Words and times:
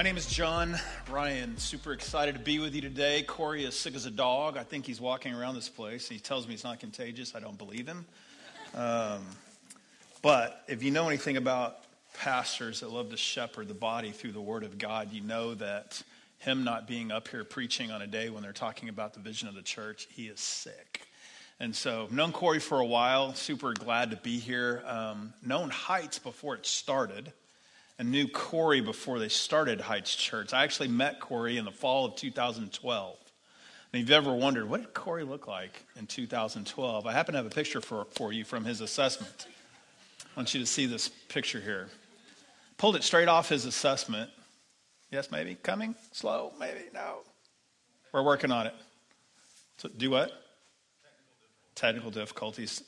My 0.00 0.04
name 0.04 0.16
is 0.16 0.24
John 0.24 0.78
Ryan. 1.10 1.58
Super 1.58 1.92
excited 1.92 2.34
to 2.34 2.40
be 2.40 2.58
with 2.58 2.74
you 2.74 2.80
today. 2.80 3.22
Corey 3.22 3.64
is 3.64 3.78
sick 3.78 3.94
as 3.94 4.06
a 4.06 4.10
dog. 4.10 4.56
I 4.56 4.62
think 4.62 4.86
he's 4.86 4.98
walking 4.98 5.34
around 5.34 5.56
this 5.56 5.68
place. 5.68 6.08
He 6.08 6.18
tells 6.18 6.48
me 6.48 6.54
it's 6.54 6.64
not 6.64 6.80
contagious. 6.80 7.34
I 7.34 7.40
don't 7.40 7.58
believe 7.58 7.86
him. 7.86 8.06
Um, 8.74 9.20
but 10.22 10.64
if 10.68 10.82
you 10.82 10.90
know 10.90 11.08
anything 11.08 11.36
about 11.36 11.80
pastors 12.14 12.80
that 12.80 12.90
love 12.90 13.10
to 13.10 13.18
shepherd 13.18 13.68
the 13.68 13.74
body 13.74 14.10
through 14.10 14.32
the 14.32 14.40
Word 14.40 14.64
of 14.64 14.78
God, 14.78 15.12
you 15.12 15.20
know 15.20 15.52
that 15.56 16.02
him 16.38 16.64
not 16.64 16.88
being 16.88 17.12
up 17.12 17.28
here 17.28 17.44
preaching 17.44 17.90
on 17.90 18.00
a 18.00 18.06
day 18.06 18.30
when 18.30 18.42
they're 18.42 18.54
talking 18.54 18.88
about 18.88 19.12
the 19.12 19.20
vision 19.20 19.48
of 19.48 19.54
the 19.54 19.60
church, 19.60 20.08
he 20.10 20.28
is 20.28 20.40
sick. 20.40 21.02
And 21.60 21.76
so, 21.76 22.08
known 22.10 22.32
Corey 22.32 22.58
for 22.58 22.80
a 22.80 22.86
while, 22.86 23.34
super 23.34 23.74
glad 23.74 24.12
to 24.12 24.16
be 24.16 24.38
here. 24.38 24.82
Um, 24.86 25.34
known 25.44 25.68
Heights 25.68 26.18
before 26.18 26.54
it 26.54 26.64
started, 26.64 27.34
and 28.00 28.10
knew 28.10 28.26
Corey 28.26 28.80
before 28.80 29.18
they 29.18 29.28
started 29.28 29.78
Heights 29.78 30.16
Church. 30.16 30.54
I 30.54 30.64
actually 30.64 30.88
met 30.88 31.20
Corey 31.20 31.58
in 31.58 31.66
the 31.66 31.70
fall 31.70 32.06
of 32.06 32.16
2012. 32.16 33.18
And 33.92 34.02
if 34.02 34.08
you've 34.08 34.16
ever 34.16 34.32
wondered, 34.32 34.70
what 34.70 34.80
did 34.80 34.94
Corey 34.94 35.22
look 35.22 35.46
like 35.46 35.84
in 35.96 36.06
2012? 36.06 37.06
I 37.06 37.12
happen 37.12 37.34
to 37.34 37.36
have 37.36 37.46
a 37.46 37.50
picture 37.50 37.82
for, 37.82 38.06
for 38.06 38.32
you 38.32 38.42
from 38.42 38.64
his 38.64 38.80
assessment. 38.80 39.46
I 40.24 40.28
want 40.34 40.54
you 40.54 40.60
to 40.60 40.66
see 40.66 40.86
this 40.86 41.10
picture 41.28 41.60
here. 41.60 41.88
Pulled 42.78 42.96
it 42.96 43.02
straight 43.02 43.28
off 43.28 43.50
his 43.50 43.66
assessment. 43.66 44.30
Yes, 45.10 45.30
maybe? 45.30 45.56
Coming? 45.56 45.94
Slow? 46.10 46.54
Maybe? 46.58 46.80
No. 46.94 47.18
We're 48.12 48.22
working 48.22 48.50
on 48.50 48.66
it. 48.66 48.74
So, 49.76 49.90
do 49.90 50.08
what? 50.08 50.32
Technical 51.74 52.10
difficulties. 52.10 52.82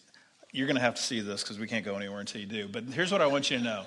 You're 0.53 0.67
going 0.67 0.77
to 0.77 0.83
have 0.83 0.95
to 0.95 1.03
see 1.03 1.21
this 1.21 1.43
because 1.43 1.59
we 1.59 1.67
can't 1.67 1.85
go 1.85 1.97
anywhere 1.97 2.21
until 2.21 2.41
you 2.41 2.47
do. 2.47 2.67
But 2.67 2.85
here's 2.85 3.13
what 3.13 3.21
I 3.21 3.27
want 3.27 3.51
you 3.51 3.59
to 3.59 3.63
know. 3.63 3.85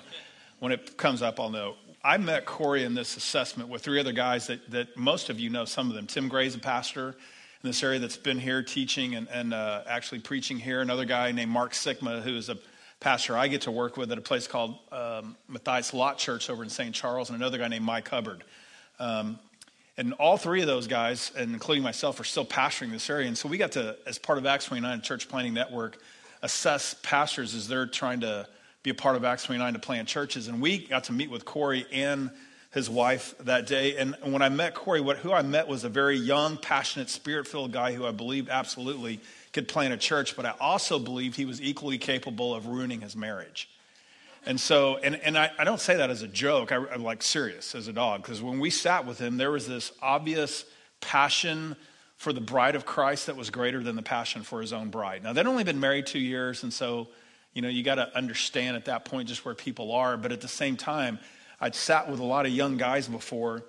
When 0.58 0.72
it 0.72 0.96
comes 0.96 1.22
up, 1.22 1.38
I'll 1.38 1.50
know. 1.50 1.76
I 2.02 2.16
met 2.16 2.46
Corey 2.46 2.84
in 2.84 2.94
this 2.94 3.16
assessment 3.16 3.68
with 3.68 3.82
three 3.82 3.98
other 3.98 4.12
guys 4.12 4.46
that, 4.46 4.70
that 4.70 4.96
most 4.96 5.28
of 5.28 5.40
you 5.40 5.50
know 5.50 5.64
some 5.64 5.88
of 5.88 5.96
them. 5.96 6.06
Tim 6.06 6.28
Gray's 6.28 6.54
a 6.54 6.58
pastor 6.58 7.08
in 7.08 7.68
this 7.68 7.82
area 7.82 7.98
that's 7.98 8.16
been 8.16 8.38
here 8.38 8.62
teaching 8.62 9.16
and, 9.16 9.28
and 9.28 9.52
uh, 9.52 9.82
actually 9.86 10.20
preaching 10.20 10.58
here. 10.58 10.80
Another 10.80 11.04
guy 11.04 11.32
named 11.32 11.50
Mark 11.50 11.74
Sigma, 11.74 12.20
who 12.20 12.36
is 12.36 12.48
a 12.48 12.56
pastor 13.00 13.36
I 13.36 13.48
get 13.48 13.62
to 13.62 13.70
work 13.70 13.96
with 13.96 14.12
at 14.12 14.18
a 14.18 14.22
place 14.22 14.46
called 14.46 14.78
um, 14.92 15.36
Matthias 15.48 15.92
Lot 15.92 16.18
Church 16.18 16.48
over 16.48 16.62
in 16.62 16.70
St. 16.70 16.94
Charles, 16.94 17.28
and 17.28 17.36
another 17.36 17.58
guy 17.58 17.68
named 17.68 17.84
Mike 17.84 18.08
Hubbard. 18.08 18.44
Um, 18.98 19.38
and 19.98 20.12
all 20.14 20.36
three 20.36 20.60
of 20.60 20.66
those 20.66 20.86
guys, 20.86 21.32
and 21.36 21.52
including 21.52 21.82
myself, 21.82 22.20
are 22.20 22.24
still 22.24 22.46
pastoring 22.46 22.90
this 22.92 23.08
area. 23.10 23.28
And 23.28 23.36
so 23.36 23.48
we 23.48 23.58
got 23.58 23.72
to, 23.72 23.96
as 24.06 24.18
part 24.18 24.38
of 24.38 24.46
Acts 24.46 24.66
29 24.66 25.00
Church 25.00 25.28
Planting 25.28 25.54
Network, 25.54 25.98
assess 26.42 26.94
pastors 27.02 27.54
as 27.54 27.66
they're 27.66 27.86
trying 27.86 28.20
to 28.20 28.46
be 28.86 28.90
a 28.90 28.94
part 28.94 29.16
of 29.16 29.24
Acts 29.24 29.42
29 29.42 29.72
to 29.72 29.78
plant 29.80 30.06
churches. 30.06 30.46
And 30.46 30.62
we 30.62 30.78
got 30.78 31.04
to 31.04 31.12
meet 31.12 31.28
with 31.28 31.44
Corey 31.44 31.84
and 31.90 32.30
his 32.70 32.88
wife 32.88 33.34
that 33.40 33.66
day. 33.66 33.96
And 33.96 34.14
when 34.22 34.42
I 34.42 34.48
met 34.48 34.74
Corey, 34.74 35.00
what, 35.00 35.16
who 35.16 35.32
I 35.32 35.42
met 35.42 35.66
was 35.66 35.82
a 35.82 35.88
very 35.88 36.16
young, 36.16 36.56
passionate, 36.56 37.10
spirit 37.10 37.48
filled 37.48 37.72
guy 37.72 37.94
who 37.94 38.06
I 38.06 38.12
believed 38.12 38.48
absolutely 38.48 39.18
could 39.52 39.66
plant 39.66 39.92
a 39.92 39.96
church, 39.96 40.36
but 40.36 40.46
I 40.46 40.54
also 40.60 41.00
believed 41.00 41.34
he 41.34 41.46
was 41.46 41.60
equally 41.60 41.98
capable 41.98 42.54
of 42.54 42.68
ruining 42.68 43.00
his 43.00 43.16
marriage. 43.16 43.68
And 44.44 44.60
so, 44.60 44.98
and, 44.98 45.16
and 45.16 45.36
I, 45.36 45.50
I 45.58 45.64
don't 45.64 45.80
say 45.80 45.96
that 45.96 46.08
as 46.08 46.22
a 46.22 46.28
joke, 46.28 46.70
I, 46.70 46.76
am 46.76 47.02
like 47.02 47.24
serious 47.24 47.74
as 47.74 47.88
a 47.88 47.92
dog, 47.92 48.22
because 48.22 48.40
when 48.40 48.60
we 48.60 48.70
sat 48.70 49.04
with 49.04 49.18
him, 49.18 49.36
there 49.36 49.50
was 49.50 49.66
this 49.66 49.90
obvious 50.00 50.64
passion 51.00 51.74
for 52.18 52.32
the 52.32 52.40
bride 52.40 52.76
of 52.76 52.86
Christ 52.86 53.26
that 53.26 53.34
was 53.34 53.50
greater 53.50 53.82
than 53.82 53.96
the 53.96 54.02
passion 54.02 54.44
for 54.44 54.60
his 54.60 54.72
own 54.72 54.90
bride. 54.90 55.24
Now, 55.24 55.32
they'd 55.32 55.48
only 55.48 55.64
been 55.64 55.80
married 55.80 56.06
two 56.06 56.20
years, 56.20 56.62
and 56.62 56.72
so, 56.72 57.08
you 57.56 57.62
know, 57.62 57.68
you 57.68 57.82
got 57.82 57.94
to 57.94 58.14
understand 58.14 58.76
at 58.76 58.84
that 58.84 59.06
point 59.06 59.28
just 59.28 59.46
where 59.46 59.54
people 59.54 59.90
are. 59.90 60.18
But 60.18 60.30
at 60.30 60.42
the 60.42 60.48
same 60.48 60.76
time, 60.76 61.18
I'd 61.58 61.74
sat 61.74 62.10
with 62.10 62.20
a 62.20 62.24
lot 62.24 62.44
of 62.44 62.52
young 62.52 62.76
guys 62.76 63.08
before 63.08 63.64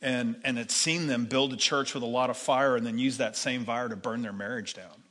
and, 0.00 0.36
and 0.44 0.56
had 0.56 0.70
seen 0.70 1.08
them 1.08 1.24
build 1.24 1.52
a 1.52 1.56
church 1.56 1.92
with 1.92 2.04
a 2.04 2.06
lot 2.06 2.30
of 2.30 2.36
fire 2.36 2.76
and 2.76 2.86
then 2.86 2.98
use 2.98 3.16
that 3.16 3.34
same 3.34 3.64
fire 3.64 3.88
to 3.88 3.96
burn 3.96 4.22
their 4.22 4.32
marriage 4.32 4.74
down. 4.74 5.02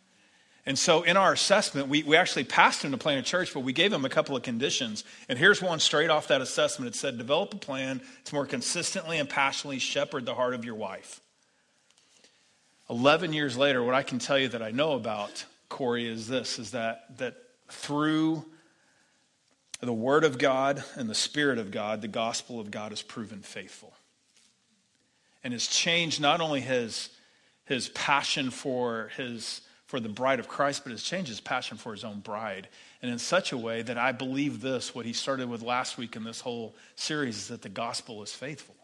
And 0.66 0.80
so 0.80 1.02
in 1.02 1.18
our 1.18 1.34
assessment, 1.34 1.90
we, 1.90 2.04
we 2.04 2.16
actually 2.16 2.46
passed 2.46 2.86
him 2.86 2.92
to 2.92 2.98
plant 2.98 3.20
a 3.20 3.30
church, 3.30 3.54
but 3.54 3.62
we 3.62 3.74
gave 3.74 3.92
him 3.92 4.06
a 4.06 4.10
couple 4.10 4.38
of 4.38 4.44
conditions. 4.44 5.04
And 5.28 5.38
here's 5.38 5.62
one 5.62 5.82
straight 5.82 6.10
off 6.10 6.30
that 6.30 6.40
assessment. 6.40 6.96
It 6.96 6.98
said, 6.98 7.18
develop 7.18 7.54
a 7.54 7.58
plan 7.58 8.00
to 8.26 8.36
more 8.36 8.46
consistently 8.46 9.20
and 9.20 9.28
passionately 9.28 9.80
shepherd 9.80 10.26
the 10.26 10.36
heart 10.36 10.54
of 10.54 10.64
your 10.64 10.76
wife. 10.76 11.20
11 12.90 13.34
years 13.34 13.58
later, 13.58 13.84
what 13.84 13.96
I 13.96 14.04
can 14.04 14.20
tell 14.20 14.40
you 14.40 14.48
that 14.50 14.62
I 14.62 14.72
know 14.72 14.94
about 14.94 15.44
Corey 15.68 16.08
is 16.08 16.30
this, 16.30 16.60
is 16.60 16.72
that, 16.72 17.18
that 17.18 17.36
through 17.72 18.46
the 19.82 19.94
Word 19.94 20.24
of 20.24 20.38
God 20.38 20.84
and 20.96 21.10
the 21.10 21.16
Spirit 21.16 21.58
of 21.58 21.72
God, 21.72 22.02
the 22.02 22.08
gospel 22.08 22.60
of 22.60 22.70
God 22.70 22.92
has 22.92 23.02
proven 23.02 23.42
faithful. 23.42 23.94
And 25.44 25.54
has 25.54 25.68
changed 25.68 26.22
not 26.22 26.40
only 26.40 26.62
his, 26.62 27.10
his 27.66 27.90
passion 27.90 28.52
for 28.52 29.10
his 29.18 29.62
for 29.92 30.00
the 30.00 30.08
bride 30.08 30.40
of 30.40 30.48
Christ, 30.48 30.86
but 30.86 30.92
has 30.92 31.04
changed 31.04 31.28
his 31.28 31.42
passion 31.42 31.76
for 31.76 31.92
his 31.92 32.06
own 32.06 32.22
bride. 32.22 32.70
And 33.02 33.12
in 33.12 33.20
such 33.20 33.52
a 33.52 33.58
way 33.58 33.82
that 33.82 33.98
I 33.98 34.14
believe 34.14 34.62
this, 34.62 34.96
what 34.96 35.06
he 35.06 35.12
started 35.12 35.50
with 35.50 35.62
last 35.62 35.98
week 35.98 36.16
in 36.16 36.24
this 36.24 36.40
whole 36.40 36.78
series, 36.96 37.36
is 37.36 37.48
that 37.50 37.62
the 37.62 37.68
gospel 37.68 38.24
is 38.24 38.32
faithful. 38.32 38.76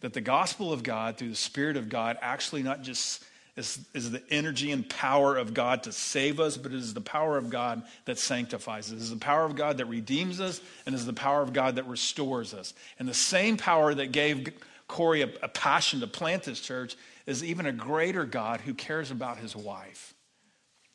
That 0.00 0.12
the 0.12 0.20
gospel 0.20 0.74
of 0.74 0.82
God, 0.82 1.16
through 1.16 1.30
the 1.30 1.36
Spirit 1.36 1.78
of 1.78 1.88
God, 1.88 2.18
actually 2.20 2.62
not 2.62 2.82
just 2.82 3.24
is, 3.56 3.78
is 3.94 4.10
the 4.10 4.22
energy 4.30 4.70
and 4.70 4.88
power 4.88 5.36
of 5.36 5.54
God 5.54 5.84
to 5.84 5.92
save 5.92 6.40
us, 6.40 6.56
but 6.56 6.72
it 6.72 6.78
is 6.78 6.92
the 6.92 7.00
power 7.00 7.38
of 7.38 7.48
God 7.48 7.82
that 8.04 8.18
sanctifies 8.18 8.88
us. 8.88 8.92
It 8.92 9.02
is 9.02 9.10
the 9.10 9.16
power 9.16 9.44
of 9.44 9.56
God 9.56 9.78
that 9.78 9.86
redeems 9.86 10.40
us, 10.40 10.60
and 10.84 10.94
it 10.94 10.98
is 10.98 11.06
the 11.06 11.12
power 11.12 11.40
of 11.42 11.52
God 11.52 11.76
that 11.76 11.86
restores 11.86 12.52
us. 12.52 12.74
And 12.98 13.08
the 13.08 13.14
same 13.14 13.56
power 13.56 13.94
that 13.94 14.12
gave 14.12 14.52
Corey 14.88 15.22
a, 15.22 15.30
a 15.42 15.48
passion 15.48 16.00
to 16.00 16.06
plant 16.06 16.44
this 16.44 16.60
church 16.60 16.96
is 17.24 17.42
even 17.42 17.66
a 17.66 17.72
greater 17.72 18.24
God 18.24 18.60
who 18.60 18.74
cares 18.74 19.10
about 19.10 19.38
his 19.38 19.56
wife. 19.56 20.14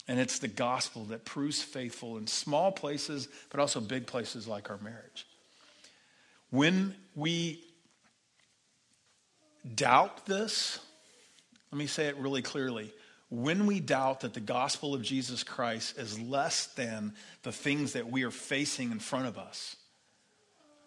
And 0.08 0.20
it's 0.20 0.40
the 0.40 0.48
gospel 0.48 1.06
that 1.06 1.26
proves 1.26 1.62
faithful 1.62 2.18
in 2.18 2.28
small 2.28 2.72
places, 2.72 3.28
but 3.50 3.60
also 3.60 3.80
big 3.80 4.08
places 4.08 4.48
like 4.48 4.70
our 4.70 4.78
marriage. 4.78 5.26
When 6.50 6.96
we 7.16 7.64
doubt 9.76 10.26
this, 10.26 10.80
let 11.72 11.78
me 11.78 11.88
say 11.88 12.08
it 12.08 12.18
really 12.18 12.42
clearly. 12.42 12.94
When 13.30 13.66
we 13.66 13.80
doubt 13.80 14.22
that 14.22 14.34
the 14.34 14.42
gospel 14.42 14.94
of 14.94 15.02
Jesus 15.02 15.44
Christ 15.44 15.98
is 15.98 16.20
less 16.20 16.66
than 16.68 17.14
the 17.44 17.52
things 17.52 17.94
that 17.94 18.12
we 18.12 18.24
are 18.24 18.32
facing 18.32 18.92
in 18.92 19.00
front 19.00 19.28
of 19.28 19.38
us, 19.38 19.78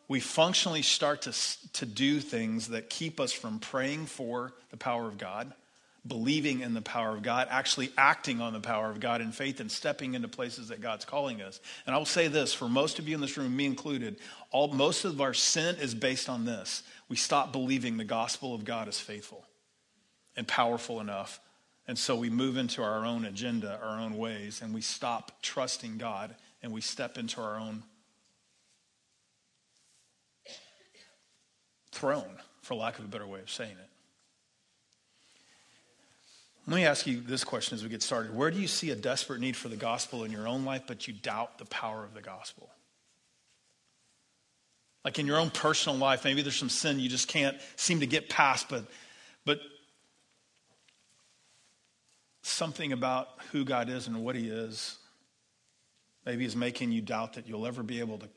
we 0.08 0.20
functionally 0.20 0.82
start 0.82 1.22
to, 1.22 1.32
to 1.72 1.86
do 1.86 2.20
things 2.20 2.68
that 2.68 2.90
keep 2.90 3.18
us 3.18 3.32
from 3.32 3.58
praying 3.58 4.06
for 4.06 4.52
the 4.70 4.76
power 4.76 5.06
of 5.06 5.16
God 5.16 5.54
believing 6.06 6.60
in 6.60 6.74
the 6.74 6.82
power 6.82 7.14
of 7.14 7.22
God, 7.22 7.48
actually 7.50 7.90
acting 7.96 8.40
on 8.40 8.52
the 8.52 8.60
power 8.60 8.90
of 8.90 9.00
God 9.00 9.20
in 9.20 9.32
faith 9.32 9.60
and 9.60 9.70
stepping 9.70 10.14
into 10.14 10.28
places 10.28 10.68
that 10.68 10.80
God's 10.80 11.04
calling 11.04 11.40
us. 11.40 11.60
And 11.86 11.94
I 11.94 11.98
will 11.98 12.04
say 12.04 12.28
this 12.28 12.52
for 12.52 12.68
most 12.68 12.98
of 12.98 13.08
you 13.08 13.14
in 13.14 13.20
this 13.20 13.36
room, 13.36 13.56
me 13.56 13.64
included, 13.64 14.16
all, 14.50 14.68
most 14.68 15.04
of 15.04 15.20
our 15.20 15.34
sin 15.34 15.76
is 15.76 15.94
based 15.94 16.28
on 16.28 16.44
this. 16.44 16.82
We 17.08 17.16
stop 17.16 17.52
believing 17.52 17.96
the 17.96 18.04
gospel 18.04 18.54
of 18.54 18.64
God 18.64 18.88
is 18.88 19.00
faithful 19.00 19.44
and 20.36 20.46
powerful 20.46 21.00
enough. 21.00 21.40
And 21.86 21.98
so 21.98 22.16
we 22.16 22.30
move 22.30 22.56
into 22.56 22.82
our 22.82 23.04
own 23.04 23.24
agenda, 23.24 23.78
our 23.82 24.00
own 24.00 24.16
ways, 24.16 24.62
and 24.62 24.74
we 24.74 24.80
stop 24.80 25.32
trusting 25.42 25.98
God 25.98 26.34
and 26.62 26.72
we 26.72 26.80
step 26.80 27.18
into 27.18 27.40
our 27.42 27.58
own 27.58 27.82
throne, 31.92 32.38
for 32.62 32.74
lack 32.74 32.98
of 32.98 33.04
a 33.04 33.08
better 33.08 33.26
way 33.26 33.40
of 33.40 33.50
saying 33.50 33.72
it. 33.72 33.90
Let 36.66 36.76
me 36.76 36.86
ask 36.86 37.06
you 37.06 37.20
this 37.20 37.44
question 37.44 37.76
as 37.76 37.82
we 37.82 37.90
get 37.90 38.02
started. 38.02 38.34
Where 38.34 38.50
do 38.50 38.58
you 38.58 38.66
see 38.66 38.90
a 38.90 38.96
desperate 38.96 39.40
need 39.40 39.54
for 39.54 39.68
the 39.68 39.76
gospel 39.76 40.24
in 40.24 40.32
your 40.32 40.48
own 40.48 40.64
life, 40.64 40.84
but 40.86 41.06
you 41.06 41.12
doubt 41.12 41.58
the 41.58 41.66
power 41.66 42.02
of 42.02 42.14
the 42.14 42.22
gospel? 42.22 42.70
Like 45.04 45.18
in 45.18 45.26
your 45.26 45.36
own 45.36 45.50
personal 45.50 45.98
life, 45.98 46.24
maybe 46.24 46.40
there's 46.40 46.56
some 46.56 46.70
sin 46.70 46.98
you 46.98 47.10
just 47.10 47.28
can't 47.28 47.58
seem 47.76 48.00
to 48.00 48.06
get 48.06 48.30
past, 48.30 48.70
but, 48.70 48.84
but 49.44 49.58
something 52.46 52.92
about 52.92 53.28
who 53.52 53.64
God 53.64 53.88
is 53.88 54.06
and 54.06 54.24
what 54.24 54.36
He 54.36 54.48
is 54.48 54.98
maybe 56.24 56.44
is 56.44 56.56
making 56.56 56.92
you 56.92 57.00
doubt 57.00 57.34
that 57.34 57.48
you'll 57.48 57.66
ever 57.66 57.82
be 57.82 58.00
able 58.00 58.18
to 58.18 58.28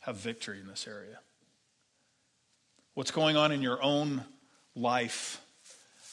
have 0.00 0.16
victory 0.16 0.60
in 0.60 0.66
this 0.66 0.86
area. 0.86 1.18
What's 2.94 3.10
going 3.10 3.36
on 3.36 3.52
in 3.52 3.62
your 3.62 3.82
own 3.82 4.22
life 4.76 5.40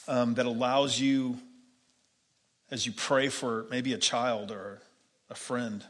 um, 0.08 0.34
that 0.34 0.46
allows 0.46 0.98
you, 0.98 1.38
as 2.70 2.86
you 2.86 2.92
pray 2.92 3.28
for 3.28 3.66
maybe 3.70 3.92
a 3.92 3.98
child 3.98 4.50
or 4.50 4.80
a 5.30 5.34
friend, 5.34 5.84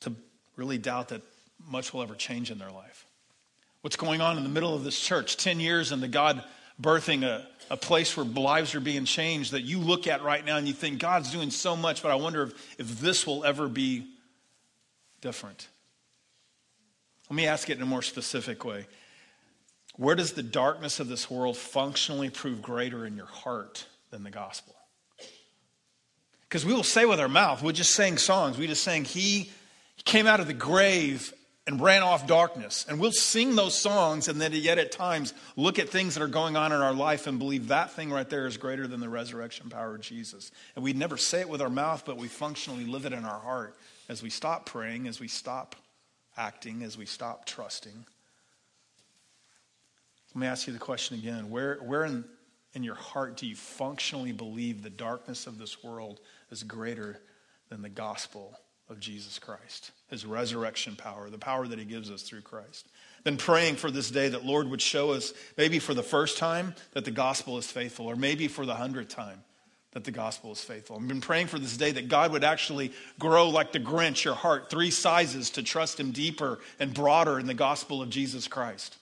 to 0.00 0.14
really 0.56 0.78
doubt 0.78 1.08
that 1.08 1.22
much 1.68 1.92
will 1.92 2.02
ever 2.02 2.14
change 2.14 2.50
in 2.50 2.58
their 2.58 2.70
life? 2.70 3.06
What's 3.82 3.96
going 3.96 4.20
on 4.20 4.36
in 4.36 4.44
the 4.44 4.50
middle 4.50 4.74
of 4.74 4.84
this 4.84 4.98
church? 4.98 5.36
10 5.36 5.58
years 5.58 5.90
and 5.90 6.02
the 6.02 6.08
God 6.08 6.44
birthing 6.80 7.24
a, 7.24 7.46
a 7.70 7.76
place 7.76 8.16
where 8.16 8.26
lives 8.26 8.74
are 8.74 8.80
being 8.80 9.04
changed 9.04 9.52
that 9.52 9.62
you 9.62 9.78
look 9.78 10.08
at 10.08 10.22
right 10.22 10.44
now 10.44 10.56
and 10.56 10.66
you 10.66 10.74
think, 10.74 10.98
God's 10.98 11.30
doing 11.30 11.50
so 11.50 11.76
much, 11.76 12.02
but 12.02 12.10
I 12.10 12.16
wonder 12.16 12.42
if, 12.42 12.80
if 12.80 13.00
this 13.00 13.26
will 13.26 13.44
ever 13.44 13.68
be 13.68 14.06
different. 15.20 15.68
Let 17.30 17.36
me 17.36 17.46
ask 17.46 17.70
it 17.70 17.76
in 17.76 17.82
a 17.82 17.86
more 17.86 18.02
specific 18.02 18.64
way. 18.64 18.86
Where 19.96 20.16
does 20.16 20.32
the 20.32 20.42
darkness 20.42 20.98
of 20.98 21.08
this 21.08 21.30
world 21.30 21.56
functionally 21.56 22.28
prove 22.28 22.60
greater 22.60 23.06
in 23.06 23.16
your 23.16 23.26
heart 23.26 23.86
than 24.10 24.24
the 24.24 24.30
gospel? 24.30 24.74
Because 26.48 26.66
we 26.66 26.74
will 26.74 26.82
say 26.82 27.04
with 27.04 27.20
our 27.20 27.28
mouth, 27.28 27.62
we're 27.62 27.70
just 27.70 27.94
saying 27.94 28.18
songs, 28.18 28.58
we 28.58 28.66
just 28.66 28.82
saying, 28.82 29.04
He 29.04 29.52
came 30.04 30.26
out 30.26 30.40
of 30.40 30.48
the 30.48 30.54
grave 30.54 31.32
and 31.70 31.80
ran 31.80 32.02
off 32.02 32.26
darkness. 32.26 32.84
And 32.88 32.98
we'll 32.98 33.12
sing 33.12 33.54
those 33.54 33.76
songs 33.76 34.26
and 34.26 34.40
then 34.40 34.52
yet 34.52 34.78
at 34.78 34.90
times 34.90 35.32
look 35.54 35.78
at 35.78 35.88
things 35.88 36.14
that 36.14 36.22
are 36.22 36.26
going 36.26 36.56
on 36.56 36.72
in 36.72 36.80
our 36.80 36.92
life 36.92 37.28
and 37.28 37.38
believe 37.38 37.68
that 37.68 37.92
thing 37.92 38.10
right 38.10 38.28
there 38.28 38.48
is 38.48 38.56
greater 38.56 38.88
than 38.88 38.98
the 38.98 39.08
resurrection 39.08 39.70
power 39.70 39.94
of 39.94 40.00
Jesus. 40.00 40.50
And 40.74 40.82
we 40.82 40.94
never 40.94 41.16
say 41.16 41.42
it 41.42 41.48
with 41.48 41.62
our 41.62 41.70
mouth, 41.70 42.02
but 42.04 42.16
we 42.16 42.26
functionally 42.26 42.86
live 42.86 43.06
it 43.06 43.12
in 43.12 43.24
our 43.24 43.38
heart 43.38 43.76
as 44.08 44.20
we 44.20 44.30
stop 44.30 44.66
praying, 44.66 45.06
as 45.06 45.20
we 45.20 45.28
stop 45.28 45.76
acting, 46.36 46.82
as 46.82 46.98
we 46.98 47.06
stop 47.06 47.46
trusting. 47.46 48.04
Let 50.34 50.40
me 50.40 50.48
ask 50.48 50.66
you 50.66 50.72
the 50.72 50.80
question 50.80 51.18
again. 51.18 51.50
Where, 51.50 51.76
where 51.76 52.04
in, 52.04 52.24
in 52.74 52.82
your 52.82 52.96
heart 52.96 53.36
do 53.36 53.46
you 53.46 53.54
functionally 53.54 54.32
believe 54.32 54.82
the 54.82 54.90
darkness 54.90 55.46
of 55.46 55.56
this 55.56 55.84
world 55.84 56.18
is 56.50 56.64
greater 56.64 57.20
than 57.68 57.80
the 57.80 57.88
gospel 57.88 58.58
of 58.90 59.00
Jesus 59.00 59.38
Christ, 59.38 59.92
his 60.10 60.26
resurrection 60.26 60.96
power, 60.96 61.30
the 61.30 61.38
power 61.38 61.66
that 61.66 61.78
he 61.78 61.84
gives 61.84 62.10
us 62.10 62.22
through 62.22 62.42
Christ. 62.42 62.86
Been 63.22 63.36
praying 63.36 63.76
for 63.76 63.90
this 63.90 64.10
day 64.10 64.28
that 64.30 64.44
Lord 64.44 64.68
would 64.68 64.82
show 64.82 65.12
us, 65.12 65.32
maybe 65.56 65.78
for 65.78 65.94
the 65.94 66.02
first 66.02 66.38
time, 66.38 66.74
that 66.92 67.04
the 67.04 67.10
gospel 67.10 67.56
is 67.56 67.70
faithful, 67.70 68.06
or 68.06 68.16
maybe 68.16 68.48
for 68.48 68.66
the 68.66 68.74
hundredth 68.74 69.14
time, 69.14 69.44
that 69.92 70.04
the 70.04 70.10
gospel 70.10 70.52
is 70.52 70.60
faithful. 70.60 70.96
I've 70.96 71.06
been 71.06 71.20
praying 71.20 71.46
for 71.46 71.58
this 71.58 71.76
day 71.76 71.92
that 71.92 72.08
God 72.08 72.32
would 72.32 72.44
actually 72.44 72.92
grow 73.18 73.48
like 73.48 73.72
the 73.72 73.80
Grinch, 73.80 74.24
your 74.24 74.34
heart, 74.34 74.70
three 74.70 74.90
sizes 74.90 75.50
to 75.50 75.62
trust 75.62 76.00
him 76.00 76.10
deeper 76.10 76.58
and 76.78 76.92
broader 76.92 77.38
in 77.38 77.46
the 77.46 77.54
gospel 77.54 78.02
of 78.02 78.10
Jesus 78.10 78.48
Christ. 78.48 78.96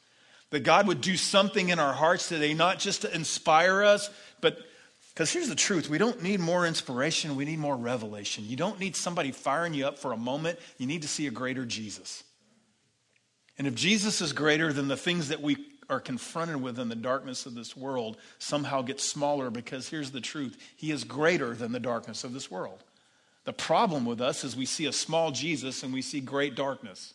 That 0.50 0.60
God 0.60 0.86
would 0.86 1.00
do 1.00 1.16
something 1.16 1.68
in 1.68 1.78
our 1.78 1.92
hearts 1.92 2.28
today, 2.28 2.54
not 2.54 2.78
just 2.78 3.02
to 3.02 3.14
inspire 3.14 3.82
us, 3.82 4.10
but 4.40 4.58
because 5.18 5.32
here's 5.32 5.48
the 5.48 5.56
truth 5.56 5.90
we 5.90 5.98
don't 5.98 6.22
need 6.22 6.38
more 6.38 6.64
inspiration, 6.64 7.34
we 7.34 7.44
need 7.44 7.58
more 7.58 7.76
revelation. 7.76 8.44
You 8.46 8.54
don't 8.54 8.78
need 8.78 8.94
somebody 8.94 9.32
firing 9.32 9.74
you 9.74 9.84
up 9.84 9.98
for 9.98 10.12
a 10.12 10.16
moment, 10.16 10.60
you 10.78 10.86
need 10.86 11.02
to 11.02 11.08
see 11.08 11.26
a 11.26 11.32
greater 11.32 11.64
Jesus. 11.64 12.22
And 13.58 13.66
if 13.66 13.74
Jesus 13.74 14.20
is 14.20 14.32
greater 14.32 14.72
than 14.72 14.86
the 14.86 14.96
things 14.96 15.30
that 15.30 15.40
we 15.40 15.56
are 15.90 15.98
confronted 15.98 16.62
with 16.62 16.78
in 16.78 16.88
the 16.88 16.94
darkness 16.94 17.46
of 17.46 17.56
this 17.56 17.76
world, 17.76 18.16
somehow 18.38 18.82
get 18.82 19.00
smaller 19.00 19.50
because 19.50 19.88
here's 19.88 20.12
the 20.12 20.20
truth 20.20 20.56
He 20.76 20.92
is 20.92 21.02
greater 21.02 21.52
than 21.52 21.72
the 21.72 21.80
darkness 21.80 22.22
of 22.22 22.32
this 22.32 22.48
world. 22.48 22.84
The 23.42 23.52
problem 23.52 24.04
with 24.04 24.20
us 24.20 24.44
is 24.44 24.54
we 24.54 24.66
see 24.66 24.86
a 24.86 24.92
small 24.92 25.32
Jesus 25.32 25.82
and 25.82 25.92
we 25.92 26.00
see 26.00 26.20
great 26.20 26.54
darkness. 26.54 27.12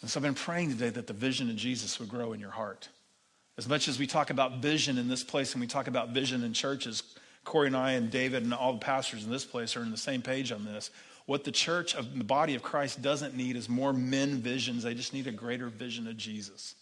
And 0.00 0.10
so 0.10 0.18
I've 0.18 0.24
been 0.24 0.34
praying 0.34 0.70
today 0.70 0.90
that 0.90 1.06
the 1.06 1.12
vision 1.12 1.48
of 1.50 1.54
Jesus 1.54 2.00
would 2.00 2.08
grow 2.08 2.32
in 2.32 2.40
your 2.40 2.50
heart. 2.50 2.88
As 3.60 3.68
much 3.68 3.88
as 3.88 3.98
we 3.98 4.06
talk 4.06 4.30
about 4.30 4.62
vision 4.62 4.96
in 4.96 5.06
this 5.06 5.22
place 5.22 5.52
and 5.52 5.60
we 5.60 5.66
talk 5.66 5.86
about 5.86 6.14
vision 6.14 6.44
in 6.44 6.54
churches, 6.54 7.02
Corey 7.44 7.66
and 7.66 7.76
I 7.76 7.92
and 7.92 8.10
David 8.10 8.42
and 8.42 8.54
all 8.54 8.72
the 8.72 8.78
pastors 8.78 9.22
in 9.22 9.30
this 9.30 9.44
place 9.44 9.76
are 9.76 9.80
on 9.80 9.90
the 9.90 9.98
same 9.98 10.22
page 10.22 10.50
on 10.50 10.64
this. 10.64 10.90
What 11.26 11.44
the 11.44 11.52
church 11.52 11.94
of 11.94 12.16
the 12.16 12.24
body 12.24 12.54
of 12.54 12.62
Christ 12.62 13.02
doesn't 13.02 13.36
need 13.36 13.56
is 13.56 13.68
more 13.68 13.92
men 13.92 14.38
visions. 14.38 14.84
They 14.84 14.94
just 14.94 15.12
need 15.12 15.26
a 15.26 15.30
greater 15.30 15.68
vision 15.68 16.06
of 16.08 16.16
Jesus. 16.16 16.74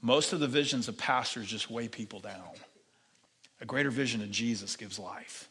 Most 0.00 0.32
of 0.32 0.40
the 0.40 0.48
visions 0.48 0.88
of 0.88 0.96
pastors 0.96 1.48
just 1.48 1.70
weigh 1.70 1.88
people 1.88 2.20
down. 2.20 2.56
A 3.60 3.66
greater 3.66 3.90
vision 3.90 4.22
of 4.22 4.30
Jesus 4.30 4.76
gives 4.76 4.98
life. 4.98 5.50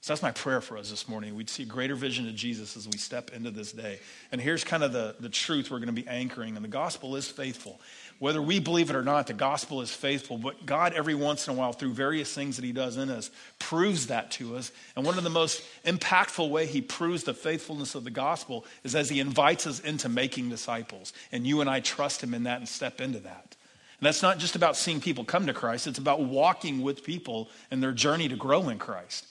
So 0.00 0.12
that's 0.12 0.22
my 0.22 0.30
prayer 0.30 0.60
for 0.60 0.76
us 0.76 0.90
this 0.90 1.08
morning. 1.08 1.34
We'd 1.34 1.50
see 1.50 1.64
a 1.64 1.66
greater 1.66 1.96
vision 1.96 2.28
of 2.28 2.34
Jesus 2.34 2.76
as 2.76 2.86
we 2.86 2.96
step 2.98 3.32
into 3.34 3.50
this 3.50 3.72
day. 3.72 3.98
And 4.30 4.40
here's 4.40 4.62
kind 4.62 4.84
of 4.84 4.92
the, 4.92 5.16
the 5.18 5.28
truth 5.28 5.70
we're 5.70 5.78
going 5.78 5.94
to 5.94 6.02
be 6.02 6.06
anchoring. 6.06 6.56
And 6.56 6.64
the 6.64 6.68
gospel 6.68 7.16
is 7.16 7.26
faithful. 7.26 7.80
Whether 8.18 8.42
we 8.42 8.58
believe 8.58 8.90
it 8.90 8.96
or 8.96 9.04
not, 9.04 9.28
the 9.28 9.32
gospel 9.32 9.80
is 9.80 9.92
faithful. 9.92 10.38
But 10.38 10.66
God, 10.66 10.92
every 10.92 11.14
once 11.14 11.46
in 11.46 11.54
a 11.54 11.56
while, 11.56 11.72
through 11.72 11.92
various 11.92 12.32
things 12.32 12.56
that 12.56 12.64
He 12.64 12.72
does 12.72 12.96
in 12.96 13.10
us, 13.10 13.30
proves 13.60 14.08
that 14.08 14.32
to 14.32 14.56
us. 14.56 14.72
And 14.96 15.06
one 15.06 15.18
of 15.18 15.24
the 15.24 15.30
most 15.30 15.62
impactful 15.84 16.50
way 16.50 16.66
He 16.66 16.80
proves 16.80 17.22
the 17.22 17.34
faithfulness 17.34 17.94
of 17.94 18.02
the 18.02 18.10
gospel 18.10 18.64
is 18.82 18.96
as 18.96 19.08
He 19.08 19.20
invites 19.20 19.68
us 19.68 19.78
into 19.78 20.08
making 20.08 20.48
disciples. 20.48 21.12
And 21.30 21.46
you 21.46 21.60
and 21.60 21.70
I 21.70 21.78
trust 21.78 22.22
Him 22.22 22.34
in 22.34 22.42
that 22.42 22.58
and 22.58 22.68
step 22.68 23.00
into 23.00 23.20
that. 23.20 23.56
And 24.00 24.06
that's 24.06 24.22
not 24.22 24.38
just 24.38 24.56
about 24.56 24.76
seeing 24.76 25.00
people 25.00 25.24
come 25.24 25.46
to 25.46 25.54
Christ, 25.54 25.86
it's 25.86 25.98
about 25.98 26.20
walking 26.20 26.82
with 26.82 27.04
people 27.04 27.48
in 27.70 27.80
their 27.80 27.92
journey 27.92 28.28
to 28.28 28.36
grow 28.36 28.68
in 28.68 28.78
Christ. 28.78 29.26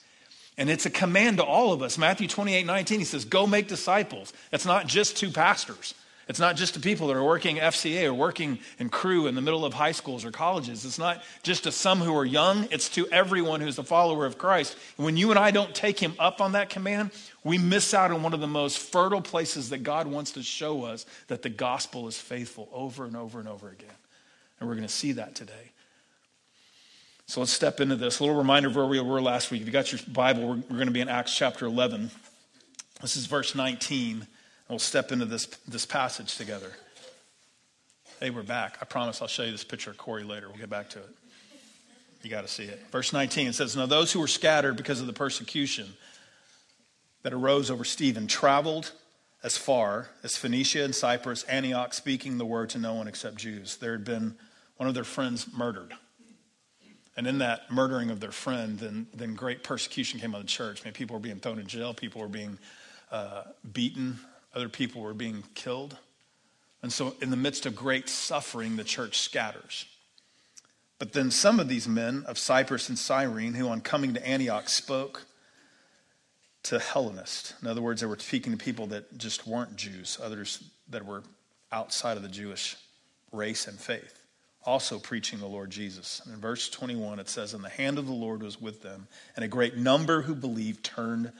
And 0.56 0.70
it's 0.70 0.86
a 0.86 0.90
command 0.90 1.36
to 1.36 1.44
all 1.44 1.72
of 1.72 1.82
us. 1.82 1.98
Matthew 1.98 2.26
28 2.26 2.64
19, 2.64 2.98
he 2.98 3.04
says, 3.04 3.26
Go 3.26 3.46
make 3.46 3.68
disciples. 3.68 4.32
It's 4.50 4.66
not 4.66 4.86
just 4.86 5.18
to 5.18 5.30
pastors. 5.30 5.94
It's 6.28 6.38
not 6.38 6.56
just 6.56 6.74
to 6.74 6.80
people 6.80 7.06
that 7.06 7.16
are 7.16 7.24
working 7.24 7.56
FCA 7.56 8.04
or 8.04 8.12
working 8.12 8.58
in 8.78 8.90
Cru 8.90 9.26
in 9.26 9.34
the 9.34 9.40
middle 9.40 9.64
of 9.64 9.72
high 9.72 9.92
schools 9.92 10.26
or 10.26 10.30
colleges. 10.30 10.84
It's 10.84 10.98
not 10.98 11.22
just 11.42 11.64
to 11.64 11.72
some 11.72 12.00
who 12.00 12.14
are 12.14 12.24
young, 12.24 12.68
it's 12.70 12.90
to 12.90 13.08
everyone 13.08 13.62
who's 13.62 13.78
a 13.78 13.82
follower 13.82 14.26
of 14.26 14.36
Christ. 14.36 14.76
And 14.98 15.06
when 15.06 15.16
you 15.16 15.30
and 15.30 15.38
I 15.38 15.50
don't 15.50 15.74
take 15.74 15.98
him 15.98 16.14
up 16.18 16.42
on 16.42 16.52
that 16.52 16.68
command, 16.68 17.12
we 17.44 17.56
miss 17.56 17.94
out 17.94 18.10
on 18.10 18.22
one 18.22 18.34
of 18.34 18.40
the 18.40 18.46
most 18.46 18.78
fertile 18.78 19.22
places 19.22 19.70
that 19.70 19.82
God 19.82 20.06
wants 20.06 20.32
to 20.32 20.42
show 20.42 20.84
us 20.84 21.06
that 21.28 21.40
the 21.40 21.48
gospel 21.48 22.06
is 22.08 22.18
faithful 22.18 22.68
over 22.72 23.06
and 23.06 23.16
over 23.16 23.40
and 23.40 23.48
over 23.48 23.70
again. 23.70 23.88
And 24.60 24.68
we're 24.68 24.74
going 24.74 24.86
to 24.86 24.92
see 24.92 25.12
that 25.12 25.34
today. 25.34 25.72
So 27.26 27.40
let's 27.40 27.52
step 27.52 27.80
into 27.80 27.96
this. 27.96 28.20
A 28.20 28.22
little 28.22 28.36
reminder 28.36 28.68
of 28.68 28.76
where 28.76 28.86
we 28.86 29.00
were 29.00 29.22
last 29.22 29.50
week. 29.50 29.62
If 29.62 29.66
you 29.66 29.72
got 29.72 29.92
your 29.92 30.00
Bible, 30.08 30.42
we're, 30.42 30.56
we're 30.56 30.76
going 30.76 30.86
to 30.86 30.92
be 30.92 31.00
in 31.00 31.08
Acts 31.08 31.34
chapter 31.34 31.64
11. 31.64 32.10
This 33.00 33.16
is 33.16 33.24
verse 33.24 33.54
19. 33.54 34.26
We'll 34.68 34.78
step 34.78 35.12
into 35.12 35.24
this, 35.24 35.46
this 35.66 35.86
passage 35.86 36.36
together. 36.36 36.70
Hey, 38.20 38.28
we're 38.28 38.42
back. 38.42 38.76
I 38.82 38.84
promise 38.84 39.22
I'll 39.22 39.28
show 39.28 39.44
you 39.44 39.50
this 39.50 39.64
picture 39.64 39.90
of 39.90 39.96
Corey 39.96 40.24
later. 40.24 40.48
We'll 40.48 40.58
get 40.58 40.68
back 40.68 40.90
to 40.90 40.98
it. 40.98 41.08
You 42.22 42.28
got 42.28 42.42
to 42.42 42.48
see 42.48 42.64
it. 42.64 42.78
Verse 42.90 43.14
19 43.14 43.46
it 43.46 43.54
says, 43.54 43.76
Now 43.76 43.86
those 43.86 44.12
who 44.12 44.20
were 44.20 44.26
scattered 44.26 44.76
because 44.76 45.00
of 45.00 45.06
the 45.06 45.14
persecution 45.14 45.86
that 47.22 47.32
arose 47.32 47.70
over 47.70 47.84
Stephen 47.84 48.26
traveled 48.26 48.92
as 49.42 49.56
far 49.56 50.10
as 50.22 50.36
Phoenicia 50.36 50.84
and 50.84 50.94
Cyprus, 50.94 51.44
Antioch, 51.44 51.94
speaking 51.94 52.36
the 52.36 52.44
word 52.44 52.68
to 52.70 52.78
no 52.78 52.92
one 52.92 53.08
except 53.08 53.36
Jews. 53.36 53.76
There 53.76 53.92
had 53.92 54.04
been 54.04 54.36
one 54.76 54.86
of 54.88 54.94
their 54.94 55.04
friends 55.04 55.46
murdered. 55.56 55.94
And 57.16 57.26
in 57.26 57.38
that 57.38 57.70
murdering 57.70 58.10
of 58.10 58.20
their 58.20 58.32
friend, 58.32 58.78
then, 58.78 59.06
then 59.14 59.34
great 59.34 59.64
persecution 59.64 60.20
came 60.20 60.34
on 60.34 60.42
the 60.42 60.46
church. 60.46 60.82
I 60.82 60.84
mean, 60.84 60.94
people 60.94 61.14
were 61.14 61.20
being 61.20 61.40
thrown 61.40 61.58
in 61.58 61.66
jail, 61.66 61.94
people 61.94 62.20
were 62.20 62.28
being 62.28 62.58
uh, 63.10 63.44
beaten, 63.72 64.18
other 64.58 64.68
people 64.68 65.02
were 65.02 65.14
being 65.14 65.44
killed. 65.54 65.96
And 66.82 66.92
so, 66.92 67.14
in 67.20 67.30
the 67.30 67.36
midst 67.36 67.64
of 67.66 67.74
great 67.74 68.08
suffering, 68.08 68.76
the 68.76 68.84
church 68.84 69.18
scatters. 69.18 69.86
But 70.98 71.12
then 71.12 71.30
some 71.30 71.60
of 71.60 71.68
these 71.68 71.86
men 71.86 72.24
of 72.26 72.38
Cyprus 72.38 72.88
and 72.88 72.98
Cyrene, 72.98 73.54
who 73.54 73.68
on 73.68 73.80
coming 73.80 74.14
to 74.14 74.26
Antioch 74.26 74.68
spoke 74.68 75.26
to 76.64 76.78
Hellenists. 76.78 77.54
In 77.62 77.68
other 77.68 77.80
words, 77.80 78.00
they 78.00 78.06
were 78.06 78.18
speaking 78.18 78.52
to 78.52 78.58
people 78.58 78.88
that 78.88 79.16
just 79.16 79.46
weren't 79.46 79.76
Jews, 79.76 80.18
others 80.22 80.62
that 80.90 81.06
were 81.06 81.22
outside 81.70 82.16
of 82.16 82.22
the 82.22 82.28
Jewish 82.28 82.76
race 83.32 83.68
and 83.68 83.78
faith, 83.78 84.24
also 84.64 84.98
preaching 84.98 85.38
the 85.38 85.46
Lord 85.46 85.70
Jesus. 85.70 86.20
And 86.24 86.34
in 86.34 86.40
verse 86.40 86.68
21, 86.68 87.20
it 87.20 87.28
says, 87.28 87.54
And 87.54 87.62
the 87.62 87.68
hand 87.68 87.98
of 87.98 88.06
the 88.06 88.12
Lord 88.12 88.42
was 88.42 88.60
with 88.60 88.82
them, 88.82 89.06
and 89.36 89.44
a 89.44 89.48
great 89.48 89.76
number 89.76 90.22
who 90.22 90.34
believed 90.34 90.82
turned 90.84 91.32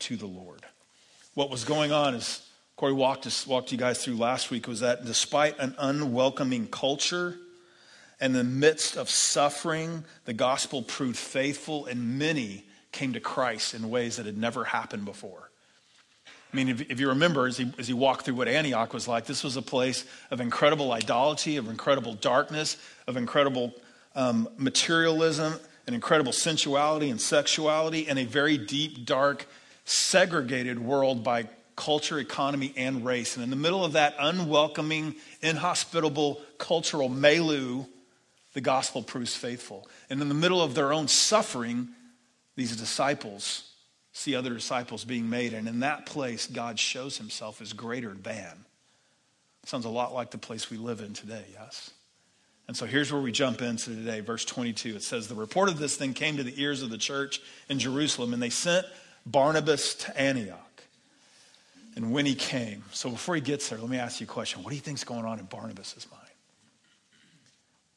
to 0.00 0.16
the 0.16 0.26
Lord. 0.26 0.64
What 1.34 1.50
was 1.50 1.64
going 1.64 1.92
on 1.92 2.14
is 2.14 2.46
Corey 2.80 2.94
walked, 2.94 3.26
us, 3.26 3.46
walked 3.46 3.72
you 3.72 3.76
guys 3.76 4.02
through 4.02 4.16
last 4.16 4.50
week 4.50 4.66
was 4.66 4.80
that 4.80 5.04
despite 5.04 5.58
an 5.58 5.74
unwelcoming 5.78 6.66
culture, 6.66 7.36
in 8.22 8.32
the 8.32 8.42
midst 8.42 8.96
of 8.96 9.10
suffering, 9.10 10.02
the 10.24 10.32
gospel 10.32 10.80
proved 10.80 11.18
faithful, 11.18 11.84
and 11.84 12.18
many 12.18 12.64
came 12.90 13.12
to 13.12 13.20
Christ 13.20 13.74
in 13.74 13.90
ways 13.90 14.16
that 14.16 14.24
had 14.24 14.38
never 14.38 14.64
happened 14.64 15.04
before. 15.04 15.50
I 16.26 16.56
mean, 16.56 16.70
if, 16.70 16.80
if, 16.90 16.98
you 16.98 17.10
remember, 17.10 17.46
as 17.46 17.58
he, 17.58 17.70
as 17.76 17.86
he 17.86 17.92
walked 17.92 18.24
through 18.24 18.36
what 18.36 18.48
Antioch 18.48 18.94
was 18.94 19.06
like, 19.06 19.26
this 19.26 19.44
was 19.44 19.58
a 19.58 19.62
place 19.62 20.06
of 20.30 20.40
incredible 20.40 20.90
idolatry, 20.90 21.56
of 21.56 21.68
incredible 21.68 22.14
darkness, 22.14 22.78
of 23.06 23.18
incredible 23.18 23.74
um, 24.14 24.48
materialism, 24.56 25.52
an 25.86 25.92
incredible 25.92 26.32
sensuality 26.32 27.10
and 27.10 27.20
sexuality, 27.20 28.08
and 28.08 28.18
a 28.18 28.24
very 28.24 28.56
deep, 28.56 29.04
dark, 29.04 29.46
segregated 29.84 30.78
world 30.78 31.22
by 31.22 31.46
culture, 31.80 32.18
economy, 32.18 32.74
and 32.76 33.06
race. 33.06 33.36
And 33.36 33.42
in 33.42 33.48
the 33.48 33.56
middle 33.56 33.86
of 33.86 33.94
that 33.94 34.14
unwelcoming, 34.20 35.14
inhospitable 35.40 36.38
cultural 36.58 37.08
milieu, 37.08 37.84
the 38.52 38.60
gospel 38.60 39.02
proves 39.02 39.34
faithful. 39.34 39.88
And 40.10 40.20
in 40.20 40.28
the 40.28 40.34
middle 40.34 40.60
of 40.60 40.74
their 40.74 40.92
own 40.92 41.08
suffering, 41.08 41.88
these 42.54 42.76
disciples 42.76 43.72
see 44.12 44.36
other 44.36 44.52
disciples 44.52 45.06
being 45.06 45.30
made. 45.30 45.54
And 45.54 45.66
in 45.66 45.80
that 45.80 46.04
place, 46.04 46.46
God 46.46 46.78
shows 46.78 47.16
himself 47.16 47.62
as 47.62 47.72
greater 47.72 48.12
than. 48.12 48.66
Sounds 49.64 49.86
a 49.86 49.90
lot 49.90 50.12
like 50.12 50.30
the 50.30 50.38
place 50.38 50.68
we 50.68 50.76
live 50.76 51.00
in 51.00 51.14
today, 51.14 51.44
yes? 51.54 51.90
And 52.68 52.76
so 52.76 52.84
here's 52.84 53.10
where 53.10 53.22
we 53.22 53.32
jump 53.32 53.62
into 53.62 53.94
today, 53.94 54.20
verse 54.20 54.44
22. 54.44 54.96
It 54.96 55.02
says, 55.02 55.28
The 55.28 55.34
report 55.34 55.70
of 55.70 55.78
this 55.78 55.96
thing 55.96 56.12
came 56.12 56.36
to 56.36 56.42
the 56.42 56.60
ears 56.60 56.82
of 56.82 56.90
the 56.90 56.98
church 56.98 57.40
in 57.70 57.78
Jerusalem, 57.78 58.34
and 58.34 58.42
they 58.42 58.50
sent 58.50 58.84
Barnabas 59.24 59.94
to 59.94 60.20
Antioch. 60.20 60.69
And 61.96 62.12
when 62.12 62.24
he 62.24 62.34
came, 62.34 62.84
so 62.92 63.10
before 63.10 63.34
he 63.34 63.40
gets 63.40 63.68
there, 63.68 63.78
let 63.78 63.88
me 63.88 63.98
ask 63.98 64.20
you 64.20 64.24
a 64.24 64.28
question. 64.28 64.62
What 64.62 64.70
do 64.70 64.76
you 64.76 64.82
think's 64.82 65.04
going 65.04 65.24
on 65.24 65.38
in 65.38 65.46
Barnabas' 65.46 66.06
mind? 66.10 66.22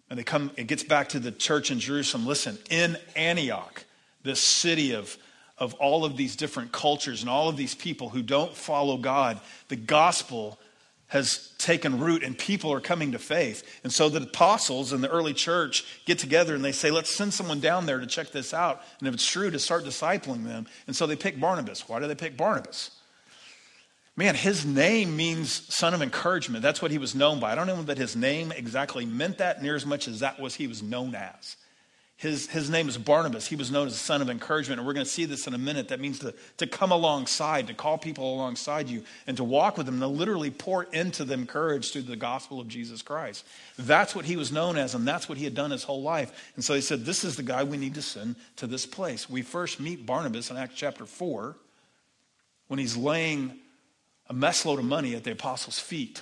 And 0.10 0.20
they 0.20 0.24
come, 0.24 0.52
it 0.58 0.68
gets 0.68 0.84
back 0.84 1.10
to 1.10 1.20
the 1.20 1.32
church 1.32 1.72
in 1.72 1.80
Jerusalem. 1.80 2.26
Listen, 2.26 2.58
in 2.70 2.98
Antioch, 3.16 3.84
this 4.24 4.40
city 4.40 4.94
of, 4.94 5.18
of 5.58 5.74
all 5.76 6.06
of 6.06 6.18
these 6.18 6.36
different 6.36 6.72
cultures 6.72 7.22
and 7.22 7.30
all 7.30 7.50
of 7.50 7.58
these 7.58 7.76
people 7.76 8.10
who 8.10 8.22
don't 8.22 8.56
follow 8.56 8.98
God, 8.98 9.40
the 9.70 9.76
gospel 9.76 10.60
has 11.08 11.52
taken 11.60 12.00
root 12.00 12.24
and 12.24 12.38
people 12.38 12.74
are 12.74 12.80
coming 12.80 13.12
to 13.12 13.20
faith. 13.20 13.80
And 13.84 13.94
so 13.94 14.10
the 14.10 14.24
apostles 14.24 14.94
and 14.94 15.04
the 15.04 15.10
early 15.10 15.34
church 15.34 15.86
get 16.06 16.18
together 16.18 16.56
and 16.56 16.66
they 16.66 16.72
say, 16.72 16.90
let's 16.90 17.14
send 17.14 17.34
someone 17.34 17.60
down 17.60 17.86
there 17.86 18.00
to 18.00 18.08
check 18.08 18.32
this 18.32 18.52
out. 18.54 18.82
And 19.00 19.08
if 19.08 19.14
it's 19.14 19.26
true, 19.26 19.52
to 19.52 19.60
start 19.60 19.84
discipling 19.84 20.44
them. 20.44 20.66
And 20.88 20.96
so 20.96 21.06
they 21.06 21.16
pick 21.16 21.40
Barnabas. 21.40 21.88
Why 21.88 22.00
do 22.00 22.08
they 22.08 22.16
pick 22.16 22.36
Barnabas? 22.36 22.90
Man, 24.15 24.36
his 24.36 24.63
name 24.63 25.15
means 25.15 25.51
son 25.74 25.93
of 25.93 26.01
encouragement. 26.01 26.62
That's 26.62 26.82
what 26.82 26.91
he 26.91 27.00
was 27.00 27.15
known 27.15 27.39
by. 27.39 27.51
I 27.51 27.55
don't 27.55 27.65
know 27.65 27.82
that 27.84 27.98
his 27.98 28.15
name 28.15 28.51
exactly 28.51 29.05
meant 29.05 29.39
that 29.39 29.63
near 29.63 29.75
as 29.75 29.86
much 29.86 30.08
as 30.08 30.20
that 30.20 30.39
was 30.39 30.55
he 30.55 30.67
was 30.67 30.84
known 30.84 31.15
as. 31.15 31.58
His, 32.15 32.48
his 32.48 32.70
name 32.70 32.88
is 32.88 32.98
Barnabas. 32.98 33.48
He 33.48 33.55
was 33.55 33.72
known 33.72 33.88
as 33.88 34.00
son 34.00 34.22
of 34.22 34.29
encouragement. 34.29 34.79
And 34.79 34.88
we're 34.88 34.93
going 34.93 35.05
to 35.05 35.12
see 35.12 35.25
this 35.25 35.48
in 35.48 35.55
a 35.55 35.58
minute. 35.58 35.89
That 35.89 36.00
means 36.00 36.20
to, 36.20 36.34
to 36.58 36.67
come 36.67 36.91
alongside, 36.91 37.67
to 37.67 37.74
call 37.74 37.98
people 37.98 38.36
alongside 38.36 38.88
you, 38.88 39.03
and 39.25 39.36
to 39.38 39.43
walk 39.43 39.77
with 39.77 39.88
them, 39.88 40.00
to 40.00 40.08
literally 40.08 40.51
pour 40.51 40.84
into 40.84 41.25
them 41.25 41.48
courage 41.48 41.91
through 41.91 42.03
the 42.03 42.15
gospel 42.15 42.62
of 42.62 42.67
Jesus 42.67 43.01
Christ. 43.01 43.46
That's 43.77 44.15
what 44.15 44.25
he 44.25 44.38
was 44.38 44.51
known 44.51 44.77
as, 44.77 44.93
and 44.93 45.08
that's 45.08 45.27
what 45.27 45.39
he 45.39 45.43
had 45.43 45.55
done 45.55 45.72
his 45.72 45.84
whole 45.84 46.03
life. 46.03 46.51
And 46.55 46.63
so 46.63 46.75
he 46.75 46.82
said, 46.82 47.03
This 47.03 47.24
is 47.24 47.36
the 47.36 47.43
guy 47.43 47.63
we 47.63 47.77
need 47.77 47.96
to 47.96 48.01
send 48.01 48.36
to 48.58 48.67
this 48.67 48.86
place. 48.86 49.27
We 49.27 49.41
first 49.41 49.79
meet 49.79 50.05
Barnabas 50.05 50.51
in 50.51 50.55
Acts 50.55 50.75
chapter 50.75 51.05
4 51.05 51.58
when 52.67 52.79
he's 52.79 52.96
laying 52.96 53.60
a 54.30 54.34
mess 54.34 54.65
load 54.65 54.80
of 54.80 54.86
money 54.86 55.15
at 55.15 55.24
the 55.24 55.32
apostles' 55.32 55.80
feet. 55.80 56.22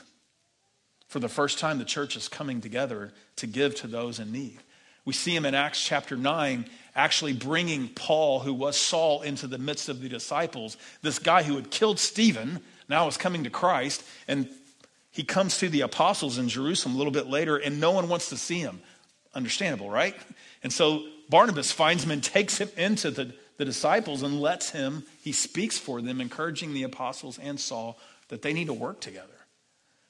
For 1.08 1.20
the 1.20 1.30
first 1.30 1.60
time, 1.60 1.78
the 1.78 1.86
church 1.86 2.16
is 2.16 2.28
coming 2.28 2.62
together 2.62 3.14
to 3.38 3.48
give 3.48 3.76
to 3.76 3.88
those 3.88 4.20
in 4.20 4.32
need. 4.32 4.60
We 5.04 5.14
see 5.14 5.36
him 5.36 5.46
in 5.46 5.56
Acts 5.56 5.84
chapter 5.84 6.16
9 6.16 6.66
actually 6.96 7.34
bringing 7.34 7.88
Paul, 7.90 8.40
who 8.40 8.54
was 8.54 8.78
Saul, 8.78 9.22
into 9.22 9.48
the 9.48 9.58
midst 9.58 9.90
of 9.90 10.02
the 10.02 10.10
disciples. 10.10 10.78
This 11.02 11.20
guy 11.20 11.44
who 11.44 11.56
had 11.56 11.72
killed 11.72 12.00
Stephen 12.00 12.60
now 12.90 13.08
is 13.08 13.18
coming 13.18 13.44
to 13.46 13.50
Christ, 13.50 14.04
and 14.28 14.50
he 15.12 15.24
comes 15.24 15.58
to 15.60 15.70
the 15.70 15.82
apostles 15.82 16.38
in 16.38 16.50
Jerusalem 16.50 16.96
a 16.96 16.98
little 16.98 17.14
bit 17.14 17.28
later, 17.28 17.58
and 17.58 17.80
no 17.80 17.92
one 17.92 18.10
wants 18.10 18.30
to 18.30 18.38
see 18.38 18.60
him. 18.60 18.82
Understandable, 19.34 19.90
right? 19.90 20.16
And 20.64 20.72
so 20.72 21.06
Barnabas 21.30 21.72
finds 21.72 22.04
him 22.04 22.12
and 22.12 22.24
takes 22.24 22.58
him 22.58 22.70
into 22.78 23.12
the, 23.12 23.34
the 23.62 23.66
disciples 23.66 24.24
and 24.24 24.42
lets 24.42 24.72
him, 24.72 25.04
he 25.22 25.32
speaks 25.32 25.78
for 25.78 26.02
them, 26.02 26.20
encouraging 26.20 26.74
the 26.74 26.84
apostles 26.84 27.38
and 27.38 27.60
Saul 27.60 27.98
that 28.30 28.42
they 28.42 28.54
need 28.54 28.68
to 28.68 28.74
work 28.74 29.00
together. 29.00 29.28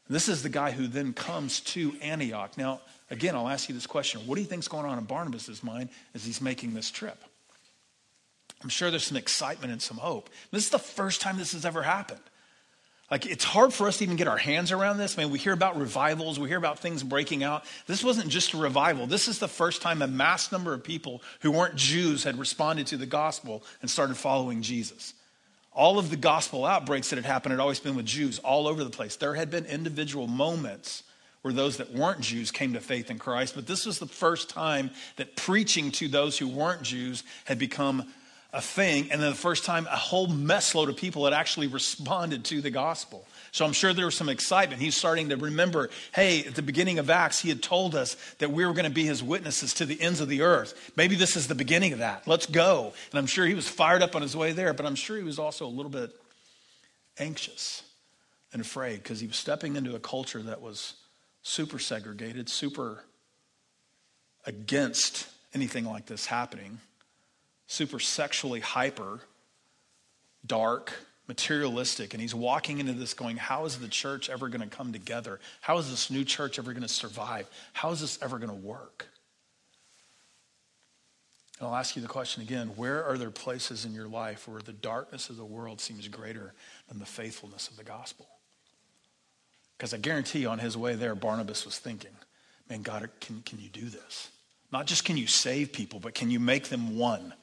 This 0.10 0.28
is 0.28 0.42
the 0.42 0.50
guy 0.50 0.72
who 0.72 0.88
then 0.88 1.14
comes 1.14 1.60
to 1.62 1.94
Antioch. 2.02 2.58
Now, 2.58 2.82
Again, 3.12 3.36
I'll 3.36 3.50
ask 3.50 3.68
you 3.68 3.76
this 3.76 3.86
question. 3.86 4.22
What 4.26 4.36
do 4.36 4.42
you 4.42 4.48
think's 4.48 4.70
going 4.70 4.86
on 4.86 4.98
in 4.98 5.04
Barnabas' 5.04 5.62
mind 5.62 5.90
as 6.16 6.24
he's 6.24 6.40
making 6.42 6.74
this 6.74 6.90
trip? 6.90 7.22
I'm 8.64 8.70
sure 8.70 8.90
there's 8.90 9.04
some 9.04 9.18
excitement 9.18 9.74
and 9.74 9.82
some 9.82 9.98
hope. 9.98 10.30
This 10.50 10.64
is 10.64 10.70
the 10.70 10.80
first 10.80 11.20
time 11.20 11.38
this 11.38 11.52
has 11.52 11.66
ever 11.66 11.84
happened. 11.84 12.22
Like, 13.12 13.26
it's 13.26 13.44
hard 13.44 13.74
for 13.74 13.90
us 13.90 13.98
to 13.98 14.06
even 14.06 14.16
get 14.16 14.30
our 14.30 14.38
hands 14.38 14.72
around 14.72 14.98
this. 14.98 15.18
I 15.18 15.24
mean, 15.24 15.32
we 15.32 15.38
hear 15.38 15.52
about 15.52 15.78
revivals, 15.78 16.40
we 16.40 16.48
hear 16.48 16.58
about 16.58 16.80
things 16.80 17.04
breaking 17.04 17.44
out. 17.44 17.66
This 17.86 18.06
wasn't 18.06 18.30
just 18.30 18.54
a 18.54 18.58
revival. 18.58 19.06
This 19.06 19.28
is 19.28 19.38
the 19.38 19.50
first 19.50 19.82
time 19.82 20.02
a 20.02 20.08
mass 20.08 20.50
number 20.50 20.74
of 20.74 20.82
people 20.82 21.22
who 21.42 21.52
weren't 21.52 21.76
Jews 21.76 22.24
had 22.24 22.40
responded 22.40 22.88
to 22.88 22.98
the 22.98 23.06
gospel 23.06 23.64
and 23.82 23.92
started 23.92 24.16
following 24.16 24.62
Jesus. 24.62 25.14
All 25.74 26.00
of 26.00 26.10
the 26.10 26.16
gospel 26.16 26.66
outbreaks 26.66 27.10
that 27.10 27.18
had 27.18 27.26
happened 27.26 27.52
had 27.52 27.60
always 27.60 27.82
been 27.82 27.96
with 27.96 28.06
Jews 28.06 28.40
all 28.40 28.66
over 28.66 28.82
the 28.84 28.90
place. 28.90 29.18
There 29.18 29.36
had 29.36 29.52
been 29.52 29.66
individual 29.66 30.28
moments 30.28 31.04
where 31.42 31.54
those 31.54 31.78
that 31.78 31.94
weren't 31.94 32.22
Jews 32.22 32.52
came 32.52 32.74
to 32.74 32.80
faith 32.80 33.10
in 33.10 33.20
Christ. 33.20 33.56
But 33.56 33.68
this 33.68 33.86
was 33.86 34.00
the 34.00 34.06
first 34.06 34.50
time 34.50 34.92
that 35.18 35.36
preaching 35.36 35.92
to 35.94 36.08
those 36.08 36.38
who 36.38 36.48
weren't 36.48 36.84
Jews 36.84 37.24
had 37.46 37.58
become 37.60 38.06
a 38.54 38.62
thing. 38.62 39.12
And 39.12 39.22
then 39.22 39.30
the 39.30 39.38
first 39.38 39.64
time 39.64 39.88
a 39.88 39.96
whole 39.96 40.28
messload 40.28 40.90
of 40.90 40.98
people 40.98 41.26
had 41.26 41.34
actually 41.34 41.68
responded 41.68 42.44
to 42.46 42.62
the 42.62 42.70
gospel. 42.70 43.26
So 43.52 43.66
I'm 43.66 43.74
sure 43.74 43.94
there 43.94 44.06
was 44.06 44.16
some 44.16 44.30
excitement. 44.30 44.82
He's 44.82 44.96
starting 44.96 45.30
to 45.30 45.38
remember 45.38 45.90
hey, 46.14 46.44
at 46.44 46.56
the 46.56 46.62
beginning 46.62 47.00
of 47.00 47.10
Acts, 47.10 47.40
he 47.40 47.50
had 47.50 47.64
told 47.64 47.96
us 47.96 48.16
that 48.40 48.52
we 48.52 48.66
were 48.66 48.74
going 48.74 48.86
to 48.86 48.92
be 48.92 49.06
his 49.06 49.24
witnesses 49.24 49.74
to 49.76 49.86
the 49.86 50.02
ends 50.02 50.20
of 50.20 50.28
the 50.28 50.42
earth. 50.42 50.92
Maybe 50.96 51.16
this 51.16 51.36
is 51.36 51.48
the 51.48 51.56
beginning 51.56 51.94
of 51.94 52.00
that. 52.00 52.28
Let's 52.28 52.46
go. 52.46 52.94
And 53.12 53.20
I'm 53.20 53.28
sure 53.28 53.46
he 53.46 53.54
was 53.54 53.68
fired 53.68 54.02
up 54.02 54.16
on 54.16 54.22
his 54.22 54.36
way 54.36 54.52
there, 54.52 54.74
but 54.74 54.86
I'm 54.86 54.96
sure 54.96 55.18
he 55.18 55.24
was 55.24 55.40
also 55.40 55.66
a 55.66 55.68
little 55.68 55.92
bit 55.92 56.12
anxious 57.18 57.84
and 58.54 58.62
afraid 58.62 59.04
because 59.04 59.20
he 59.20 59.28
was 59.28 59.38
stepping 59.38 59.76
into 59.76 59.96
a 59.96 60.00
culture 60.00 60.42
that 60.42 60.62
was 60.62 60.96
super 61.44 61.80
segregated, 61.80 62.50
super 62.50 63.04
against 64.46 65.28
anything 65.54 65.86
like 65.86 66.06
this 66.06 66.26
happening, 66.26 66.80
super 67.72 68.00
sexually 68.00 68.60
hyper, 68.60 69.22
dark, 70.46 70.92
materialistic. 71.30 72.14
And 72.14 72.20
he's 72.20 72.36
walking 72.36 72.80
into 72.80 72.92
this 72.92 73.14
going, 73.14 73.38
How 73.38 73.64
is 73.64 73.80
the 73.80 73.88
church 73.88 74.30
ever 74.30 74.50
going 74.50 74.68
to 74.68 74.76
come 74.76 74.92
together? 74.92 75.40
How 75.62 75.78
is 75.78 75.90
this 75.90 76.12
new 76.12 76.26
church 76.26 76.60
ever 76.60 76.74
going 76.74 76.84
to 76.84 76.90
survive? 76.90 77.50
How 77.72 77.92
is 77.92 78.02
this 78.02 78.20
ever 78.22 78.40
going 78.40 78.50
to 78.50 78.68
work? 78.68 79.08
And 81.60 81.68
I'll 81.68 81.76
ask 81.76 81.96
you 81.96 82.02
the 82.02 82.10
question 82.10 82.44
again 82.44 82.70
where 82.76 83.06
are 83.06 83.18
there 83.18 83.32
places 83.32 83.86
in 83.86 83.94
your 83.94 84.08
life 84.08 84.50
where 84.50 84.62
the 84.62 84.74
darkness 84.74 85.30
of 85.30 85.38
the 85.38 85.46
world 85.46 85.80
seems 85.80 86.08
greater 86.10 86.54
than 86.90 87.00
the 87.00 87.06
faithfulness 87.06 87.70
of 87.70 87.78
the 87.78 87.86
gospel? 87.86 88.28
Because 89.78 89.94
I 89.94 89.98
guarantee 89.98 90.40
you, 90.40 90.50
on 90.50 90.60
his 90.60 90.76
way 90.76 90.96
there, 90.96 91.16
Barnabas 91.16 91.64
was 91.64 91.80
thinking, 91.80 92.12
man, 92.70 92.82
God, 92.82 93.10
can, 93.22 93.42
can 93.46 93.60
you 93.60 93.70
do 93.70 93.88
this? 93.90 94.30
Not 94.74 94.88
just 94.88 95.06
can 95.06 95.16
you 95.16 95.28
save 95.28 95.72
people, 95.72 96.02
but 96.02 96.14
can 96.14 96.30
you 96.30 96.40
make 96.40 96.68
them 96.68 96.98
one? 96.98 97.34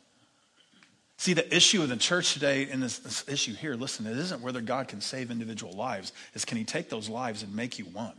See, 1.19 1.35
the 1.35 1.55
issue 1.55 1.83
of 1.83 1.89
the 1.89 1.97
church 1.97 2.33
today, 2.33 2.69
and 2.71 2.81
this, 2.81 3.01
this 3.01 3.29
issue 3.29 3.53
here, 3.53 3.75
listen, 3.75 4.07
it 4.07 4.17
isn't 4.17 4.41
whether 4.41 4.61
God 4.61 4.87
can 4.87 5.01
save 5.01 5.33
individual 5.33 5.73
lives, 5.73 6.13
it's 6.33 6.45
can 6.45 6.57
he 6.57 6.63
take 6.65 6.89
those 6.89 7.09
lives 7.09 7.43
and 7.43 7.55
make 7.55 7.77
you 7.77 7.87
one? 7.87 8.15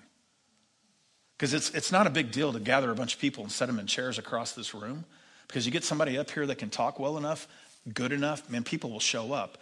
Because 1.37 1.53
it's, 1.53 1.69
it's 1.71 1.93
not 1.93 2.07
a 2.07 2.09
big 2.09 2.31
deal 2.31 2.51
to 2.51 2.59
gather 2.59 2.91
a 2.91 2.95
bunch 2.95 3.15
of 3.15 3.21
people 3.21 3.43
and 3.43 3.51
set 3.51 3.67
them 3.67 3.79
in 3.79 3.87
chairs 3.87 4.17
across 4.17 4.51
this 4.51 4.73
room. 4.73 5.05
Because 5.47 5.65
you 5.65 5.71
get 5.71 5.85
somebody 5.85 6.17
up 6.17 6.29
here 6.29 6.45
that 6.45 6.57
can 6.57 6.69
talk 6.69 6.99
well 6.99 7.17
enough, 7.17 7.47
good 7.93 8.11
enough, 8.11 8.49
man, 8.49 8.65
people 8.65 8.91
will 8.91 8.99
show 8.99 9.31
up. 9.31 9.57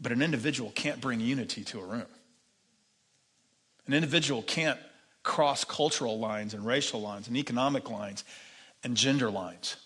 But 0.00 0.10
an 0.10 0.22
individual 0.22 0.72
can't 0.74 1.00
bring 1.00 1.20
unity 1.20 1.62
to 1.62 1.78
a 1.78 1.84
room. 1.84 2.06
An 3.86 3.94
individual 3.94 4.42
can't 4.42 4.80
cross 5.22 5.62
cultural 5.62 6.18
lines 6.18 6.52
and 6.52 6.66
racial 6.66 7.00
lines 7.00 7.28
and 7.28 7.36
economic 7.36 7.88
lines 7.88 8.24
and 8.82 8.96
gender 8.96 9.30
lines. 9.30 9.76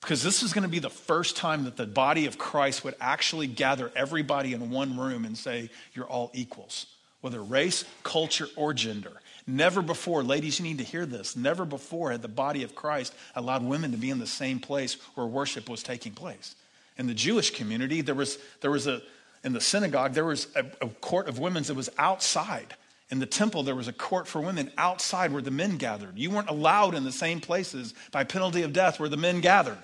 Because 0.00 0.22
this 0.22 0.42
is 0.42 0.52
going 0.52 0.62
to 0.62 0.68
be 0.68 0.78
the 0.78 0.90
first 0.90 1.36
time 1.36 1.64
that 1.64 1.76
the 1.76 1.86
body 1.86 2.26
of 2.26 2.38
Christ 2.38 2.84
would 2.84 2.94
actually 3.00 3.46
gather 3.46 3.92
everybody 3.94 4.54
in 4.54 4.70
one 4.70 4.98
room 4.98 5.24
and 5.24 5.36
say, 5.36 5.70
You're 5.94 6.06
all 6.06 6.30
equals, 6.32 6.86
whether 7.20 7.42
race, 7.42 7.84
culture, 8.02 8.48
or 8.56 8.72
gender. 8.72 9.12
Never 9.46 9.82
before, 9.82 10.22
ladies, 10.22 10.58
you 10.58 10.64
need 10.64 10.78
to 10.78 10.84
hear 10.84 11.06
this. 11.06 11.36
Never 11.36 11.64
before 11.64 12.12
had 12.12 12.22
the 12.22 12.28
body 12.28 12.62
of 12.62 12.74
Christ 12.74 13.14
allowed 13.34 13.62
women 13.62 13.92
to 13.92 13.98
be 13.98 14.10
in 14.10 14.18
the 14.18 14.26
same 14.26 14.60
place 14.60 14.94
where 15.14 15.26
worship 15.26 15.68
was 15.68 15.82
taking 15.82 16.12
place. 16.12 16.54
In 16.96 17.06
the 17.06 17.14
Jewish 17.14 17.50
community, 17.50 18.00
there 18.00 18.14
was, 18.14 18.38
there 18.60 18.70
was 18.70 18.86
a, 18.86 19.02
in 19.42 19.52
the 19.52 19.60
synagogue, 19.60 20.12
there 20.12 20.24
was 20.24 20.48
a, 20.54 20.64
a 20.80 20.88
court 20.88 21.28
of 21.28 21.38
women's 21.38 21.68
that 21.68 21.74
was 21.74 21.90
outside 21.98 22.74
in 23.10 23.18
the 23.18 23.26
temple, 23.26 23.64
there 23.64 23.74
was 23.74 23.88
a 23.88 23.92
court 23.92 24.28
for 24.28 24.40
women 24.40 24.70
outside 24.78 25.32
where 25.32 25.42
the 25.42 25.50
men 25.50 25.78
gathered. 25.78 26.16
You 26.16 26.30
weren't 26.30 26.48
allowed 26.48 26.94
in 26.94 27.02
the 27.02 27.10
same 27.10 27.40
places 27.40 27.92
by 28.12 28.22
penalty 28.22 28.62
of 28.62 28.72
death 28.72 29.00
where 29.00 29.08
the 29.08 29.16
men 29.16 29.40
gathered. 29.40 29.78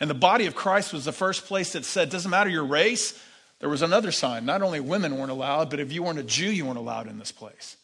And 0.00 0.08
the 0.08 0.14
body 0.14 0.46
of 0.46 0.54
Christ 0.54 0.92
was 0.92 1.04
the 1.04 1.12
first 1.12 1.44
place 1.44 1.74
that 1.74 1.84
said, 1.84 2.08
doesn't 2.08 2.30
matter 2.30 2.48
your 2.48 2.64
race. 2.64 3.22
There 3.58 3.68
was 3.68 3.82
another 3.82 4.10
sign. 4.10 4.46
Not 4.46 4.62
only 4.62 4.80
women 4.80 5.18
weren't 5.18 5.30
allowed, 5.30 5.68
but 5.68 5.78
if 5.78 5.92
you 5.92 6.02
weren't 6.02 6.18
a 6.18 6.24
Jew, 6.24 6.50
you 6.50 6.64
weren't 6.64 6.78
allowed 6.78 7.06
in 7.06 7.18
this 7.18 7.32
place. 7.32 7.76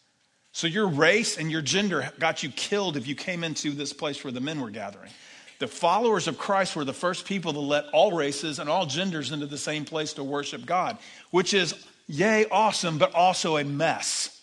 So 0.53 0.67
your 0.67 0.89
race 0.89 1.37
and 1.37 1.51
your 1.51 1.61
gender 1.61 2.11
got 2.19 2.43
you 2.43 2.49
killed 2.49 2.97
if 2.97 3.07
you 3.07 3.15
came 3.15 3.45
into 3.45 3.73
this 3.73 3.93
place 3.93 4.25
where 4.25 4.33
the 4.33 4.41
men 4.41 4.63
were 4.63 4.71
gathering. 4.71 5.11
The 5.59 5.69
followers 5.69 6.29
of 6.29 6.39
Christ 6.39 6.75
were 6.77 6.85
the 6.85 6.95
first 6.95 7.27
people 7.27 7.53
to 7.53 7.61
let 7.61 7.85
all 7.93 8.13
races 8.13 8.59
and 8.59 8.71
all 8.71 8.87
genders 8.87 9.33
into 9.33 9.47
the 9.47 9.59
same 9.59 9.85
place 9.85 10.15
to 10.15 10.25
worship 10.25 10.65
God, 10.65 10.97
which 11.31 11.53
is, 11.53 11.75
yay, 12.07 12.47
awesome, 12.51 12.97
but 12.97 13.15
also 13.15 13.59
a 13.59 13.65
mess, 13.65 14.41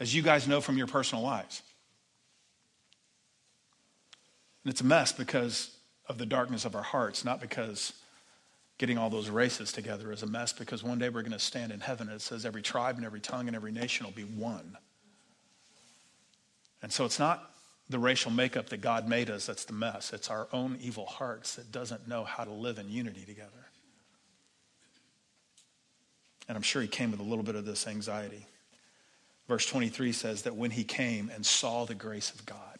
as 0.00 0.14
you 0.14 0.22
guys 0.22 0.48
know 0.48 0.62
from 0.62 0.78
your 0.78 0.86
personal 0.86 1.22
lives. 1.22 1.60
And 4.64 4.70
it's 4.70 4.80
a 4.80 4.84
mess 4.84 5.12
because 5.12 5.73
of 6.08 6.18
the 6.18 6.26
darkness 6.26 6.64
of 6.64 6.74
our 6.74 6.82
hearts, 6.82 7.24
not 7.24 7.40
because 7.40 7.92
getting 8.78 8.98
all 8.98 9.10
those 9.10 9.30
races 9.30 9.72
together 9.72 10.12
is 10.12 10.22
a 10.22 10.26
mess, 10.26 10.52
because 10.52 10.82
one 10.82 10.98
day 10.98 11.08
we're 11.08 11.22
going 11.22 11.32
to 11.32 11.38
stand 11.38 11.72
in 11.72 11.80
heaven 11.80 12.08
and 12.08 12.16
it 12.16 12.20
says 12.20 12.44
every 12.44 12.62
tribe 12.62 12.96
and 12.96 13.06
every 13.06 13.20
tongue 13.20 13.46
and 13.46 13.56
every 13.56 13.72
nation 13.72 14.04
will 14.04 14.12
be 14.12 14.24
one. 14.24 14.76
And 16.82 16.92
so 16.92 17.04
it's 17.04 17.18
not 17.18 17.50
the 17.88 17.98
racial 17.98 18.30
makeup 18.30 18.68
that 18.70 18.80
God 18.80 19.08
made 19.08 19.30
us 19.30 19.46
that's 19.46 19.64
the 19.64 19.72
mess. 19.72 20.12
It's 20.12 20.30
our 20.30 20.48
own 20.52 20.78
evil 20.80 21.06
hearts 21.06 21.54
that 21.56 21.70
doesn't 21.70 22.08
know 22.08 22.24
how 22.24 22.44
to 22.44 22.50
live 22.50 22.78
in 22.78 22.90
unity 22.90 23.24
together. 23.24 23.50
And 26.48 26.56
I'm 26.56 26.62
sure 26.62 26.82
he 26.82 26.88
came 26.88 27.10
with 27.10 27.20
a 27.20 27.24
little 27.24 27.44
bit 27.44 27.54
of 27.54 27.64
this 27.64 27.86
anxiety. 27.86 28.46
Verse 29.48 29.66
23 29.66 30.12
says 30.12 30.42
that 30.42 30.56
when 30.56 30.70
he 30.70 30.84
came 30.84 31.30
and 31.34 31.44
saw 31.44 31.84
the 31.84 31.94
grace 31.94 32.30
of 32.30 32.44
God, 32.46 32.73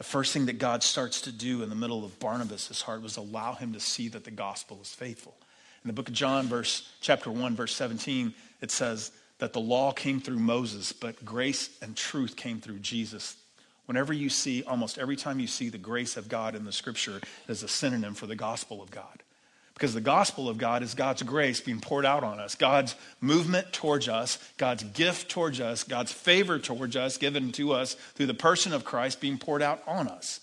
the 0.00 0.04
first 0.04 0.32
thing 0.32 0.46
that 0.46 0.58
God 0.58 0.82
starts 0.82 1.20
to 1.20 1.30
do 1.30 1.62
in 1.62 1.68
the 1.68 1.74
middle 1.74 2.06
of 2.06 2.18
Barnabas' 2.18 2.80
heart 2.80 3.02
was 3.02 3.18
allow 3.18 3.52
him 3.52 3.74
to 3.74 3.80
see 3.80 4.08
that 4.08 4.24
the 4.24 4.30
gospel 4.30 4.78
is 4.80 4.94
faithful. 4.94 5.36
In 5.84 5.88
the 5.88 5.92
book 5.92 6.08
of 6.08 6.14
John, 6.14 6.46
verse 6.46 6.90
chapter 7.02 7.30
1, 7.30 7.54
verse 7.54 7.76
17, 7.76 8.32
it 8.62 8.70
says 8.70 9.12
that 9.40 9.52
the 9.52 9.60
law 9.60 9.92
came 9.92 10.18
through 10.18 10.38
Moses, 10.38 10.94
but 10.94 11.22
grace 11.22 11.68
and 11.82 11.94
truth 11.94 12.34
came 12.34 12.62
through 12.62 12.78
Jesus. 12.78 13.36
Whenever 13.84 14.14
you 14.14 14.30
see, 14.30 14.62
almost 14.62 14.96
every 14.96 15.16
time 15.16 15.38
you 15.38 15.46
see 15.46 15.68
the 15.68 15.76
grace 15.76 16.16
of 16.16 16.30
God 16.30 16.54
in 16.54 16.64
the 16.64 16.72
scripture, 16.72 17.18
it 17.18 17.50
is 17.50 17.62
a 17.62 17.68
synonym 17.68 18.14
for 18.14 18.26
the 18.26 18.34
gospel 18.34 18.80
of 18.80 18.90
God. 18.90 19.22
Because 19.80 19.94
the 19.94 20.02
gospel 20.02 20.50
of 20.50 20.58
God 20.58 20.82
is 20.82 20.92
God's 20.92 21.22
grace 21.22 21.62
being 21.62 21.80
poured 21.80 22.04
out 22.04 22.22
on 22.22 22.38
us, 22.38 22.54
God's 22.54 22.94
movement 23.22 23.72
towards 23.72 24.10
us, 24.10 24.38
God's 24.58 24.82
gift 24.84 25.30
towards 25.30 25.58
us, 25.58 25.84
God's 25.84 26.12
favor 26.12 26.58
towards 26.58 26.96
us 26.96 27.16
given 27.16 27.50
to 27.52 27.72
us 27.72 27.94
through 27.94 28.26
the 28.26 28.34
person 28.34 28.74
of 28.74 28.84
Christ 28.84 29.22
being 29.22 29.38
poured 29.38 29.62
out 29.62 29.82
on 29.86 30.06
us. 30.06 30.40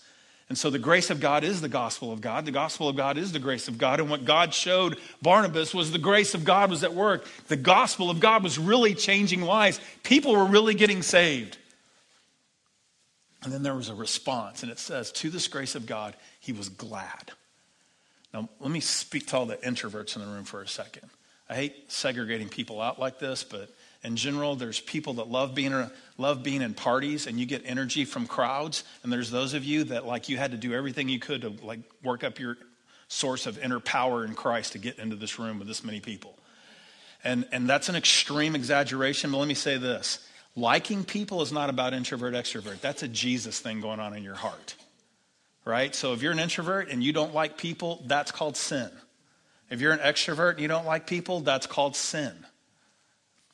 And 0.48 0.58
so 0.58 0.70
the 0.70 0.80
grace 0.80 1.08
of 1.10 1.20
God 1.20 1.44
is 1.44 1.60
the 1.60 1.68
gospel 1.68 2.10
of 2.10 2.20
God. 2.20 2.46
The 2.46 2.50
gospel 2.50 2.88
of 2.88 2.96
God 2.96 3.16
is 3.16 3.30
the 3.30 3.38
grace 3.38 3.68
of 3.68 3.78
God. 3.78 4.00
And 4.00 4.10
what 4.10 4.24
God 4.24 4.52
showed 4.52 4.98
Barnabas 5.22 5.72
was 5.72 5.92
the 5.92 5.98
grace 5.98 6.34
of 6.34 6.44
God 6.44 6.68
was 6.68 6.82
at 6.82 6.94
work. 6.94 7.24
The 7.46 7.54
gospel 7.54 8.10
of 8.10 8.18
God 8.18 8.42
was 8.42 8.58
really 8.58 8.94
changing 8.96 9.42
lives. 9.42 9.78
People 10.02 10.32
were 10.32 10.46
really 10.46 10.74
getting 10.74 11.02
saved. 11.02 11.58
And 13.44 13.52
then 13.52 13.62
there 13.62 13.76
was 13.76 13.88
a 13.88 13.94
response, 13.94 14.64
and 14.64 14.72
it 14.72 14.80
says, 14.80 15.12
To 15.12 15.30
this 15.30 15.46
grace 15.46 15.76
of 15.76 15.86
God, 15.86 16.16
he 16.40 16.50
was 16.50 16.68
glad. 16.68 17.30
Now, 18.32 18.48
let 18.60 18.70
me 18.70 18.80
speak 18.80 19.26
to 19.28 19.36
all 19.36 19.46
the 19.46 19.56
introverts 19.56 20.16
in 20.16 20.22
the 20.22 20.28
room 20.28 20.44
for 20.44 20.60
a 20.60 20.68
second. 20.68 21.08
I 21.48 21.54
hate 21.54 21.90
segregating 21.90 22.48
people 22.48 22.80
out 22.80 22.98
like 22.98 23.18
this, 23.18 23.42
but 23.42 23.70
in 24.04 24.16
general, 24.16 24.54
there's 24.54 24.80
people 24.80 25.14
that 25.14 25.28
love 25.28 25.54
being, 25.54 25.90
love 26.18 26.42
being 26.42 26.60
in 26.60 26.74
parties 26.74 27.26
and 27.26 27.40
you 27.40 27.46
get 27.46 27.62
energy 27.64 28.04
from 28.04 28.26
crowds. 28.26 28.84
And 29.02 29.12
there's 29.12 29.30
those 29.30 29.54
of 29.54 29.64
you 29.64 29.84
that 29.84 30.06
like 30.06 30.28
you 30.28 30.36
had 30.36 30.50
to 30.50 30.56
do 30.56 30.74
everything 30.74 31.08
you 31.08 31.18
could 31.18 31.40
to 31.40 31.54
like 31.62 31.80
work 32.04 32.22
up 32.22 32.38
your 32.38 32.58
source 33.08 33.46
of 33.46 33.58
inner 33.58 33.80
power 33.80 34.24
in 34.24 34.34
Christ 34.34 34.72
to 34.72 34.78
get 34.78 34.98
into 34.98 35.16
this 35.16 35.38
room 35.38 35.58
with 35.58 35.66
this 35.66 35.82
many 35.82 36.00
people. 36.00 36.38
And, 37.24 37.48
and 37.50 37.68
that's 37.68 37.88
an 37.88 37.96
extreme 37.96 38.54
exaggeration, 38.54 39.32
but 39.32 39.38
let 39.38 39.48
me 39.48 39.54
say 39.54 39.78
this. 39.78 40.24
Liking 40.54 41.04
people 41.04 41.40
is 41.40 41.50
not 41.50 41.70
about 41.70 41.94
introvert, 41.94 42.34
extrovert. 42.34 42.80
That's 42.80 43.02
a 43.02 43.08
Jesus 43.08 43.58
thing 43.58 43.80
going 43.80 44.00
on 44.00 44.14
in 44.14 44.22
your 44.22 44.34
heart 44.34 44.74
right? 45.64 45.94
So 45.94 46.12
if 46.12 46.22
you're 46.22 46.32
an 46.32 46.38
introvert 46.38 46.88
and 46.88 47.02
you 47.02 47.12
don't 47.12 47.34
like 47.34 47.58
people, 47.58 48.02
that's 48.06 48.32
called 48.32 48.56
sin. 48.56 48.90
If 49.70 49.80
you're 49.80 49.92
an 49.92 49.98
extrovert 49.98 50.52
and 50.52 50.60
you 50.60 50.68
don't 50.68 50.86
like 50.86 51.06
people, 51.06 51.40
that's 51.40 51.66
called 51.66 51.94
sin. 51.94 52.32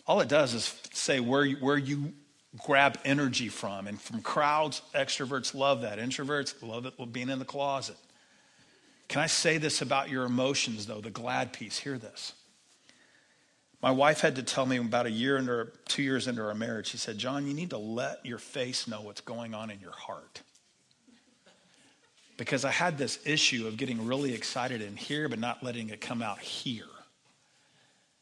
All 0.07 0.21
it 0.21 0.29
does 0.29 0.55
is 0.55 0.81
say 0.93 1.19
where 1.21 1.45
you, 1.45 1.57
where 1.57 1.77
you 1.77 2.13
grab 2.59 2.99
energy 3.05 3.49
from. 3.49 3.87
And 3.87 4.01
from 4.01 4.23
crowds, 4.23 4.83
extroverts 4.95 5.55
love 5.55 5.81
that. 5.83 5.99
Introverts 5.99 6.55
love 6.63 6.87
it 6.87 7.13
being 7.13 7.31
in 7.31 7.39
the 7.39 7.45
closet. 7.45 7.97
Can 9.09 9.21
I 9.21 9.27
say 9.27 9.59
this 9.59 9.83
about 9.83 10.09
your 10.09 10.25
emotions, 10.25 10.87
though? 10.87 11.01
The 11.01 11.11
glad 11.11 11.53
piece. 11.53 11.79
Hear 11.79 11.99
this. 11.99 12.33
My 13.83 13.91
wife 13.91 14.21
had 14.21 14.37
to 14.37 14.43
tell 14.43 14.65
me 14.65 14.79
about 14.79 15.07
a 15.07 15.11
year 15.11 15.37
into, 15.37 15.69
two 15.87 16.03
years 16.03 16.27
into 16.27 16.43
our 16.43 16.55
marriage, 16.55 16.87
she 16.87 16.97
said, 16.97 17.19
John, 17.19 17.47
you 17.47 17.53
need 17.53 17.71
to 17.71 17.79
let 17.79 18.25
your 18.25 18.39
face 18.39 18.89
know 18.89 19.03
what's 19.03 19.21
going 19.21 19.53
on 19.53 19.71
in 19.71 19.79
your 19.81 19.93
heart 19.93 20.43
because 22.37 22.65
I 22.65 22.71
had 22.71 22.99
this 22.99 23.19
issue 23.25 23.67
of 23.67 23.77
getting 23.77 24.07
really 24.07 24.35
excited 24.35 24.83
in 24.83 24.97
here, 24.97 25.29
but 25.29 25.39
not 25.39 25.63
letting 25.63 25.91
it 25.91 26.01
come 26.01 26.23
out 26.23 26.41
here. 26.41 26.85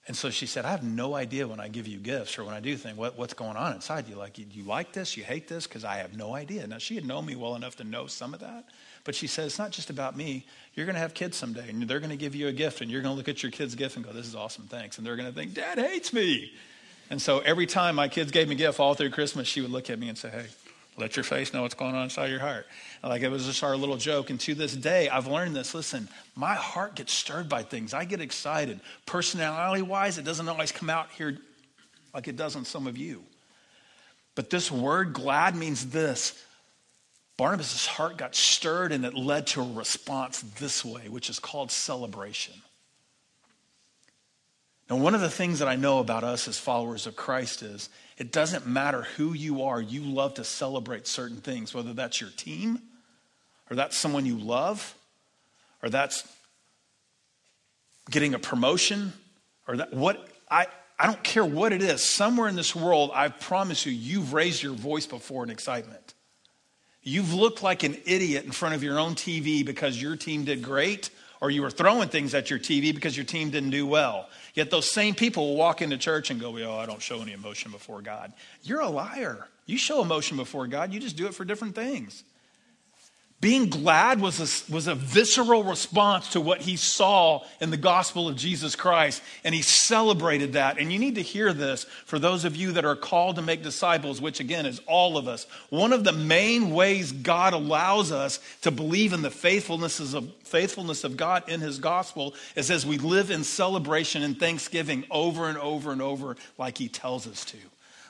And 0.08 0.16
so 0.16 0.30
she 0.30 0.46
said, 0.46 0.64
I 0.64 0.72
have 0.72 0.82
no 0.82 1.14
idea 1.14 1.46
when 1.46 1.60
I 1.60 1.68
give 1.68 1.86
you 1.86 1.98
gifts 1.98 2.36
or 2.36 2.44
when 2.44 2.54
I 2.54 2.60
do 2.60 2.76
things, 2.76 2.96
what, 2.96 3.16
what's 3.16 3.34
going 3.34 3.56
on 3.56 3.72
inside 3.72 4.08
you. 4.08 4.16
Like, 4.16 4.36
you, 4.36 4.46
you 4.50 4.64
like 4.64 4.92
this? 4.92 5.16
You 5.16 5.22
hate 5.22 5.46
this? 5.46 5.68
Because 5.68 5.84
I 5.84 5.98
have 5.98 6.16
no 6.16 6.34
idea. 6.34 6.66
Now, 6.66 6.78
she 6.78 6.96
had 6.96 7.06
known 7.06 7.24
me 7.24 7.36
well 7.36 7.54
enough 7.54 7.76
to 7.76 7.84
know 7.84 8.08
some 8.08 8.34
of 8.34 8.40
that. 8.40 8.64
But 9.04 9.14
she 9.14 9.28
said, 9.28 9.46
it's 9.46 9.60
not 9.60 9.70
just 9.70 9.90
about 9.90 10.16
me. 10.16 10.44
You're 10.74 10.86
going 10.86 10.94
to 10.94 11.00
have 11.00 11.14
kids 11.14 11.36
someday, 11.36 11.68
and 11.68 11.82
they're 11.84 12.00
going 12.00 12.10
to 12.10 12.16
give 12.16 12.34
you 12.34 12.48
a 12.48 12.52
gift, 12.52 12.80
and 12.80 12.90
you're 12.90 13.00
going 13.00 13.14
to 13.14 13.16
look 13.16 13.28
at 13.28 13.44
your 13.44 13.52
kid's 13.52 13.76
gift 13.76 13.94
and 13.94 14.04
go, 14.04 14.12
this 14.12 14.26
is 14.26 14.34
awesome, 14.34 14.64
thanks. 14.64 14.98
And 14.98 15.06
they're 15.06 15.16
going 15.16 15.28
to 15.28 15.34
think, 15.34 15.54
Dad 15.54 15.78
hates 15.78 16.12
me. 16.12 16.52
And 17.08 17.22
so 17.22 17.38
every 17.40 17.66
time 17.66 17.94
my 17.94 18.08
kids 18.08 18.32
gave 18.32 18.48
me 18.48 18.54
a 18.56 18.58
gift 18.58 18.80
all 18.80 18.94
through 18.94 19.10
Christmas, 19.10 19.46
she 19.46 19.60
would 19.60 19.70
look 19.70 19.88
at 19.88 19.98
me 20.00 20.08
and 20.08 20.18
say, 20.18 20.30
hey, 20.30 20.46
let 20.96 21.16
your 21.16 21.24
face 21.24 21.54
know 21.54 21.62
what's 21.62 21.74
going 21.74 21.94
on 21.94 22.04
inside 22.04 22.30
your 22.30 22.40
heart. 22.40 22.66
Like 23.02 23.22
it 23.22 23.28
was 23.28 23.46
just 23.46 23.62
our 23.62 23.76
little 23.76 23.96
joke. 23.96 24.30
And 24.30 24.38
to 24.40 24.54
this 24.54 24.74
day, 24.74 25.08
I've 25.08 25.26
learned 25.26 25.56
this. 25.56 25.74
Listen, 25.74 26.08
my 26.36 26.54
heart 26.54 26.96
gets 26.96 27.12
stirred 27.12 27.48
by 27.48 27.62
things. 27.62 27.94
I 27.94 28.04
get 28.04 28.20
excited. 28.20 28.80
Personality 29.06 29.82
wise, 29.82 30.18
it 30.18 30.24
doesn't 30.24 30.48
always 30.48 30.70
come 30.70 30.90
out 30.90 31.10
here 31.12 31.38
like 32.12 32.28
it 32.28 32.36
does 32.36 32.56
on 32.56 32.64
some 32.64 32.86
of 32.86 32.98
you. 32.98 33.22
But 34.34 34.50
this 34.50 34.70
word 34.70 35.12
glad 35.12 35.56
means 35.56 35.86
this. 35.90 36.42
Barnabas' 37.38 37.86
heart 37.86 38.18
got 38.18 38.34
stirred 38.34 38.92
and 38.92 39.04
it 39.04 39.14
led 39.14 39.46
to 39.48 39.62
a 39.62 39.72
response 39.72 40.40
this 40.58 40.84
way, 40.84 41.08
which 41.08 41.30
is 41.30 41.38
called 41.38 41.70
celebration. 41.70 42.54
Now, 44.90 44.96
one 44.96 45.14
of 45.14 45.22
the 45.22 45.30
things 45.30 45.60
that 45.60 45.68
I 45.68 45.76
know 45.76 46.00
about 46.00 46.22
us 46.22 46.46
as 46.48 46.58
followers 46.58 47.06
of 47.06 47.16
Christ 47.16 47.62
is 47.62 47.88
it 48.18 48.32
doesn't 48.32 48.66
matter 48.66 49.02
who 49.16 49.32
you 49.32 49.62
are, 49.62 49.80
you 49.80 50.02
love 50.02 50.34
to 50.34 50.44
celebrate 50.44 51.06
certain 51.06 51.38
things, 51.38 51.74
whether 51.74 51.92
that's 51.92 52.20
your 52.20 52.30
team, 52.30 52.80
or 53.70 53.76
that's 53.76 53.96
someone 53.96 54.26
you 54.26 54.36
love, 54.38 54.94
or 55.82 55.88
that's 55.88 56.26
getting 58.10 58.34
a 58.34 58.38
promotion, 58.38 59.12
or 59.66 59.76
that 59.78 59.94
what 59.94 60.28
I 60.50 60.66
I 60.98 61.06
don't 61.06 61.22
care 61.24 61.44
what 61.44 61.72
it 61.72 61.82
is. 61.82 62.04
Somewhere 62.04 62.48
in 62.48 62.54
this 62.54 62.76
world, 62.76 63.10
I 63.12 63.28
promise 63.28 63.84
you, 63.84 63.92
you've 63.92 64.32
raised 64.32 64.62
your 64.62 64.74
voice 64.74 65.04
before 65.04 65.42
in 65.42 65.50
excitement. 65.50 66.14
You've 67.02 67.34
looked 67.34 67.62
like 67.62 67.82
an 67.82 67.96
idiot 68.06 68.44
in 68.44 68.52
front 68.52 68.76
of 68.76 68.84
your 68.84 69.00
own 69.00 69.16
TV 69.16 69.66
because 69.66 70.00
your 70.00 70.14
team 70.14 70.44
did 70.44 70.62
great, 70.62 71.10
or 71.42 71.50
you 71.50 71.60
were 71.60 71.70
throwing 71.70 72.08
things 72.08 72.34
at 72.34 72.50
your 72.50 72.58
TV 72.60 72.94
because 72.94 73.16
your 73.16 73.26
team 73.26 73.50
didn't 73.50 73.70
do 73.70 73.84
well. 73.84 74.28
Yet 74.54 74.70
those 74.70 74.88
same 74.88 75.16
people 75.16 75.48
will 75.48 75.56
walk 75.56 75.82
into 75.82 75.98
church 75.98 76.30
and 76.30 76.40
go, 76.40 76.56
Oh, 76.56 76.78
I 76.78 76.86
don't 76.86 77.02
show 77.02 77.20
any 77.20 77.32
emotion 77.32 77.72
before 77.72 78.00
God. 78.00 78.32
You're 78.62 78.80
a 78.80 78.88
liar. 78.88 79.48
You 79.66 79.76
show 79.76 80.00
emotion 80.02 80.36
before 80.36 80.68
God, 80.68 80.92
you 80.92 81.00
just 81.00 81.16
do 81.16 81.26
it 81.26 81.34
for 81.34 81.44
different 81.44 81.74
things. 81.74 82.22
Being 83.42 83.70
glad 83.70 84.20
was 84.20 84.38
a, 84.38 84.72
was 84.72 84.86
a 84.86 84.94
visceral 84.94 85.64
response 85.64 86.28
to 86.28 86.40
what 86.40 86.60
he 86.60 86.76
saw 86.76 87.42
in 87.60 87.70
the 87.70 87.76
gospel 87.76 88.28
of 88.28 88.36
Jesus 88.36 88.76
Christ, 88.76 89.20
and 89.42 89.52
he 89.52 89.62
celebrated 89.62 90.52
that. 90.52 90.78
And 90.78 90.92
you 90.92 91.00
need 91.00 91.16
to 91.16 91.22
hear 91.22 91.52
this 91.52 91.82
for 92.04 92.20
those 92.20 92.44
of 92.44 92.54
you 92.54 92.70
that 92.70 92.84
are 92.84 92.94
called 92.94 93.34
to 93.34 93.42
make 93.42 93.64
disciples, 93.64 94.20
which 94.20 94.38
again 94.38 94.64
is 94.64 94.80
all 94.86 95.18
of 95.18 95.26
us. 95.26 95.48
One 95.70 95.92
of 95.92 96.04
the 96.04 96.12
main 96.12 96.70
ways 96.70 97.10
God 97.10 97.52
allows 97.52 98.12
us 98.12 98.38
to 98.60 98.70
believe 98.70 99.12
in 99.12 99.22
the 99.22 99.30
faithfulness 99.30 99.98
of, 99.98 100.32
faithfulness 100.44 101.02
of 101.02 101.16
God 101.16 101.48
in 101.48 101.60
his 101.60 101.80
gospel 101.80 102.34
is 102.54 102.70
as 102.70 102.86
we 102.86 102.96
live 102.98 103.32
in 103.32 103.42
celebration 103.42 104.22
and 104.22 104.38
thanksgiving 104.38 105.04
over 105.10 105.48
and 105.48 105.58
over 105.58 105.90
and 105.90 106.00
over, 106.00 106.36
like 106.58 106.78
he 106.78 106.86
tells 106.86 107.26
us 107.26 107.44
to. 107.46 107.58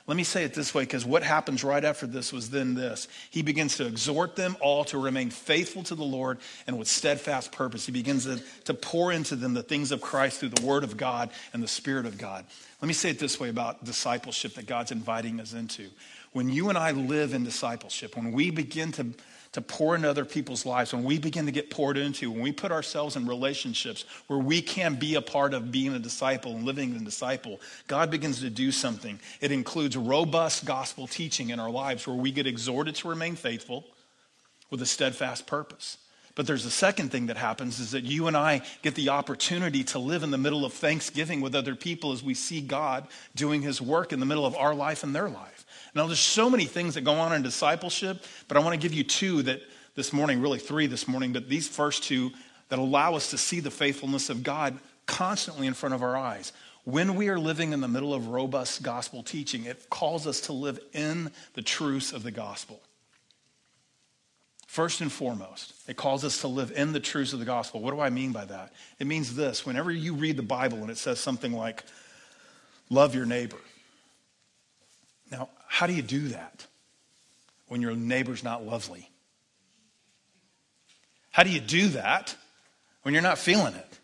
Let 0.05 0.17
me 0.17 0.25
say 0.25 0.43
it 0.43 0.53
this 0.53 0.75
way 0.75 0.83
because 0.83 1.05
what 1.05 1.23
happens 1.23 1.63
right 1.63 1.83
after 1.83 2.05
this 2.05 2.33
was 2.33 2.49
then 2.49 2.73
this. 2.73 3.07
He 3.29 3.41
begins 3.41 3.77
to 3.77 3.87
exhort 3.87 4.35
them 4.35 4.57
all 4.59 4.83
to 4.85 4.97
remain 4.97 5.29
faithful 5.29 5.81
to 5.83 5.95
the 5.95 6.03
Lord 6.03 6.39
and 6.67 6.77
with 6.77 6.89
steadfast 6.89 7.53
purpose. 7.53 7.85
He 7.85 7.93
begins 7.93 8.25
to, 8.25 8.41
to 8.65 8.73
pour 8.73 9.13
into 9.13 9.37
them 9.37 9.53
the 9.53 9.63
things 9.63 9.93
of 9.93 10.01
Christ 10.01 10.41
through 10.41 10.49
the 10.49 10.65
Word 10.65 10.83
of 10.83 10.97
God 10.97 11.29
and 11.53 11.63
the 11.63 11.69
Spirit 11.69 12.05
of 12.05 12.17
God. 12.17 12.45
Let 12.81 12.87
me 12.87 12.93
say 12.93 13.11
it 13.11 13.19
this 13.19 13.39
way 13.39 13.47
about 13.47 13.85
discipleship 13.85 14.55
that 14.55 14.67
God's 14.67 14.91
inviting 14.91 15.39
us 15.39 15.53
into. 15.53 15.87
When 16.33 16.49
you 16.49 16.67
and 16.67 16.77
I 16.77 16.91
live 16.91 17.33
in 17.33 17.45
discipleship, 17.45 18.17
when 18.17 18.33
we 18.33 18.49
begin 18.51 18.91
to 18.93 19.05
to 19.53 19.61
pour 19.61 19.95
into 19.95 20.09
other 20.09 20.25
people's 20.25 20.65
lives, 20.65 20.93
when 20.93 21.03
we 21.03 21.17
begin 21.17 21.45
to 21.45 21.51
get 21.51 21.69
poured 21.69 21.95
into, 21.95 22.31
when 22.31 22.41
we 22.41 22.51
put 22.51 22.71
ourselves 22.71 23.15
in 23.15 23.27
relationships 23.27 24.03
where 24.27 24.39
we 24.39 24.61
can 24.61 24.95
be 24.95 25.15
a 25.15 25.21
part 25.21 25.53
of 25.53 25.71
being 25.71 25.93
a 25.93 25.99
disciple 25.99 26.55
and 26.55 26.65
living 26.65 26.95
a 26.95 26.99
disciple, 26.99 27.61
God 27.87 28.09
begins 28.09 28.41
to 28.41 28.49
do 28.49 28.71
something. 28.71 29.19
It 29.41 29.51
includes 29.51 29.95
robust 29.95 30.65
gospel 30.65 31.07
teaching 31.07 31.51
in 31.51 31.59
our 31.59 31.69
lives 31.69 32.07
where 32.07 32.15
we 32.15 32.31
get 32.31 32.47
exhorted 32.47 32.95
to 32.95 33.07
remain 33.07 33.35
faithful 33.35 33.85
with 34.71 34.81
a 34.81 34.87
steadfast 34.87 35.45
purpose. 35.45 35.97
But 36.35 36.47
there's 36.47 36.65
a 36.65 36.71
second 36.71 37.11
thing 37.11 37.27
that 37.27 37.37
happens 37.37 37.79
is 37.79 37.91
that 37.91 38.05
you 38.05 38.25
and 38.25 38.35
I 38.35 38.63
get 38.81 38.95
the 38.95 39.09
opportunity 39.09 39.83
to 39.85 39.99
live 39.99 40.23
in 40.23 40.31
the 40.31 40.37
middle 40.39 40.65
of 40.65 40.73
Thanksgiving 40.73 41.41
with 41.41 41.53
other 41.53 41.75
people 41.75 42.11
as 42.11 42.23
we 42.23 42.33
see 42.33 42.59
God 42.59 43.07
doing 43.35 43.61
his 43.61 43.79
work 43.79 44.11
in 44.11 44.19
the 44.19 44.25
middle 44.25 44.47
of 44.47 44.55
our 44.55 44.73
life 44.73 45.03
and 45.03 45.13
their 45.13 45.29
life. 45.29 45.52
Now, 45.95 46.07
there's 46.07 46.19
so 46.19 46.49
many 46.49 46.65
things 46.65 46.95
that 46.95 47.01
go 47.01 47.13
on 47.13 47.33
in 47.33 47.43
discipleship, 47.43 48.23
but 48.47 48.57
I 48.57 48.61
want 48.61 48.73
to 48.73 48.79
give 48.79 48.93
you 48.93 49.03
two 49.03 49.43
that 49.43 49.61
this 49.95 50.11
morning, 50.11 50.41
really 50.41 50.59
three 50.59 50.87
this 50.87 51.07
morning, 51.07 51.33
but 51.33 51.47
these 51.47 51.67
first 51.67 52.03
two 52.03 52.31
that 52.69 52.79
allow 52.79 53.15
us 53.15 53.29
to 53.29 53.37
see 53.37 53.59
the 53.59 53.69
faithfulness 53.69 54.29
of 54.29 54.41
God 54.41 54.79
constantly 55.05 55.67
in 55.67 55.73
front 55.73 55.93
of 55.93 56.01
our 56.01 56.17
eyes. 56.17 56.51
When 56.85 57.15
we 57.15 57.29
are 57.29 57.39
living 57.39 57.73
in 57.73 57.81
the 57.81 57.87
middle 57.87 58.13
of 58.13 58.27
robust 58.27 58.81
gospel 58.81 59.23
teaching, 59.23 59.65
it 59.65 59.89
calls 59.89 60.25
us 60.25 60.41
to 60.41 60.53
live 60.53 60.79
in 60.93 61.31
the 61.53 61.61
truths 61.61 62.11
of 62.11 62.23
the 62.23 62.31
gospel. 62.31 62.81
First 64.65 65.01
and 65.01 65.11
foremost, 65.11 65.73
it 65.87 65.97
calls 65.97 66.25
us 66.25 66.41
to 66.41 66.47
live 66.47 66.71
in 66.75 66.93
the 66.93 66.99
truths 66.99 67.31
of 67.31 67.37
the 67.37 67.45
gospel. 67.45 67.79
What 67.79 67.93
do 67.93 67.99
I 67.99 68.09
mean 68.09 68.31
by 68.31 68.45
that? 68.45 68.73
It 68.97 69.05
means 69.05 69.35
this 69.35 69.65
whenever 69.65 69.91
you 69.91 70.15
read 70.15 70.35
the 70.35 70.41
Bible 70.41 70.79
and 70.79 70.89
it 70.89 70.97
says 70.97 71.19
something 71.19 71.53
like, 71.53 71.83
love 72.89 73.13
your 73.13 73.27
neighbor. 73.27 73.59
Now, 75.33 75.49
how 75.67 75.87
do 75.87 75.93
you 75.93 76.03
do 76.03 76.27
that 76.29 76.67
when 77.67 77.81
your 77.81 77.95
neighbor's 77.95 78.43
not 78.43 78.63
lovely? 78.63 79.09
How 81.31 81.41
do 81.41 81.49
you 81.49 81.59
do 81.59 81.87
that 81.89 82.35
when 83.01 83.15
you're 83.15 83.23
not 83.23 83.39
feeling 83.39 83.73
it? 83.73 83.99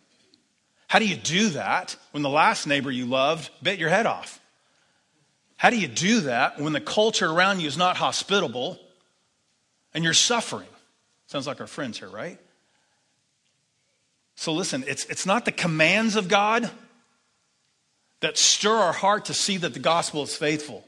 How 0.87 0.97
do 0.97 1.07
you 1.07 1.15
do 1.15 1.49
that 1.49 1.95
when 2.11 2.23
the 2.23 2.29
last 2.29 2.65
neighbor 2.65 2.89
you 2.89 3.05
loved 3.05 3.51
bit 3.61 3.77
your 3.77 3.89
head 3.89 4.07
off? 4.07 4.41
How 5.55 5.69
do 5.69 5.77
you 5.77 5.87
do 5.87 6.21
that 6.21 6.59
when 6.59 6.73
the 6.73 6.81
culture 6.81 7.29
around 7.29 7.59
you 7.59 7.67
is 7.67 7.77
not 7.77 7.95
hospitable 7.95 8.79
and 9.93 10.03
you're 10.03 10.13
suffering. 10.13 10.67
Sounds 11.27 11.45
like 11.45 11.61
our 11.61 11.67
friends 11.67 11.99
here, 11.99 12.09
right? 12.09 12.39
So 14.33 14.51
listen, 14.53 14.83
it's, 14.87 15.05
it's 15.05 15.27
not 15.27 15.45
the 15.45 15.51
commands 15.51 16.15
of 16.15 16.27
God 16.27 16.71
that 18.21 18.35
stir 18.35 18.73
our 18.73 18.93
heart 18.93 19.25
to 19.25 19.35
see 19.35 19.57
that 19.57 19.75
the 19.75 19.79
gospel 19.79 20.23
is 20.23 20.35
faithful. 20.35 20.83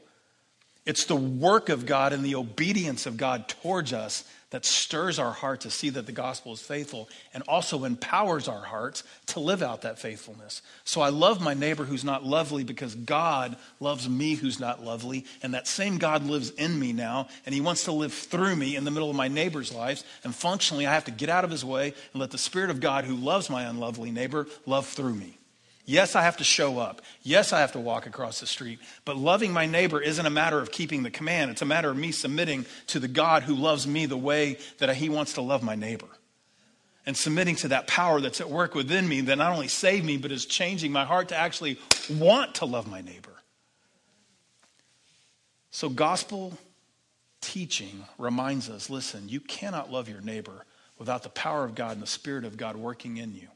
It's 0.84 1.04
the 1.04 1.16
work 1.16 1.68
of 1.68 1.86
God 1.86 2.12
and 2.12 2.24
the 2.24 2.34
obedience 2.34 3.06
of 3.06 3.16
God 3.16 3.46
towards 3.48 3.92
us 3.92 4.24
that 4.50 4.66
stirs 4.66 5.18
our 5.18 5.32
heart 5.32 5.62
to 5.62 5.70
see 5.70 5.88
that 5.90 6.04
the 6.04 6.12
gospel 6.12 6.52
is 6.52 6.60
faithful 6.60 7.08
and 7.32 7.42
also 7.48 7.84
empowers 7.84 8.48
our 8.48 8.60
hearts 8.60 9.02
to 9.26 9.40
live 9.40 9.62
out 9.62 9.82
that 9.82 9.98
faithfulness. 9.98 10.60
So 10.84 11.00
I 11.00 11.08
love 11.08 11.40
my 11.40 11.54
neighbor 11.54 11.84
who's 11.84 12.04
not 12.04 12.24
lovely 12.24 12.62
because 12.62 12.94
God 12.94 13.56
loves 13.80 14.08
me 14.08 14.34
who's 14.34 14.60
not 14.60 14.84
lovely. 14.84 15.24
And 15.42 15.54
that 15.54 15.66
same 15.66 15.96
God 15.96 16.26
lives 16.26 16.50
in 16.50 16.78
me 16.78 16.92
now, 16.92 17.28
and 17.46 17.54
he 17.54 17.62
wants 17.62 17.84
to 17.84 17.92
live 17.92 18.12
through 18.12 18.56
me 18.56 18.76
in 18.76 18.84
the 18.84 18.90
middle 18.90 19.08
of 19.08 19.16
my 19.16 19.28
neighbor's 19.28 19.72
lives. 19.72 20.04
And 20.22 20.34
functionally, 20.34 20.86
I 20.86 20.92
have 20.92 21.06
to 21.06 21.12
get 21.12 21.30
out 21.30 21.44
of 21.44 21.50
his 21.50 21.64
way 21.64 21.94
and 22.12 22.20
let 22.20 22.30
the 22.30 22.38
Spirit 22.38 22.68
of 22.68 22.80
God 22.80 23.04
who 23.04 23.16
loves 23.16 23.48
my 23.48 23.62
unlovely 23.62 24.10
neighbor 24.10 24.46
love 24.66 24.86
through 24.86 25.14
me. 25.14 25.38
Yes, 25.84 26.14
I 26.14 26.22
have 26.22 26.36
to 26.36 26.44
show 26.44 26.78
up. 26.78 27.02
Yes, 27.22 27.52
I 27.52 27.60
have 27.60 27.72
to 27.72 27.80
walk 27.80 28.06
across 28.06 28.38
the 28.38 28.46
street. 28.46 28.78
But 29.04 29.16
loving 29.16 29.52
my 29.52 29.66
neighbor 29.66 30.00
isn't 30.00 30.24
a 30.24 30.30
matter 30.30 30.60
of 30.60 30.70
keeping 30.70 31.02
the 31.02 31.10
command. 31.10 31.50
It's 31.50 31.62
a 31.62 31.66
matter 31.66 31.90
of 31.90 31.96
me 31.96 32.12
submitting 32.12 32.66
to 32.88 33.00
the 33.00 33.08
God 33.08 33.42
who 33.42 33.54
loves 33.54 33.86
me 33.86 34.06
the 34.06 34.16
way 34.16 34.58
that 34.78 34.94
he 34.94 35.08
wants 35.08 35.32
to 35.34 35.40
love 35.40 35.62
my 35.62 35.74
neighbor. 35.74 36.06
And 37.04 37.16
submitting 37.16 37.56
to 37.56 37.68
that 37.68 37.88
power 37.88 38.20
that's 38.20 38.40
at 38.40 38.48
work 38.48 38.76
within 38.76 39.08
me 39.08 39.22
that 39.22 39.38
not 39.38 39.52
only 39.52 39.66
saved 39.66 40.04
me, 40.04 40.18
but 40.18 40.30
is 40.30 40.46
changing 40.46 40.92
my 40.92 41.04
heart 41.04 41.30
to 41.30 41.36
actually 41.36 41.80
want 42.08 42.56
to 42.56 42.64
love 42.64 42.88
my 42.88 43.00
neighbor. 43.00 43.32
So, 45.72 45.88
gospel 45.88 46.56
teaching 47.40 48.04
reminds 48.18 48.70
us 48.70 48.88
listen, 48.88 49.28
you 49.28 49.40
cannot 49.40 49.90
love 49.90 50.08
your 50.08 50.20
neighbor 50.20 50.64
without 50.96 51.24
the 51.24 51.28
power 51.28 51.64
of 51.64 51.74
God 51.74 51.92
and 51.92 52.02
the 52.02 52.06
Spirit 52.06 52.44
of 52.44 52.56
God 52.56 52.76
working 52.76 53.16
in 53.16 53.34
you. 53.34 53.48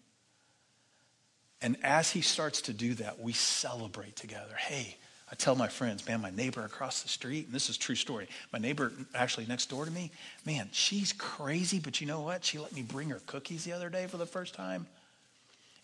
And 1.63 1.77
as 1.83 2.11
he 2.11 2.21
starts 2.21 2.63
to 2.63 2.73
do 2.73 2.95
that, 2.95 3.19
we 3.19 3.33
celebrate 3.33 4.17
together. 4.17 4.55
Hey, 4.57 4.97
I 5.31 5.35
tell 5.35 5.57
my 5.57 5.69
friends, 5.69 6.07
man, 6.07 6.21
my 6.21 6.31
neighbor 6.31 6.65
across 6.65 7.03
the 7.03 7.09
street, 7.09 7.47
and 7.47 7.55
this 7.55 7.69
is 7.69 7.77
true 7.77 7.97
story. 7.97 8.29
My 8.53 8.59
neighbor 8.59 8.93
actually 9.15 9.47
next 9.47 9.71
door 9.71 9.85
to 9.85 9.91
me, 9.91 10.13
man, 10.45 10.69
she's 10.73 11.13
crazy, 11.13 11.81
but 11.81 12.01
you 12.01 12.07
know 12.07 12.21
what? 12.21 12.45
She 12.45 12.59
let 12.59 12.73
me 12.73 12.83
bring 12.83 13.11
her 13.11 13.21
cookies 13.27 13.65
the 13.65 13.73
other 13.73 13.89
day 13.89 14.07
for 14.07 14.19
the 14.19 14.27
first 14.27 14.55
time. 14.55 14.87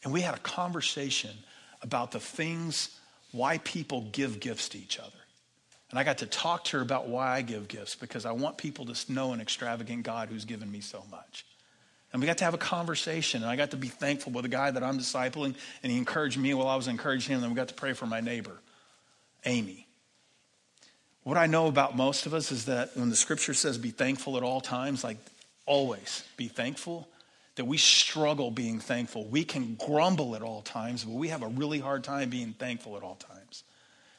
And 0.04 0.12
we 0.12 0.20
had 0.20 0.34
a 0.34 0.40
conversation 0.40 1.30
about 1.80 2.12
the 2.12 2.20
things, 2.20 2.96
why 3.32 3.58
people 3.58 4.02
give 4.12 4.38
gifts 4.38 4.68
to 4.70 4.78
each 4.78 4.98
other. 4.98 5.10
And 5.90 5.98
I 5.98 6.04
got 6.04 6.18
to 6.18 6.26
talk 6.26 6.64
to 6.64 6.76
her 6.78 6.82
about 6.82 7.08
why 7.08 7.36
I 7.36 7.42
give 7.42 7.68
gifts 7.68 7.94
because 7.96 8.24
I 8.24 8.32
want 8.32 8.58
people 8.58 8.86
to 8.86 9.12
know 9.12 9.32
an 9.32 9.40
extravagant 9.40 10.04
God 10.04 10.28
who's 10.28 10.44
given 10.44 10.70
me 10.70 10.80
so 10.80 11.04
much. 11.10 11.44
And 12.12 12.20
we 12.20 12.26
got 12.26 12.38
to 12.38 12.44
have 12.44 12.54
a 12.54 12.58
conversation, 12.58 13.42
and 13.42 13.50
I 13.50 13.56
got 13.56 13.70
to 13.70 13.76
be 13.76 13.88
thankful 13.88 14.32
with 14.32 14.42
the 14.42 14.50
guy 14.50 14.70
that 14.70 14.82
I'm 14.82 14.98
discipling, 14.98 15.54
and 15.82 15.90
he 15.92 15.96
encouraged 15.96 16.38
me 16.38 16.52
while 16.52 16.68
I 16.68 16.76
was 16.76 16.88
encouraging 16.88 17.36
him, 17.36 17.42
and 17.42 17.52
we 17.52 17.56
got 17.56 17.68
to 17.68 17.74
pray 17.74 17.94
for 17.94 18.06
my 18.06 18.20
neighbor, 18.20 18.58
Amy. 19.46 19.86
What 21.22 21.38
I 21.38 21.46
know 21.46 21.68
about 21.68 21.96
most 21.96 22.26
of 22.26 22.34
us 22.34 22.52
is 22.52 22.66
that 22.66 22.96
when 22.96 23.08
the 23.08 23.16
scripture 23.16 23.54
says 23.54 23.78
be 23.78 23.90
thankful 23.90 24.36
at 24.36 24.42
all 24.42 24.60
times, 24.60 25.04
like 25.04 25.16
always 25.66 26.24
be 26.36 26.48
thankful, 26.48 27.08
that 27.56 27.64
we 27.64 27.76
struggle 27.76 28.50
being 28.50 28.80
thankful. 28.80 29.24
We 29.26 29.44
can 29.44 29.76
grumble 29.76 30.34
at 30.34 30.42
all 30.42 30.62
times, 30.62 31.04
but 31.04 31.14
we 31.14 31.28
have 31.28 31.42
a 31.42 31.48
really 31.48 31.78
hard 31.78 32.02
time 32.02 32.30
being 32.30 32.54
thankful 32.54 32.96
at 32.96 33.02
all 33.02 33.16
times. 33.16 33.41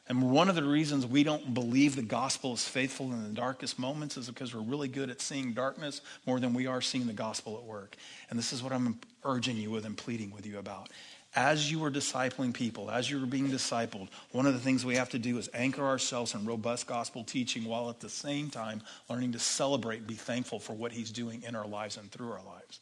And 0.10 0.32
one 0.32 0.50
of 0.50 0.56
the 0.56 0.64
reasons 0.64 1.06
we 1.06 1.24
don't 1.24 1.54
believe 1.54 1.96
the 1.96 2.02
gospel 2.02 2.54
is 2.54 2.68
faithful 2.68 3.14
in 3.14 3.24
the 3.24 3.30
darkest 3.30 3.80
moments 3.80 4.18
is 4.18 4.28
because 4.28 4.54
we're 4.54 4.62
really 4.62 4.90
good 4.90 5.10
at 5.10 5.22
seeing 5.22 5.54
darkness 5.54 6.02
more 6.26 6.42
than 6.42 6.54
we 6.54 6.68
are 6.68 6.82
seeing 6.82 7.08
the 7.08 7.14
gospel 7.14 7.58
at 7.58 7.64
work. 7.64 7.96
And 8.30 8.38
this 8.38 8.52
is 8.52 8.62
what 8.62 8.74
I'm 8.74 9.00
urging 9.24 9.56
you 9.56 9.72
with 9.72 9.86
and 9.86 9.96
pleading 9.96 10.32
with 10.32 10.46
you 10.46 10.60
about. 10.60 10.90
As 11.36 11.72
you 11.72 11.84
are 11.86 11.90
discipling 11.90 12.54
people, 12.54 12.92
as 12.92 13.10
you're 13.10 13.26
being 13.26 13.50
discipled, 13.50 14.10
one 14.32 14.46
of 14.46 14.54
the 14.54 14.60
things 14.60 14.86
we 14.86 14.98
have 14.98 15.10
to 15.12 15.20
do 15.20 15.38
is 15.38 15.50
anchor 15.54 15.86
ourselves 15.86 16.36
in 16.36 16.46
robust 16.46 16.86
gospel 16.86 17.24
teaching 17.24 17.64
while 17.64 17.90
at 17.90 18.02
the 18.02 18.10
same 18.10 18.50
time 18.50 18.84
learning 19.10 19.32
to 19.32 19.40
celebrate 19.40 20.00
and 20.00 20.08
be 20.08 20.14
thankful 20.14 20.60
for 20.60 20.74
what 20.74 20.92
he's 20.92 21.12
doing 21.12 21.42
in 21.48 21.56
our 21.56 21.66
lives 21.66 21.98
and 21.98 22.12
through 22.12 22.32
our 22.32 22.44
lives. 22.44 22.82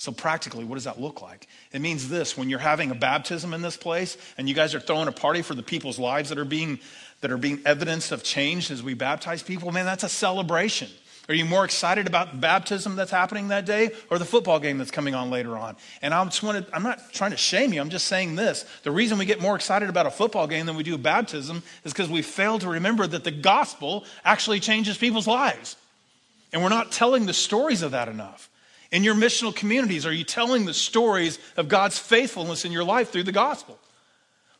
So, 0.00 0.12
practically, 0.12 0.64
what 0.64 0.76
does 0.76 0.84
that 0.84 1.00
look 1.00 1.20
like? 1.22 1.48
It 1.72 1.80
means 1.80 2.08
this 2.08 2.38
when 2.38 2.48
you're 2.48 2.60
having 2.60 2.92
a 2.92 2.94
baptism 2.94 3.52
in 3.52 3.62
this 3.62 3.76
place 3.76 4.16
and 4.38 4.48
you 4.48 4.54
guys 4.54 4.72
are 4.72 4.80
throwing 4.80 5.08
a 5.08 5.12
party 5.12 5.42
for 5.42 5.54
the 5.54 5.62
people's 5.62 5.98
lives 5.98 6.28
that 6.28 6.38
are 6.38 6.44
being, 6.44 6.78
that 7.20 7.32
are 7.32 7.36
being 7.36 7.60
evidence 7.66 8.12
of 8.12 8.22
change 8.22 8.70
as 8.70 8.80
we 8.80 8.94
baptize 8.94 9.42
people, 9.42 9.72
man, 9.72 9.84
that's 9.84 10.04
a 10.04 10.08
celebration. 10.08 10.88
Are 11.28 11.34
you 11.34 11.44
more 11.44 11.64
excited 11.64 12.06
about 12.06 12.30
the 12.30 12.38
baptism 12.38 12.94
that's 12.94 13.10
happening 13.10 13.48
that 13.48 13.66
day 13.66 13.90
or 14.08 14.18
the 14.18 14.24
football 14.24 14.60
game 14.60 14.78
that's 14.78 14.92
coming 14.92 15.16
on 15.16 15.30
later 15.30 15.58
on? 15.58 15.76
And 16.00 16.14
I 16.14 16.24
just 16.24 16.44
wanted, 16.44 16.66
I'm 16.72 16.84
not 16.84 17.12
trying 17.12 17.32
to 17.32 17.36
shame 17.36 17.72
you, 17.72 17.80
I'm 17.80 17.90
just 17.90 18.06
saying 18.06 18.36
this. 18.36 18.64
The 18.84 18.92
reason 18.92 19.18
we 19.18 19.26
get 19.26 19.40
more 19.40 19.56
excited 19.56 19.88
about 19.88 20.06
a 20.06 20.12
football 20.12 20.46
game 20.46 20.64
than 20.64 20.76
we 20.76 20.84
do 20.84 20.94
a 20.94 20.98
baptism 20.98 21.64
is 21.84 21.92
because 21.92 22.08
we 22.08 22.22
fail 22.22 22.60
to 22.60 22.68
remember 22.68 23.06
that 23.06 23.24
the 23.24 23.32
gospel 23.32 24.04
actually 24.24 24.60
changes 24.60 24.96
people's 24.96 25.26
lives. 25.26 25.74
And 26.52 26.62
we're 26.62 26.68
not 26.68 26.92
telling 26.92 27.26
the 27.26 27.34
stories 27.34 27.82
of 27.82 27.90
that 27.90 28.08
enough. 28.08 28.48
In 28.90 29.04
your 29.04 29.14
missional 29.14 29.54
communities, 29.54 30.06
are 30.06 30.12
you 30.12 30.24
telling 30.24 30.64
the 30.64 30.74
stories 30.74 31.38
of 31.56 31.68
God's 31.68 31.98
faithfulness 31.98 32.64
in 32.64 32.72
your 32.72 32.84
life 32.84 33.10
through 33.10 33.24
the 33.24 33.32
gospel? 33.32 33.78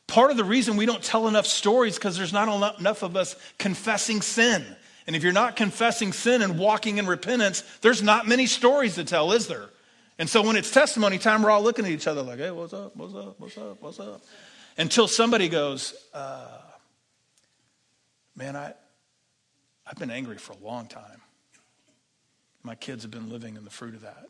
Part 0.07 0.31
of 0.31 0.37
the 0.37 0.45
reason 0.45 0.77
we 0.77 0.87
don't 0.87 1.03
tell 1.03 1.29
enough 1.29 1.47
stories 1.47 1.97
because 1.97 2.17
there's 2.17 2.33
not 2.33 2.79
enough 2.79 3.03
of 3.03 3.17
us 3.17 3.37
confessing 3.59 4.21
sin. 4.23 4.65
And 5.07 5.17
if 5.17 5.23
you're 5.23 5.33
not 5.33 5.57
confessing 5.57 6.13
sin 6.13 6.43
and 6.43 6.59
walking 6.59 6.99
in 6.99 7.07
repentance, 7.07 7.63
there's 7.81 8.03
not 8.03 8.29
many 8.29 8.47
stories 8.47 8.97
to 8.97 9.05
tell, 9.05 9.33
is 9.33 9.47
there? 9.47 9.71
And 10.19 10.29
so 10.29 10.43
when 10.43 10.57
it's 10.57 10.71
testimony 10.71 11.17
time, 11.19 11.43
we're 11.43 11.51
all 11.51 11.63
looking 11.63 11.87
at 11.87 11.91
each 11.91 12.07
other 12.07 12.23
like, 12.23 12.39
hey, 12.39 12.51
what's 12.51 12.75
up? 12.75 12.95
What's 12.97 13.15
up? 13.15 13.41
What's 13.41 13.57
up? 13.57 13.83
What's 13.83 14.01
up? 14.01 14.23
Until 14.77 15.09
somebody 15.09 15.49
goes, 15.49 15.95
uh, 16.13 16.59
man, 18.37 18.57
I, 18.57 18.75
I've 19.87 19.99
been 19.99 20.11
angry 20.11 20.37
for 20.37 20.53
a 20.53 20.59
long 20.65 20.87
time. 20.87 21.23
My 22.69 22.75
kids 22.75 23.03
have 23.03 23.11
been 23.11 23.31
living 23.31 23.57
in 23.57 23.65
the 23.65 23.71
fruit 23.71 23.95
of 23.95 24.03
that. 24.03 24.29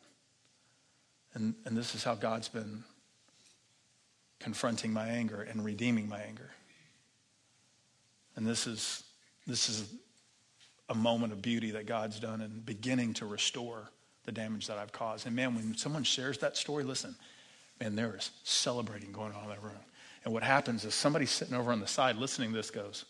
And, 1.35 1.57
and 1.65 1.77
this 1.77 1.97
is 1.97 2.05
how 2.05 2.15
God's 2.15 2.49
been 2.49 2.85
confronting 4.39 4.93
my 4.93 5.09
anger 5.09 5.43
and 5.43 5.65
redeeming 5.65 6.09
my 6.09 6.21
anger. 6.21 6.49
And 8.37 8.47
this 8.47 8.69
is, 8.69 9.03
this 9.49 9.69
is 9.69 9.93
a 10.89 10.95
moment 10.95 11.33
of 11.33 11.43
beauty 11.43 11.73
that 11.73 11.87
God's 11.87 12.21
done 12.21 12.41
and 12.41 12.65
beginning 12.65 13.15
to 13.15 13.27
restore 13.27 13.91
the 14.25 14.31
damage 14.31 14.69
that 14.69 14.79
I've 14.79 14.93
caused. 14.93 15.27
And 15.27 15.35
man, 15.35 15.57
when 15.57 15.77
someone 15.77 16.05
shares 16.05 16.39
that 16.39 16.57
story, 16.57 16.85
listen, 16.85 17.17
man, 17.81 17.97
there 17.97 18.15
is 18.15 18.31
celebrating 18.45 19.11
going 19.11 19.33
on 19.33 19.43
in 19.43 19.49
that 19.49 19.63
room. 19.65 19.73
And 20.25 20.33
what 20.33 20.45
happens 20.45 20.85
is 20.85 20.95
somebody 20.95 21.27
sitting 21.27 21.57
over 21.57 21.73
on 21.73 21.81
the 21.81 21.89
side 21.89 22.15
listening 22.15 22.51
to 22.51 22.57
this 22.57 22.71
goes, 22.71 23.05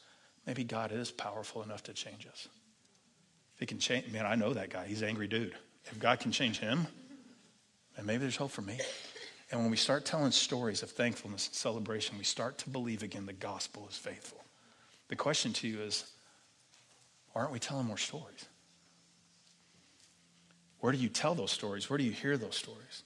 maybe 0.46 0.64
God 0.64 0.90
is 0.90 1.10
powerful 1.10 1.62
enough 1.62 1.82
to 1.82 1.92
change 1.92 2.26
us. 2.26 2.48
If 3.58 3.62
he 3.62 3.66
can 3.66 3.80
change, 3.80 4.06
man, 4.12 4.24
I 4.24 4.36
know 4.36 4.52
that 4.54 4.70
guy. 4.70 4.86
He's 4.86 5.02
an 5.02 5.08
angry 5.08 5.26
dude. 5.26 5.52
If 5.84 5.98
God 5.98 6.20
can 6.20 6.30
change 6.30 6.60
him, 6.60 6.86
and 7.96 8.06
maybe 8.06 8.18
there's 8.18 8.36
hope 8.36 8.52
for 8.52 8.62
me. 8.62 8.78
And 9.50 9.60
when 9.60 9.68
we 9.68 9.76
start 9.76 10.04
telling 10.04 10.30
stories 10.30 10.84
of 10.84 10.90
thankfulness 10.90 11.48
and 11.48 11.56
celebration, 11.56 12.16
we 12.16 12.22
start 12.22 12.58
to 12.58 12.70
believe 12.70 13.02
again 13.02 13.26
the 13.26 13.32
gospel 13.32 13.88
is 13.90 13.96
faithful. 13.96 14.38
The 15.08 15.16
question 15.16 15.52
to 15.54 15.66
you 15.66 15.80
is 15.80 16.04
aren't 17.34 17.50
we 17.50 17.58
telling 17.58 17.86
more 17.86 17.98
stories? 17.98 18.46
Where 20.78 20.92
do 20.92 20.98
you 20.98 21.08
tell 21.08 21.34
those 21.34 21.50
stories? 21.50 21.90
Where 21.90 21.98
do 21.98 22.04
you 22.04 22.12
hear 22.12 22.36
those 22.36 22.54
stories? 22.54 23.02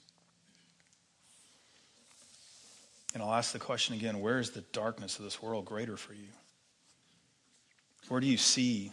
And 3.15 3.23
I'll 3.23 3.33
ask 3.33 3.53
the 3.53 3.59
question 3.59 3.95
again 3.95 4.21
where 4.21 4.39
is 4.39 4.51
the 4.51 4.65
darkness 4.73 5.19
of 5.19 5.25
this 5.25 5.41
world 5.41 5.65
greater 5.65 5.97
for 5.97 6.13
you? 6.13 6.29
Where 8.09 8.21
do 8.21 8.27
you 8.27 8.37
see 8.37 8.93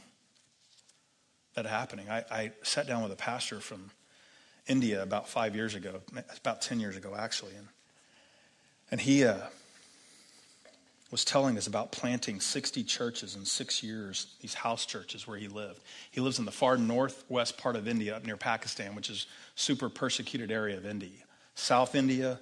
that 1.63 1.69
happening? 1.69 2.09
I, 2.09 2.23
I 2.31 2.51
sat 2.63 2.87
down 2.87 3.03
with 3.03 3.11
a 3.11 3.17
pastor 3.17 3.59
from 3.59 3.91
India 4.65 5.03
about 5.03 5.27
five 5.27 5.55
years 5.55 5.75
ago, 5.75 6.01
about 6.37 6.61
10 6.61 6.79
years 6.79 6.95
ago, 6.95 7.15
actually. 7.17 7.53
And, 7.57 7.67
and 8.91 9.01
he 9.01 9.25
uh, 9.25 9.39
was 11.11 11.25
telling 11.25 11.57
us 11.57 11.67
about 11.67 11.91
planting 11.91 12.39
60 12.39 12.83
churches 12.85 13.35
in 13.35 13.43
six 13.43 13.83
years, 13.83 14.27
these 14.39 14.53
house 14.53 14.85
churches 14.85 15.27
where 15.27 15.37
he 15.37 15.49
lived. 15.49 15.81
He 16.11 16.21
lives 16.21 16.39
in 16.39 16.45
the 16.45 16.51
far 16.51 16.77
northwest 16.77 17.57
part 17.57 17.75
of 17.75 17.87
India, 17.87 18.15
up 18.15 18.25
near 18.25 18.37
Pakistan, 18.37 18.95
which 18.95 19.09
is 19.09 19.27
super 19.55 19.89
persecuted 19.89 20.51
area 20.51 20.77
of 20.77 20.85
India. 20.85 21.09
South 21.55 21.93
India, 21.93 22.39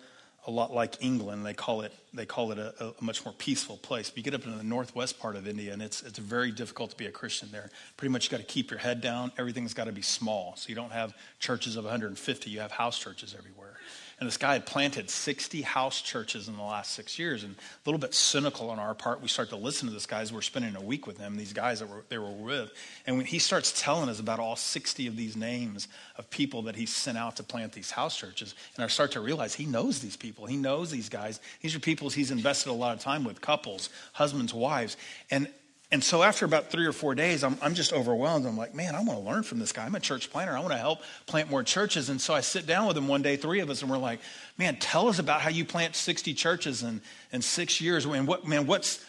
a 0.48 0.52
lot 0.52 0.74
like 0.74 0.96
England. 1.02 1.46
They 1.46 1.54
call 1.54 1.82
it 1.82 1.94
they 2.14 2.26
call 2.26 2.52
it 2.52 2.58
a, 2.58 2.74
a, 3.00 3.04
much 3.04 3.24
more 3.26 3.34
peaceful 3.38 3.78
place. 3.78 4.10
But 4.10 4.18
you 4.18 4.24
get 4.24 4.34
up 4.34 4.46
into 4.46 4.58
the 4.58 4.64
northwest 4.64 5.20
part 5.20 5.36
of 5.36 5.48
India, 5.48 5.74
and 5.74 5.82
it's 5.82 6.02
it's 6.02 6.18
very 6.18 6.52
difficult 6.52 6.90
to 6.92 6.98
be 6.98 7.06
a 7.06 7.12
Christian 7.12 7.50
there. 7.52 7.70
Pretty 7.98 8.12
much, 8.12 8.26
you 8.26 8.32
got 8.32 8.38
to 8.38 8.54
keep 8.54 8.72
your 8.72 8.80
head 8.80 9.02
down. 9.02 9.32
Everything's 9.38 9.74
got 9.74 9.86
to 9.86 9.92
be 9.92 10.02
small. 10.02 10.56
So 10.56 10.70
you 10.70 10.76
don't 10.76 10.94
have 10.94 11.14
churches 11.40 11.76
of 11.76 11.84
150. 11.84 12.50
You 12.50 12.62
have 12.62 12.72
house 12.72 12.98
churches 12.98 13.36
everywhere. 13.38 13.76
And 14.20 14.26
this 14.26 14.38
guy 14.38 14.54
had 14.54 14.66
planted 14.66 15.12
60 15.12 15.62
house 15.62 16.02
churches 16.02 16.48
in 16.48 16.58
the 16.58 16.64
last 16.64 16.94
six 16.94 17.20
years. 17.20 17.44
And 17.44 17.54
a 17.54 17.90
little 17.90 18.00
bit 18.00 18.16
cynical 18.16 18.72
on 18.72 18.80
our 18.80 18.96
part, 18.96 19.22
we 19.22 19.28
start 19.28 19.50
to 19.50 19.56
listen 19.56 19.88
to 19.88 19.94
this 19.94 20.08
guy 20.08 20.22
as 20.22 20.34
we're 20.34 20.42
spending 20.42 20.76
a 20.76 20.82
week 20.82 21.06
with 21.06 21.20
him, 21.20 21.38
these 21.38 21.54
guys 21.54 21.82
that 21.82 21.90
were, 21.90 22.04
they 22.10 22.18
were 22.18 22.32
with. 22.32 22.72
And 23.06 23.18
when 23.18 23.28
he 23.28 23.38
starts 23.38 23.80
telling 23.80 24.10
us 24.10 24.20
about 24.20 24.40
all 24.40 24.56
60 24.56 25.06
of 25.06 25.16
these 25.16 25.38
names 25.38 25.88
of 26.16 26.28
people 26.32 26.64
that 26.64 26.76
he 26.76 26.88
sent 26.88 27.16
out 27.16 27.36
to 27.36 27.44
plant 27.44 27.74
these 27.74 27.92
house 27.92 28.18
churches, 28.18 28.56
and 28.76 28.84
I 28.84 28.88
start 28.88 29.12
to 29.12 29.22
realize 29.22 29.54
he 29.54 29.66
knows 29.66 30.00
these 30.00 30.18
people. 30.18 30.48
He 30.48 30.58
knows 30.58 30.90
these 30.90 31.10
guys. 31.10 31.40
These 31.62 31.76
are 31.76 31.80
people 31.80 32.10
he's 32.10 32.32
invested 32.32 32.72
a 32.72 32.74
lot 32.74 32.96
of 32.96 33.02
time 33.02 33.24
with, 33.24 33.40
couples, 33.40 33.92
husbands, 34.14 34.52
wives. 34.52 34.98
And 35.30 35.48
and 35.90 36.04
so 36.04 36.22
after 36.22 36.44
about 36.44 36.70
three 36.70 36.86
or 36.86 36.92
four 36.92 37.16
days, 37.16 37.46
I'm, 37.46 37.58
I'm 37.62 37.74
just 37.74 37.94
overwhelmed. 37.94 38.46
I'm 38.46 38.58
like, 38.58 38.76
man, 38.76 38.94
I 38.94 39.02
want 39.04 39.20
to 39.20 39.26
learn 39.26 39.44
from 39.44 39.60
this 39.60 39.72
guy. 39.72 39.86
I'm 39.86 39.96
a 39.96 40.02
church 40.02 40.30
planter. 40.30 40.56
I 40.56 40.60
want 40.60 40.74
to 40.74 40.78
help 40.78 41.00
plant 41.28 41.50
more 41.50 41.64
churches. 41.64 42.10
And 42.10 42.20
so 42.20 42.34
I 42.34 42.42
sit 42.42 42.68
down 42.68 42.88
with 42.88 42.98
him 42.98 43.08
one 43.08 43.22
day, 43.22 43.38
three 43.38 43.62
of 43.62 43.70
us, 43.70 43.82
and 43.82 43.90
we're 43.90 43.98
like, 43.98 44.20
man, 44.58 44.76
tell 44.76 45.08
us 45.08 45.18
about 45.18 45.40
how 45.40 45.50
you 45.50 45.64
plant 45.64 45.96
60 45.96 46.34
churches 46.34 46.84
in, 46.84 47.02
in 47.32 47.42
six 47.42 47.80
years. 47.80 48.06
And 48.06 48.28
what, 48.28 48.46
man, 48.46 48.68
what's, 48.68 49.06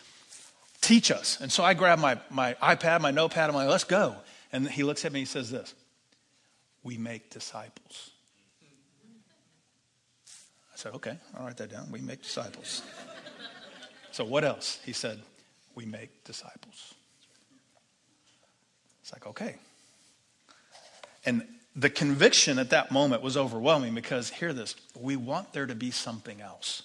teach 0.80 1.10
us. 1.10 1.40
And 1.40 1.50
so 1.50 1.64
I 1.64 1.74
grab 1.74 1.98
my, 1.98 2.20
my 2.30 2.54
iPad, 2.62 3.00
my 3.00 3.10
notepad. 3.10 3.50
I'm 3.50 3.56
like, 3.56 3.68
let's 3.68 3.82
go. 3.82 4.14
And 4.52 4.68
he 4.68 4.84
looks 4.84 5.04
at 5.04 5.12
me 5.12 5.20
and 5.20 5.26
he 5.26 5.30
says 5.30 5.50
this 5.50 5.74
We 6.84 6.96
make 6.96 7.28
disciples. 7.30 8.10
I 10.72 10.76
said, 10.76 10.94
okay, 10.94 11.18
I'll 11.36 11.44
write 11.44 11.56
that 11.56 11.72
down. 11.72 11.90
We 11.90 12.00
make 12.00 12.22
disciples. 12.22 12.82
so 14.12 14.24
what 14.24 14.44
else? 14.44 14.78
He 14.86 14.92
said, 14.92 15.18
we 15.78 15.86
make 15.86 16.24
disciples. 16.24 16.94
It's 19.00 19.12
like, 19.12 19.28
okay. 19.28 19.54
And 21.24 21.44
the 21.76 21.88
conviction 21.88 22.58
at 22.58 22.70
that 22.70 22.90
moment 22.90 23.22
was 23.22 23.36
overwhelming 23.36 23.94
because, 23.94 24.28
hear 24.28 24.52
this, 24.52 24.74
we 24.98 25.14
want 25.14 25.52
there 25.52 25.66
to 25.66 25.76
be 25.76 25.92
something 25.92 26.40
else. 26.40 26.82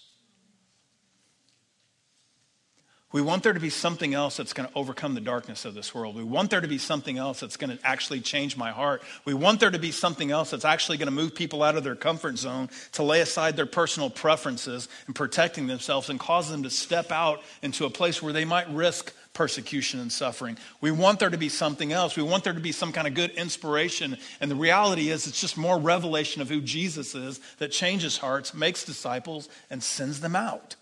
We 3.14 3.22
want 3.22 3.44
there 3.44 3.54
to 3.54 3.60
be 3.60 3.70
something 3.70 4.16
else 4.16 4.38
that's 4.38 4.54
going 4.54 4.68
to 4.68 4.76
overcome 4.76 5.14
the 5.14 5.22
darkness 5.22 5.66
of 5.66 5.76
this 5.76 5.94
world. 5.94 6.16
We 6.16 6.24
want 6.24 6.50
there 6.50 6.62
to 6.62 6.68
be 6.68 6.80
something 6.80 7.20
else 7.20 7.40
that's 7.40 7.58
going 7.58 7.78
to 7.78 7.88
actually 7.88 8.22
change 8.22 8.58
my 8.58 8.72
heart. 8.72 9.04
We 9.24 9.36
want 9.36 9.60
there 9.60 9.70
to 9.70 9.78
be 9.78 9.92
something 9.92 10.32
else 10.32 10.50
that's 10.50 10.66
actually 10.66 10.98
going 10.98 11.08
to 11.08 11.12
move 11.12 11.36
people 11.36 11.62
out 11.62 11.78
of 11.78 11.84
their 11.84 11.96
comfort 11.96 12.40
zone, 12.40 12.70
to 12.94 13.04
lay 13.04 13.22
aside 13.22 13.56
their 13.56 13.68
personal 13.68 14.10
preferences 14.10 14.90
and 15.06 15.16
protecting 15.16 15.68
themselves 15.68 16.10
and 16.10 16.20
cause 16.20 16.50
them 16.50 16.64
to 16.64 16.72
step 16.72 17.12
out 17.12 17.44
into 17.62 17.86
a 17.86 17.90
place 17.92 18.20
where 18.20 18.34
they 18.34 18.46
might 18.46 18.68
risk 18.74 19.14
persecution 19.34 20.00
and 20.00 20.12
suffering. 20.12 20.58
We 20.82 20.90
want 20.90 21.20
there 21.20 21.30
to 21.30 21.38
be 21.38 21.50
something 21.50 21.92
else. 21.92 22.18
We 22.18 22.24
want 22.24 22.44
there 22.44 22.54
to 22.54 22.60
be 22.60 22.72
some 22.72 22.92
kind 22.92 23.08
of 23.08 23.14
good 23.14 23.32
inspiration. 23.32 24.18
And 24.42 24.50
the 24.50 24.56
reality 24.56 25.10
is, 25.10 25.28
it's 25.28 25.40
just 25.40 25.56
more 25.56 25.78
revelation 25.78 26.42
of 26.42 26.50
who 26.50 26.62
Jesus 26.62 27.14
is 27.14 27.40
that 27.60 27.72
changes 27.72 28.18
hearts, 28.18 28.56
makes 28.56 28.84
disciples, 28.84 29.50
and 29.70 29.84
sends 29.84 30.20
them 30.20 30.36
out. 30.36 30.76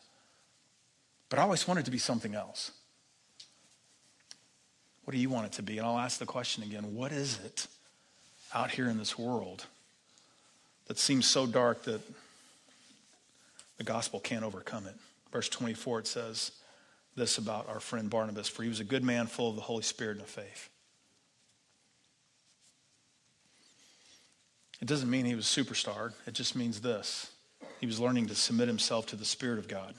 But 1.32 1.40
I 1.40 1.44
always 1.44 1.66
wanted 1.66 1.86
to 1.86 1.92
be 1.92 1.98
something 1.98 2.36
else. 2.36 2.72
What 5.06 5.14
do 5.14 5.18
you 5.18 5.30
want 5.30 5.46
it 5.46 5.54
to 5.54 5.64
be? 5.64 5.78
And 5.78 5.88
I'll 5.88 5.98
ask 5.98 6.20
the 6.20 6.26
question 6.26 6.62
again 6.62 6.94
what 6.94 7.14
is 7.14 7.40
it 7.44 7.68
out 8.54 8.70
here 8.70 8.90
in 8.90 8.98
this 8.98 9.18
world 9.18 9.66
that 10.88 11.00
seems 11.00 11.26
so 11.26 11.48
dark 11.48 11.84
that 11.84 12.02
the 13.78 13.84
gospel 13.86 14.20
can't 14.20 14.44
overcome 14.44 14.86
it? 14.86 14.96
Verse 15.32 15.48
24, 15.48 16.00
it 16.00 16.08
says 16.08 16.52
this 17.16 17.38
about 17.38 17.70
our 17.70 17.80
friend 17.80 18.10
Barnabas 18.10 18.50
For 18.50 18.64
he 18.64 18.70
was 18.70 18.82
a 18.82 18.86
good 18.86 19.04
man, 19.04 19.28
full 19.28 19.50
of 19.50 19.56
the 19.56 19.62
Holy 19.62 19.84
Spirit 19.84 20.18
and 20.18 20.22
of 20.22 20.30
faith. 20.30 20.70
It 24.82 24.88
doesn't 24.88 25.10
mean 25.10 25.24
he 25.24 25.36
was 25.36 25.46
superstar, 25.46 26.12
it 26.28 26.34
just 26.34 26.58
means 26.58 26.82
this 26.82 27.32
he 27.80 27.86
was 27.86 28.02
learning 28.02 28.28
to 28.28 28.36
submit 28.36 28.68
himself 28.68 29.06
to 29.08 29.16
the 29.16 29.24
Spirit 29.24 29.60
of 29.60 29.70
God. 29.70 29.96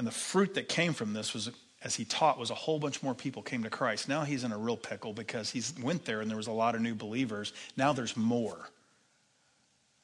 And 0.00 0.06
the 0.06 0.12
fruit 0.12 0.54
that 0.54 0.66
came 0.66 0.94
from 0.94 1.12
this 1.12 1.34
was, 1.34 1.50
as 1.82 1.94
he 1.94 2.06
taught, 2.06 2.38
was 2.38 2.48
a 2.48 2.54
whole 2.54 2.78
bunch 2.78 3.02
more 3.02 3.14
people 3.14 3.42
came 3.42 3.64
to 3.64 3.68
Christ. 3.68 4.08
Now 4.08 4.22
he's 4.22 4.44
in 4.44 4.50
a 4.50 4.56
real 4.56 4.78
pickle 4.78 5.12
because 5.12 5.50
he 5.50 5.62
went 5.82 6.06
there 6.06 6.22
and 6.22 6.30
there 6.30 6.38
was 6.38 6.46
a 6.46 6.52
lot 6.52 6.74
of 6.74 6.80
new 6.80 6.94
believers. 6.94 7.52
Now 7.76 7.92
there's 7.92 8.16
more. 8.16 8.70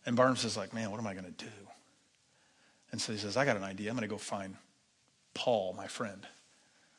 And 0.05 0.15
Barnabas 0.15 0.45
is 0.45 0.55
like, 0.55 0.75
man, 0.75 0.91
what 0.91 1.01
am 1.01 1.07
I 1.07 1.15
going 1.15 1.25
to 1.25 1.31
do? 1.31 1.51
And 2.93 3.01
so 3.01 3.11
he 3.11 3.19
says, 3.19 3.39
I 3.39 3.47
got 3.47 3.57
an 3.57 3.65
idea. 3.65 3.89
I'm 3.89 3.97
going 3.97 4.07
to 4.07 4.15
go 4.15 4.19
find 4.19 4.57
Paul, 5.33 5.73
my 5.73 5.87
friend. 5.87 6.27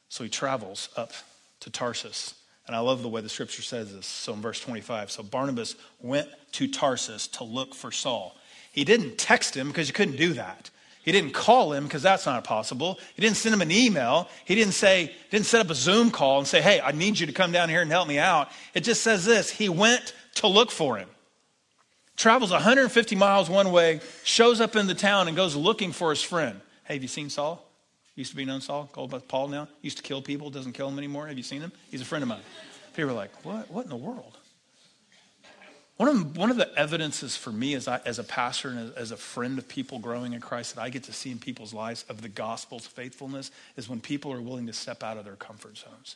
So 0.09 0.23
he 0.23 0.29
travels 0.31 0.89
up 0.97 1.11
to 1.59 1.69
Tarsus. 1.69 2.33
And 2.65 2.75
I 2.75 2.79
love 2.79 3.03
the 3.03 3.09
way 3.09 3.21
the 3.21 3.29
scripture 3.29 3.61
says 3.61 3.93
this. 3.93 4.07
So 4.07 4.33
in 4.33 4.41
verse 4.41 4.59
25, 4.59 5.11
so 5.11 5.21
Barnabas 5.21 5.75
went 6.01 6.29
to 6.53 6.67
Tarsus 6.67 7.27
to 7.27 7.43
look 7.43 7.75
for 7.75 7.91
Saul. 7.91 8.35
He 8.71 8.83
didn't 8.83 9.19
text 9.19 9.55
him 9.55 9.67
because 9.67 9.87
you 9.87 9.93
couldn't 9.93 10.17
do 10.17 10.33
that. 10.33 10.71
He 11.07 11.13
didn't 11.13 11.31
call 11.31 11.71
him 11.71 11.85
because 11.85 12.01
that's 12.01 12.25
not 12.25 12.43
possible. 12.43 12.99
He 13.15 13.21
didn't 13.21 13.37
send 13.37 13.55
him 13.55 13.61
an 13.61 13.71
email. 13.71 14.27
He 14.43 14.55
didn't 14.55 14.73
say, 14.73 15.15
didn't 15.31 15.45
set 15.45 15.61
up 15.61 15.69
a 15.69 15.73
Zoom 15.73 16.11
call 16.11 16.39
and 16.39 16.45
say, 16.45 16.61
hey, 16.61 16.81
I 16.81 16.91
need 16.91 17.17
you 17.17 17.27
to 17.27 17.31
come 17.31 17.53
down 17.53 17.69
here 17.69 17.81
and 17.81 17.89
help 17.89 18.09
me 18.09 18.19
out. 18.19 18.49
It 18.73 18.81
just 18.81 19.03
says 19.03 19.23
this 19.23 19.49
He 19.49 19.69
went 19.69 20.13
to 20.35 20.47
look 20.47 20.69
for 20.69 20.97
him. 20.97 21.07
Travels 22.17 22.51
150 22.51 23.15
miles 23.15 23.49
one 23.49 23.71
way, 23.71 24.01
shows 24.25 24.59
up 24.59 24.75
in 24.75 24.87
the 24.87 24.93
town, 24.93 25.29
and 25.29 25.37
goes 25.37 25.55
looking 25.55 25.93
for 25.93 26.09
his 26.09 26.21
friend. 26.21 26.59
Hey, 26.83 26.95
have 26.95 27.03
you 27.03 27.07
seen 27.07 27.29
Saul? 27.29 27.65
Used 28.15 28.31
to 28.31 28.35
be 28.35 28.43
known 28.43 28.59
Saul, 28.59 28.89
called 28.91 29.09
by 29.09 29.19
Paul 29.19 29.47
now. 29.47 29.69
Used 29.81 29.95
to 29.95 30.03
kill 30.03 30.21
people, 30.21 30.49
doesn't 30.49 30.73
kill 30.73 30.89
them 30.89 30.97
anymore. 30.97 31.27
Have 31.27 31.37
you 31.37 31.43
seen 31.43 31.61
him? 31.61 31.71
He's 31.89 32.01
a 32.01 32.05
friend 32.05 32.21
of 32.21 32.27
mine. 32.27 32.41
People 32.97 33.11
are 33.11 33.13
like, 33.13 33.45
what? 33.45 33.71
What 33.71 33.85
in 33.85 33.89
the 33.89 33.95
world? 33.95 34.36
One 35.97 36.09
of, 36.09 36.37
one 36.37 36.51
of 36.51 36.57
the 36.57 36.71
evidences 36.77 37.35
for 37.35 37.51
me 37.51 37.73
as, 37.73 37.87
I, 37.87 37.99
as 38.05 38.19
a 38.19 38.23
pastor 38.23 38.69
and 38.69 38.93
as, 38.95 39.09
a 39.09 39.17
friend 39.17 39.57
of 39.57 39.67
people 39.67 39.97
growing 39.97 40.33
in 40.33 40.41
Christ 40.41 40.75
that 40.75 40.81
I 40.81 40.89
get 40.89 41.03
to 41.05 41.13
see 41.13 41.31
in 41.31 41.39
people's 41.39 41.73
lives 41.73 42.05
of 42.07 42.21
the 42.21 42.29
gospel's 42.29 42.85
faithfulness 42.85 43.49
is 43.75 43.89
when 43.89 43.99
people 43.99 44.31
are 44.31 44.41
willing 44.41 44.67
to 44.67 44.73
step 44.73 45.01
out 45.01 45.17
of 45.17 45.25
their 45.25 45.35
comfort 45.35 45.75
zones. 45.77 46.15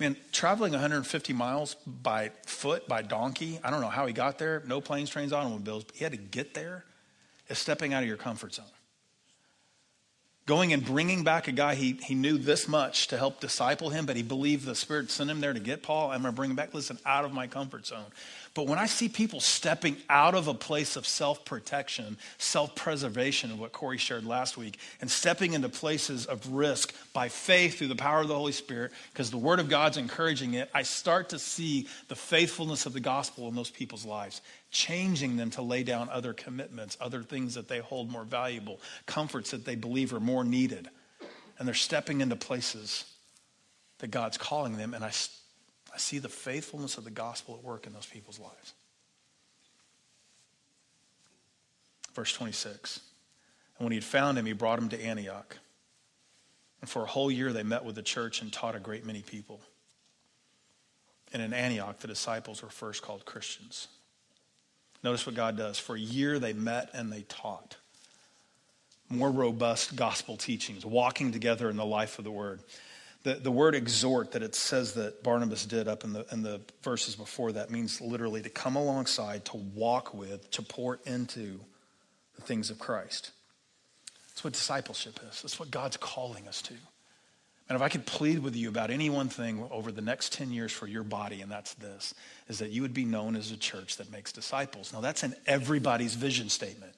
Man, 0.00 0.16
traveling 0.32 0.72
150 0.72 1.32
miles 1.32 1.76
by 1.86 2.32
foot, 2.44 2.88
by 2.88 3.02
donkey, 3.02 3.60
I 3.62 3.70
don't 3.70 3.80
know 3.80 3.88
how 3.88 4.06
he 4.06 4.12
got 4.12 4.38
there. 4.38 4.64
No 4.66 4.80
planes, 4.80 5.08
trains, 5.08 5.32
automobiles, 5.32 5.84
but 5.84 5.94
he 5.94 6.02
had 6.02 6.12
to 6.12 6.18
get 6.18 6.54
there. 6.54 6.84
Is 7.48 7.58
stepping 7.58 7.92
out 7.92 8.02
of 8.02 8.08
your 8.08 8.16
comfort 8.16 8.54
zone 8.54 8.64
going 10.46 10.72
and 10.72 10.84
bringing 10.84 11.22
back 11.22 11.46
a 11.46 11.52
guy 11.52 11.74
he, 11.74 11.92
he 11.92 12.14
knew 12.14 12.36
this 12.36 12.66
much 12.66 13.06
to 13.08 13.16
help 13.16 13.40
disciple 13.40 13.90
him, 13.90 14.06
but 14.06 14.16
he 14.16 14.22
believed 14.22 14.66
the 14.66 14.74
Spirit 14.74 15.10
sent 15.10 15.30
him 15.30 15.40
there 15.40 15.52
to 15.52 15.60
get 15.60 15.82
Paul. 15.82 16.10
I'm 16.10 16.22
going 16.22 16.32
to 16.32 16.36
bring 16.36 16.50
him 16.50 16.56
back, 16.56 16.74
listen, 16.74 16.98
out 17.06 17.24
of 17.24 17.32
my 17.32 17.46
comfort 17.46 17.86
zone. 17.86 18.06
But 18.54 18.66
when 18.66 18.78
I 18.78 18.84
see 18.84 19.08
people 19.08 19.40
stepping 19.40 19.96
out 20.10 20.34
of 20.34 20.46
a 20.46 20.52
place 20.52 20.96
of 20.96 21.06
self 21.06 21.44
protection, 21.44 22.18
self 22.36 22.74
preservation, 22.74 23.58
what 23.58 23.72
Corey 23.72 23.96
shared 23.96 24.26
last 24.26 24.58
week, 24.58 24.78
and 25.00 25.10
stepping 25.10 25.54
into 25.54 25.70
places 25.70 26.26
of 26.26 26.52
risk 26.52 26.94
by 27.14 27.30
faith 27.30 27.78
through 27.78 27.88
the 27.88 27.96
power 27.96 28.20
of 28.20 28.28
the 28.28 28.34
Holy 28.34 28.52
Spirit, 28.52 28.92
because 29.10 29.30
the 29.30 29.38
Word 29.38 29.58
of 29.58 29.70
God's 29.70 29.96
encouraging 29.96 30.52
it, 30.54 30.70
I 30.74 30.82
start 30.82 31.30
to 31.30 31.38
see 31.38 31.88
the 32.08 32.14
faithfulness 32.14 32.84
of 32.84 32.92
the 32.92 33.00
gospel 33.00 33.48
in 33.48 33.54
those 33.54 33.70
people's 33.70 34.04
lives, 34.04 34.42
changing 34.70 35.36
them 35.38 35.50
to 35.52 35.62
lay 35.62 35.82
down 35.82 36.10
other 36.10 36.34
commitments, 36.34 36.98
other 37.00 37.22
things 37.22 37.54
that 37.54 37.68
they 37.68 37.78
hold 37.78 38.10
more 38.10 38.24
valuable, 38.24 38.80
comforts 39.06 39.52
that 39.52 39.64
they 39.64 39.76
believe 39.76 40.12
are 40.12 40.20
more 40.20 40.44
needed. 40.44 40.90
And 41.58 41.66
they're 41.66 41.74
stepping 41.74 42.20
into 42.20 42.36
places 42.36 43.04
that 43.98 44.10
God's 44.10 44.36
calling 44.36 44.76
them. 44.76 44.92
And 44.92 45.02
I 45.02 45.10
I 45.92 45.98
see 45.98 46.18
the 46.18 46.28
faithfulness 46.28 46.96
of 46.96 47.04
the 47.04 47.10
gospel 47.10 47.54
at 47.54 47.62
work 47.62 47.86
in 47.86 47.92
those 47.92 48.06
people's 48.06 48.38
lives. 48.38 48.74
Verse 52.14 52.32
26. 52.32 53.00
And 53.78 53.84
when 53.84 53.92
he 53.92 53.96
had 53.96 54.04
found 54.04 54.38
him, 54.38 54.46
he 54.46 54.52
brought 54.52 54.78
him 54.78 54.88
to 54.90 55.02
Antioch. 55.02 55.56
And 56.80 56.90
for 56.90 57.02
a 57.02 57.06
whole 57.06 57.30
year, 57.30 57.52
they 57.52 57.62
met 57.62 57.84
with 57.84 57.94
the 57.94 58.02
church 58.02 58.42
and 58.42 58.52
taught 58.52 58.74
a 58.74 58.80
great 58.80 59.06
many 59.06 59.22
people. 59.22 59.60
And 61.32 61.42
in 61.42 61.52
Antioch, 61.52 61.98
the 62.00 62.08
disciples 62.08 62.62
were 62.62 62.68
first 62.68 63.02
called 63.02 63.24
Christians. 63.24 63.88
Notice 65.02 65.26
what 65.26 65.34
God 65.34 65.56
does. 65.56 65.78
For 65.78 65.96
a 65.96 66.00
year, 66.00 66.38
they 66.38 66.52
met 66.52 66.90
and 66.92 67.12
they 67.12 67.22
taught. 67.22 67.76
More 69.08 69.30
robust 69.30 69.96
gospel 69.96 70.36
teachings, 70.36 70.86
walking 70.86 71.32
together 71.32 71.68
in 71.70 71.76
the 71.76 71.84
life 71.84 72.18
of 72.18 72.24
the 72.24 72.30
word. 72.30 72.60
The, 73.24 73.34
the 73.34 73.52
word 73.52 73.74
exhort 73.74 74.32
that 74.32 74.42
it 74.42 74.54
says 74.54 74.94
that 74.94 75.22
Barnabas 75.22 75.64
did 75.64 75.86
up 75.86 76.02
in 76.02 76.12
the, 76.12 76.26
in 76.32 76.42
the 76.42 76.60
verses 76.82 77.14
before 77.14 77.52
that 77.52 77.70
means 77.70 78.00
literally 78.00 78.42
to 78.42 78.50
come 78.50 78.74
alongside, 78.74 79.44
to 79.46 79.56
walk 79.56 80.12
with, 80.12 80.50
to 80.52 80.62
pour 80.62 80.98
into 81.06 81.60
the 82.34 82.42
things 82.42 82.70
of 82.70 82.78
Christ. 82.78 83.30
That's 84.28 84.42
what 84.42 84.52
discipleship 84.54 85.20
is. 85.30 85.42
That's 85.42 85.60
what 85.60 85.70
God's 85.70 85.96
calling 85.96 86.48
us 86.48 86.62
to. 86.62 86.74
And 87.68 87.76
if 87.76 87.82
I 87.82 87.88
could 87.88 88.06
plead 88.06 88.40
with 88.40 88.56
you 88.56 88.68
about 88.68 88.90
any 88.90 89.08
one 89.08 89.28
thing 89.28 89.66
over 89.70 89.92
the 89.92 90.02
next 90.02 90.32
10 90.32 90.50
years 90.50 90.72
for 90.72 90.86
your 90.86 91.04
body, 91.04 91.40
and 91.42 91.50
that's 91.50 91.74
this, 91.74 92.12
is 92.48 92.58
that 92.58 92.70
you 92.70 92.82
would 92.82 92.92
be 92.92 93.04
known 93.04 93.36
as 93.36 93.50
a 93.50 93.56
church 93.56 93.96
that 93.98 94.10
makes 94.10 94.32
disciples. 94.32 94.92
Now, 94.92 95.00
that's 95.00 95.22
in 95.22 95.34
everybody's 95.46 96.14
vision 96.14 96.48
statement. 96.48 96.92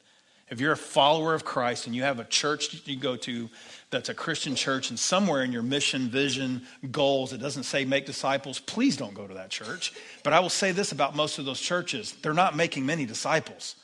If 0.54 0.60
you're 0.60 0.70
a 0.70 0.76
follower 0.76 1.34
of 1.34 1.44
Christ 1.44 1.88
and 1.88 1.96
you 1.96 2.04
have 2.04 2.20
a 2.20 2.24
church 2.24 2.70
that 2.70 2.86
you 2.86 2.94
go 2.94 3.16
to 3.16 3.50
that's 3.90 4.08
a 4.08 4.14
Christian 4.14 4.54
church, 4.54 4.88
and 4.88 4.96
somewhere 4.96 5.42
in 5.42 5.50
your 5.50 5.64
mission, 5.64 6.08
vision, 6.08 6.62
goals, 6.92 7.32
it 7.32 7.38
doesn't 7.38 7.64
say 7.64 7.84
make 7.84 8.06
disciples, 8.06 8.60
please 8.60 8.96
don't 8.96 9.14
go 9.14 9.26
to 9.26 9.34
that 9.34 9.50
church. 9.50 9.92
But 10.22 10.32
I 10.32 10.38
will 10.38 10.48
say 10.48 10.70
this 10.70 10.92
about 10.92 11.16
most 11.16 11.40
of 11.40 11.44
those 11.44 11.60
churches 11.60 12.12
they're 12.22 12.32
not 12.32 12.54
making 12.54 12.86
many 12.86 13.04
disciples. 13.04 13.74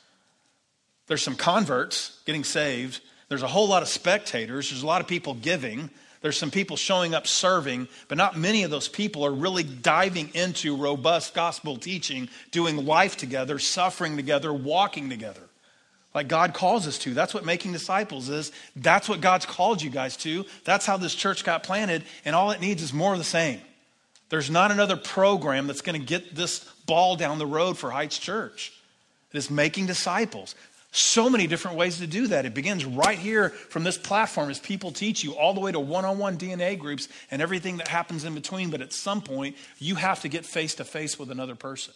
There's 1.07 1.21
some 1.21 1.35
converts 1.35 2.21
getting 2.25 2.45
saved, 2.45 3.01
there's 3.27 3.43
a 3.43 3.47
whole 3.47 3.67
lot 3.67 3.81
of 3.81 3.89
spectators, 3.89 4.69
there's 4.69 4.83
a 4.83 4.87
lot 4.87 5.01
of 5.01 5.07
people 5.07 5.33
giving. 5.33 5.89
There's 6.21 6.37
some 6.37 6.51
people 6.51 6.77
showing 6.77 7.15
up 7.15 7.25
serving, 7.25 7.87
but 8.07 8.15
not 8.17 8.37
many 8.37 8.61
of 8.61 8.69
those 8.69 8.87
people 8.87 9.25
are 9.25 9.33
really 9.33 9.63
diving 9.63 10.29
into 10.35 10.77
robust 10.77 11.33
gospel 11.33 11.77
teaching, 11.77 12.29
doing 12.51 12.85
life 12.85 13.17
together, 13.17 13.57
suffering 13.59 14.15
together, 14.15 14.53
walking 14.53 15.09
together 15.09 15.41
like 16.13 16.27
God 16.27 16.53
calls 16.53 16.87
us 16.87 16.97
to. 16.99 17.13
That's 17.13 17.33
what 17.33 17.45
making 17.45 17.71
disciples 17.71 18.29
is. 18.29 18.51
That's 18.75 19.07
what 19.07 19.21
God's 19.21 19.45
called 19.45 19.81
you 19.81 19.89
guys 19.89 20.17
to. 20.17 20.45
That's 20.65 20.85
how 20.85 20.97
this 20.97 21.15
church 21.15 21.43
got 21.43 21.63
planted, 21.63 22.03
and 22.25 22.35
all 22.35 22.51
it 22.51 22.61
needs 22.61 22.83
is 22.83 22.93
more 22.93 23.13
of 23.13 23.17
the 23.17 23.23
same. 23.23 23.61
There's 24.29 24.49
not 24.49 24.71
another 24.71 24.95
program 24.95 25.67
that's 25.67 25.81
going 25.81 25.99
to 25.99 26.05
get 26.05 26.35
this 26.35 26.59
ball 26.85 27.15
down 27.17 27.37
the 27.37 27.45
road 27.45 27.77
for 27.77 27.91
Heights 27.91 28.17
Church. 28.17 28.73
It 29.33 29.37
is 29.37 29.49
making 29.49 29.87
disciples. 29.87 30.55
So 30.93 31.29
many 31.29 31.47
different 31.47 31.77
ways 31.77 31.99
to 31.99 32.07
do 32.07 32.27
that. 32.27 32.45
It 32.45 32.53
begins 32.53 32.83
right 32.83 33.17
here 33.17 33.49
from 33.49 33.83
this 33.83 33.97
platform 33.97 34.49
as 34.49 34.59
people 34.59 34.91
teach 34.91 35.23
you, 35.23 35.35
all 35.35 35.53
the 35.53 35.61
way 35.61 35.71
to 35.71 35.79
one 35.79 36.03
on 36.03 36.17
one 36.17 36.37
DNA 36.37 36.77
groups 36.77 37.07
and 37.29 37.41
everything 37.41 37.77
that 37.77 37.87
happens 37.87 38.25
in 38.25 38.33
between. 38.35 38.69
But 38.69 38.81
at 38.81 38.91
some 38.91 39.21
point, 39.21 39.55
you 39.79 39.95
have 39.95 40.21
to 40.21 40.27
get 40.27 40.45
face 40.45 40.75
to 40.75 40.83
face 40.83 41.17
with 41.17 41.31
another 41.31 41.55
person. 41.55 41.93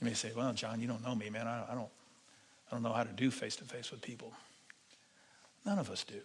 You 0.00 0.06
may 0.06 0.14
say, 0.14 0.32
Well, 0.34 0.54
John, 0.54 0.80
you 0.80 0.86
don't 0.86 1.04
know 1.04 1.14
me, 1.14 1.28
man. 1.28 1.46
I, 1.46 1.64
I 1.70 1.74
don't, 1.74 1.88
I 2.68 2.74
don't 2.74 2.82
know 2.82 2.92
how 2.92 3.04
to 3.04 3.12
do 3.12 3.30
face 3.30 3.56
to 3.56 3.64
face 3.64 3.90
with 3.90 4.02
people. 4.02 4.32
None 5.64 5.78
of 5.78 5.90
us 5.90 6.04
do. 6.04 6.20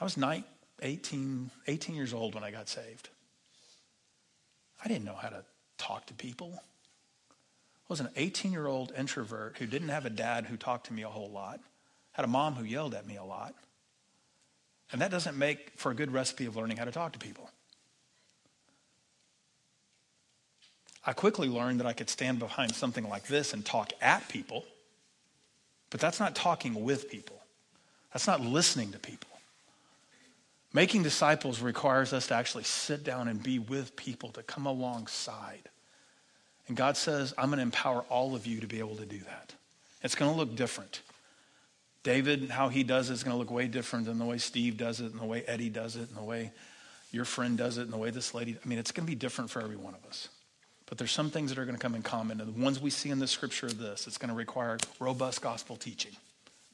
I 0.00 0.04
was 0.04 0.16
19, 0.16 0.44
18, 0.82 1.50
18 1.68 1.94
years 1.94 2.12
old 2.12 2.34
when 2.34 2.42
I 2.42 2.50
got 2.50 2.68
saved. 2.68 3.08
I 4.84 4.88
didn't 4.88 5.04
know 5.04 5.14
how 5.14 5.28
to 5.28 5.44
talk 5.78 6.06
to 6.06 6.14
people. 6.14 6.52
I 6.54 7.88
was 7.88 8.00
an 8.00 8.08
18 8.16 8.52
year 8.52 8.66
old 8.66 8.92
introvert 8.98 9.58
who 9.58 9.66
didn't 9.66 9.90
have 9.90 10.06
a 10.06 10.10
dad 10.10 10.46
who 10.46 10.56
talked 10.56 10.86
to 10.86 10.92
me 10.92 11.02
a 11.02 11.08
whole 11.08 11.30
lot, 11.30 11.60
had 12.12 12.24
a 12.24 12.28
mom 12.28 12.54
who 12.54 12.64
yelled 12.64 12.94
at 12.94 13.06
me 13.06 13.16
a 13.16 13.24
lot. 13.24 13.54
And 14.90 15.00
that 15.00 15.10
doesn't 15.10 15.38
make 15.38 15.72
for 15.76 15.92
a 15.92 15.94
good 15.94 16.12
recipe 16.12 16.46
of 16.46 16.56
learning 16.56 16.78
how 16.78 16.84
to 16.84 16.90
talk 16.90 17.12
to 17.12 17.18
people. 17.18 17.48
I 21.04 21.12
quickly 21.12 21.48
learned 21.48 21.80
that 21.80 21.86
I 21.86 21.92
could 21.92 22.08
stand 22.08 22.38
behind 22.38 22.74
something 22.74 23.08
like 23.08 23.26
this 23.26 23.52
and 23.52 23.64
talk 23.64 23.92
at 24.00 24.28
people, 24.28 24.64
but 25.90 26.00
that's 26.00 26.20
not 26.20 26.34
talking 26.34 26.84
with 26.84 27.10
people. 27.10 27.36
That's 28.12 28.26
not 28.26 28.40
listening 28.40 28.92
to 28.92 28.98
people. 28.98 29.28
Making 30.72 31.02
disciples 31.02 31.60
requires 31.60 32.12
us 32.12 32.28
to 32.28 32.34
actually 32.34 32.64
sit 32.64 33.04
down 33.04 33.28
and 33.28 33.42
be 33.42 33.58
with 33.58 33.94
people, 33.96 34.30
to 34.30 34.42
come 34.42 34.66
alongside. 34.66 35.68
And 36.68 36.76
God 36.76 36.96
says, 36.96 37.34
I'm 37.36 37.46
going 37.46 37.58
to 37.58 37.62
empower 37.62 38.02
all 38.08 38.34
of 38.34 38.46
you 38.46 38.60
to 38.60 38.66
be 38.66 38.78
able 38.78 38.96
to 38.96 39.04
do 39.04 39.18
that. 39.18 39.54
It's 40.02 40.14
going 40.14 40.30
to 40.30 40.36
look 40.36 40.54
different. 40.56 41.02
David, 42.02 42.48
how 42.48 42.68
he 42.68 42.82
does 42.84 43.10
it 43.10 43.14
is 43.14 43.22
going 43.22 43.34
to 43.34 43.38
look 43.38 43.50
way 43.50 43.66
different 43.66 44.06
than 44.06 44.18
the 44.18 44.24
way 44.24 44.38
Steve 44.38 44.76
does 44.76 45.00
it, 45.00 45.12
and 45.12 45.20
the 45.20 45.26
way 45.26 45.42
Eddie 45.46 45.68
does 45.68 45.96
it, 45.96 46.08
and 46.08 46.16
the 46.16 46.22
way 46.22 46.52
your 47.10 47.24
friend 47.24 47.58
does 47.58 47.78
it, 47.78 47.82
and 47.82 47.92
the 47.92 47.98
way 47.98 48.10
this 48.10 48.34
lady. 48.34 48.56
I 48.64 48.68
mean, 48.68 48.78
it's 48.78 48.92
going 48.92 49.06
to 49.06 49.10
be 49.10 49.16
different 49.16 49.50
for 49.50 49.60
every 49.60 49.76
one 49.76 49.94
of 49.94 50.04
us. 50.08 50.28
But 50.92 50.98
there's 50.98 51.10
some 51.10 51.30
things 51.30 51.48
that 51.48 51.58
are 51.58 51.64
going 51.64 51.74
to 51.74 51.80
come 51.80 51.94
in 51.94 52.02
common. 52.02 52.38
And 52.38 52.54
the 52.54 52.62
ones 52.62 52.78
we 52.78 52.90
see 52.90 53.08
in 53.08 53.18
the 53.18 53.26
scripture 53.26 53.68
are 53.68 53.70
this 53.70 54.06
it's 54.06 54.18
going 54.18 54.28
to 54.28 54.34
require 54.34 54.76
robust 55.00 55.40
gospel 55.40 55.74
teaching. 55.74 56.12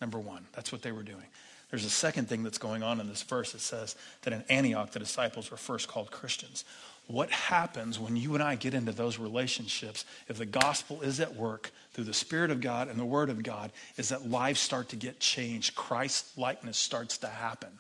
Number 0.01 0.19
one, 0.19 0.45
that's 0.53 0.73
what 0.73 0.83
they 0.83 0.91
were 0.91 1.05
doing. 1.05 1.23
There's 1.71 1.85
a 1.85 1.91
second 1.91 2.29
thing 2.29 2.43
that's 2.43 2.59
going 2.59 2.83
on 2.83 2.99
in 2.99 3.09
this 3.09 3.23
verse. 3.23 3.55
It 3.55 3.61
says 3.61 3.95
that 4.23 4.33
in 4.33 4.43
Antioch, 4.49 4.91
the 4.91 4.99
disciples 4.99 5.53
were 5.53 5.57
first 5.57 5.87
called 5.87 6.11
Christians. 6.11 6.65
What 7.07 7.31
happens 7.31 8.01
when 8.01 8.17
you 8.17 8.35
and 8.35 8.43
I 8.43 8.57
get 8.57 8.75
into 8.75 8.91
those 8.91 9.21
relationships 9.21 10.05
if 10.27 10.37
the 10.37 10.47
gospel 10.47 11.01
is 11.03 11.21
at 11.21 11.37
work 11.37 11.71
through 11.93 12.03
the 12.03 12.13
Spirit 12.13 12.51
of 12.51 12.61
God 12.61 12.89
and 12.89 12.99
the 12.99 13.05
Word 13.05 13.31
of 13.31 13.45
God 13.45 13.71
is 13.97 14.09
that 14.09 14.29
lives 14.29 14.59
start 14.59 14.89
to 14.89 14.97
get 14.97 15.21
changed. 15.21 15.77
Christ 15.77 16.37
likeness 16.37 16.77
starts 16.77 17.19
to 17.19 17.29
happen 17.29 17.71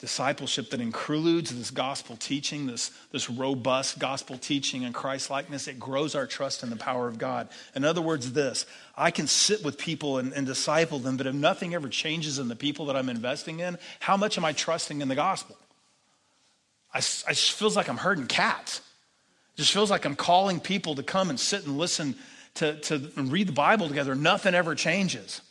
discipleship 0.00 0.70
that 0.70 0.80
includes 0.80 1.54
this 1.54 1.70
gospel 1.70 2.16
teaching, 2.16 2.66
this, 2.66 2.90
this 3.12 3.28
robust 3.28 3.98
gospel 3.98 4.38
teaching 4.38 4.84
and 4.84 4.94
Christ 4.94 5.28
likeness, 5.28 5.68
it 5.68 5.78
grows 5.78 6.14
our 6.14 6.26
trust 6.26 6.62
in 6.62 6.70
the 6.70 6.76
power 6.76 7.06
of 7.06 7.18
God. 7.18 7.48
In 7.74 7.84
other 7.84 8.00
words, 8.00 8.32
this 8.32 8.64
I 8.96 9.10
can 9.10 9.26
sit 9.26 9.62
with 9.62 9.76
people 9.78 10.18
and, 10.18 10.32
and 10.32 10.46
disciple 10.46 10.98
them, 10.98 11.16
but 11.16 11.26
if 11.26 11.34
nothing 11.34 11.74
ever 11.74 11.88
changes 11.88 12.38
in 12.38 12.48
the 12.48 12.56
people 12.56 12.86
that 12.86 12.96
I'm 12.96 13.10
investing 13.10 13.60
in, 13.60 13.78
how 14.00 14.16
much 14.16 14.38
am 14.38 14.44
I 14.44 14.52
trusting 14.52 15.02
in 15.02 15.08
the 15.08 15.14
gospel? 15.14 15.56
I, 16.94 16.98
I 16.98 17.00
just 17.32 17.52
feels 17.52 17.76
like 17.76 17.88
I'm 17.88 17.98
herding 17.98 18.26
cats. 18.26 18.78
It 19.54 19.58
just 19.58 19.72
feels 19.72 19.90
like 19.90 20.06
I'm 20.06 20.16
calling 20.16 20.60
people 20.60 20.94
to 20.94 21.02
come 21.02 21.28
and 21.28 21.38
sit 21.38 21.66
and 21.66 21.76
listen 21.76 22.16
to, 22.54 22.80
to 22.80 23.10
read 23.16 23.48
the 23.48 23.52
Bible 23.52 23.86
together. 23.86 24.14
Nothing 24.14 24.54
ever 24.54 24.74
changes. 24.74 25.42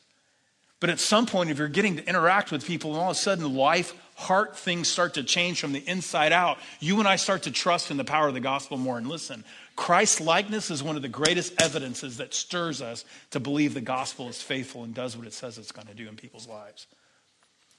But 0.80 0.90
at 0.90 1.00
some 1.00 1.26
point, 1.26 1.50
if 1.50 1.58
you're 1.58 1.68
getting 1.68 1.98
to 1.98 2.08
interact 2.08 2.52
with 2.52 2.66
people 2.66 2.92
and 2.92 3.00
all 3.00 3.12
of 3.12 3.18
a 3.18 3.20
sudden 3.20 3.54
life 3.54 3.94
heart 4.20 4.58
things 4.58 4.90
start 4.90 5.14
to 5.14 5.24
change 5.24 5.62
from 5.62 5.72
the 5.72 5.80
inside 5.88 6.34
out, 6.34 6.58
you 6.82 7.00
and 7.00 7.08
I 7.08 7.16
start 7.16 7.44
to 7.44 7.52
trust 7.52 7.90
in 7.90 7.96
the 7.96 8.04
power 8.04 8.28
of 8.28 8.34
the 8.34 8.42
gospel 8.42 8.78
more. 8.78 8.98
And 8.98 9.08
listen, 9.08 9.46
Christ 9.78 10.20
likeness 10.20 10.70
is 10.70 10.84
one 10.84 10.98
of 10.98 11.02
the 11.02 11.08
greatest 11.08 11.54
evidences 11.62 12.18
that 12.18 12.34
stirs 12.34 12.82
us 12.82 13.06
to 13.32 13.40
believe 13.40 13.74
the 13.74 13.80
gospel 13.80 14.28
is 14.28 14.42
faithful 14.42 14.84
and 14.84 14.94
does 14.94 15.16
what 15.16 15.26
it 15.26 15.32
says 15.32 15.58
it's 15.58 15.72
going 15.72 15.88
to 15.88 15.94
do 15.94 16.10
in 16.10 16.18
people's 16.18 16.50
lives. 16.50 16.86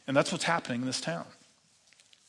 And 0.07 0.17
that's 0.17 0.33
what's 0.33 0.45
happening 0.45 0.81
in 0.81 0.87
this 0.87 1.03
town. 1.03 1.27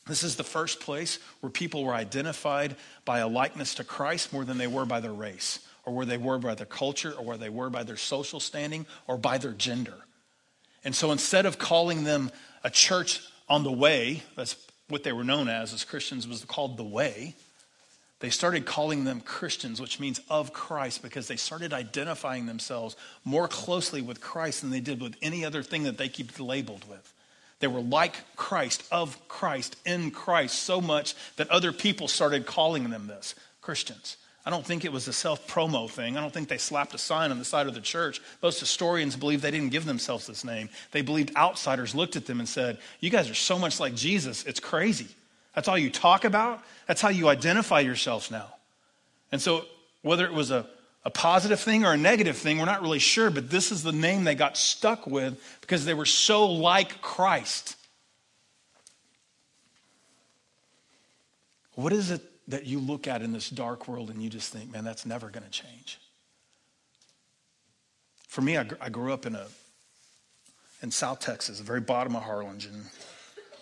This 0.06 0.22
is 0.22 0.36
the 0.36 0.44
first 0.44 0.80
place 0.80 1.18
where 1.40 1.50
people 1.50 1.82
were 1.82 1.94
identified 1.94 2.76
by 3.06 3.20
a 3.20 3.28
likeness 3.28 3.76
to 3.76 3.84
Christ 3.84 4.30
more 4.30 4.44
than 4.44 4.58
they 4.58 4.66
were 4.66 4.84
by 4.84 5.00
their 5.00 5.14
race, 5.14 5.60
or 5.86 5.94
where 5.94 6.06
they 6.06 6.18
were 6.18 6.36
by 6.36 6.54
their 6.54 6.66
culture, 6.66 7.12
or 7.12 7.24
where 7.24 7.38
they 7.38 7.48
were 7.48 7.70
by 7.70 7.82
their 7.82 7.96
social 7.96 8.40
standing, 8.40 8.84
or 9.06 9.16
by 9.16 9.38
their 9.38 9.52
gender. 9.52 10.04
And 10.84 10.94
so 10.94 11.12
instead 11.12 11.46
of 11.46 11.58
calling 11.58 12.04
them 12.04 12.30
a 12.62 12.68
church 12.68 13.22
on 13.52 13.64
the 13.64 13.70
way, 13.70 14.22
that's 14.34 14.56
what 14.88 15.04
they 15.04 15.12
were 15.12 15.24
known 15.24 15.46
as 15.46 15.74
as 15.74 15.84
Christians, 15.84 16.26
was 16.26 16.42
called 16.46 16.78
the 16.78 16.82
way. 16.82 17.34
They 18.20 18.30
started 18.30 18.64
calling 18.64 19.04
them 19.04 19.20
Christians, 19.20 19.78
which 19.78 20.00
means 20.00 20.22
of 20.30 20.54
Christ, 20.54 21.02
because 21.02 21.28
they 21.28 21.36
started 21.36 21.74
identifying 21.74 22.46
themselves 22.46 22.96
more 23.26 23.48
closely 23.48 24.00
with 24.00 24.22
Christ 24.22 24.62
than 24.62 24.70
they 24.70 24.80
did 24.80 25.02
with 25.02 25.16
any 25.20 25.44
other 25.44 25.62
thing 25.62 25.82
that 25.82 25.98
they 25.98 26.08
keep 26.08 26.40
labeled 26.40 26.88
with. 26.88 27.12
They 27.60 27.66
were 27.66 27.82
like 27.82 28.14
Christ, 28.36 28.84
of 28.90 29.28
Christ, 29.28 29.76
in 29.84 30.12
Christ, 30.12 30.60
so 30.60 30.80
much 30.80 31.14
that 31.36 31.50
other 31.50 31.74
people 31.74 32.08
started 32.08 32.46
calling 32.46 32.88
them 32.88 33.06
this 33.06 33.34
Christians. 33.60 34.16
I 34.44 34.50
don't 34.50 34.66
think 34.66 34.84
it 34.84 34.92
was 34.92 35.06
a 35.06 35.12
self 35.12 35.46
promo 35.46 35.88
thing. 35.88 36.16
I 36.16 36.20
don't 36.20 36.32
think 36.32 36.48
they 36.48 36.58
slapped 36.58 36.94
a 36.94 36.98
sign 36.98 37.30
on 37.30 37.38
the 37.38 37.44
side 37.44 37.68
of 37.68 37.74
the 37.74 37.80
church. 37.80 38.20
Most 38.42 38.58
historians 38.58 39.14
believe 39.14 39.40
they 39.40 39.52
didn't 39.52 39.70
give 39.70 39.84
themselves 39.84 40.26
this 40.26 40.44
name. 40.44 40.68
They 40.90 41.02
believed 41.02 41.36
outsiders 41.36 41.94
looked 41.94 42.16
at 42.16 42.26
them 42.26 42.40
and 42.40 42.48
said, 42.48 42.78
You 42.98 43.10
guys 43.10 43.30
are 43.30 43.34
so 43.34 43.58
much 43.58 43.78
like 43.78 43.94
Jesus, 43.94 44.44
it's 44.44 44.60
crazy. 44.60 45.08
That's 45.54 45.68
all 45.68 45.78
you 45.78 45.90
talk 45.90 46.24
about. 46.24 46.62
That's 46.88 47.00
how 47.00 47.10
you 47.10 47.28
identify 47.28 47.80
yourselves 47.80 48.30
now. 48.30 48.54
And 49.30 49.40
so, 49.40 49.64
whether 50.02 50.24
it 50.24 50.32
was 50.32 50.50
a, 50.50 50.66
a 51.04 51.10
positive 51.10 51.60
thing 51.60 51.84
or 51.84 51.92
a 51.92 51.96
negative 51.96 52.36
thing, 52.36 52.58
we're 52.58 52.64
not 52.64 52.82
really 52.82 52.98
sure, 52.98 53.30
but 53.30 53.48
this 53.48 53.70
is 53.70 53.84
the 53.84 53.92
name 53.92 54.24
they 54.24 54.34
got 54.34 54.56
stuck 54.56 55.06
with 55.06 55.40
because 55.60 55.84
they 55.84 55.94
were 55.94 56.06
so 56.06 56.50
like 56.50 57.00
Christ. 57.00 57.76
What 61.74 61.92
is 61.92 62.10
it 62.10 62.22
that 62.48 62.66
you 62.66 62.78
look 62.78 63.06
at 63.06 63.22
in 63.22 63.32
this 63.32 63.50
dark 63.50 63.88
world 63.88 64.10
and 64.10 64.22
you 64.22 64.28
just 64.28 64.52
think, 64.52 64.72
man, 64.72 64.84
that's 64.84 65.06
never 65.06 65.28
going 65.28 65.44
to 65.44 65.50
change? 65.50 65.98
For 68.28 68.40
me, 68.40 68.56
I, 68.56 68.66
I 68.80 68.88
grew 68.88 69.12
up 69.12 69.26
in 69.26 69.34
a, 69.34 69.46
in 70.82 70.90
South 70.90 71.20
Texas, 71.20 71.58
the 71.58 71.64
very 71.64 71.80
bottom 71.80 72.16
of 72.16 72.22
Harlingen, 72.22 72.86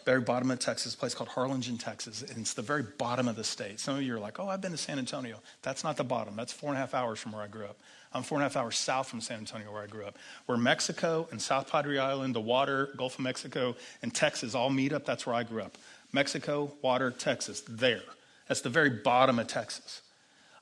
very 0.05 0.21
bottom 0.21 0.51
of 0.51 0.59
Texas, 0.59 0.95
a 0.95 0.97
place 0.97 1.15
called 1.15 1.29
Harlingen, 1.29 1.77
Texas. 1.77 2.23
And 2.23 2.39
it's 2.39 2.55
the 2.55 2.63
very 2.63 2.85
bottom 2.99 3.29
of 3.29 3.37
the 3.37 3.45
state. 3.45 3.81
Some 3.81 3.97
of 3.97 4.03
you 4.03 4.17
are 4.17 4.19
like, 4.19 4.41
oh, 4.41 4.49
I've 4.49 4.61
been 4.61 4.73
to 4.73 4.79
San 4.79 4.99
Antonio. 4.99 5.41
That's 5.63 5.85
not 5.85 5.97
the 5.97 6.05
bottom. 6.05 6.37
That's 6.37 6.53
four 6.53 6.71
and 6.71 6.77
a 6.77 6.81
half 6.81 6.95
hours 6.95 7.19
from 7.19 7.33
where 7.33 7.43
I 7.43 7.49
grew 7.49 7.65
up. 7.65 7.79
I'm 8.13 8.23
four 8.23 8.39
and 8.39 8.43
a 8.43 8.47
half 8.47 8.57
hours 8.57 8.79
south 8.79 9.09
from 9.09 9.21
San 9.21 9.39
Antonio, 9.39 9.73
where 9.73 9.83
I 9.83 9.87
grew 9.87 10.05
up. 10.05 10.19
Where 10.47 10.59
Mexico 10.59 11.29
and 11.31 11.41
South 11.41 11.71
Padre 11.71 11.99
Island, 11.99 12.35
the 12.35 12.41
water, 12.41 12.91
Gulf 12.97 13.15
of 13.15 13.21
Mexico, 13.21 13.77
and 14.03 14.13
Texas 14.13 14.55
all 14.55 14.71
meet 14.71 14.93
up, 14.93 15.05
that's 15.05 15.27
where 15.27 15.37
I 15.37 15.43
grew 15.43 15.63
up. 15.63 15.79
Mexico, 16.13 16.73
water, 16.83 17.11
Texas, 17.11 17.63
there. 17.69 18.03
That's 18.51 18.63
the 18.63 18.69
very 18.69 18.91
bottom 18.91 19.39
of 19.39 19.47
Texas. 19.47 20.03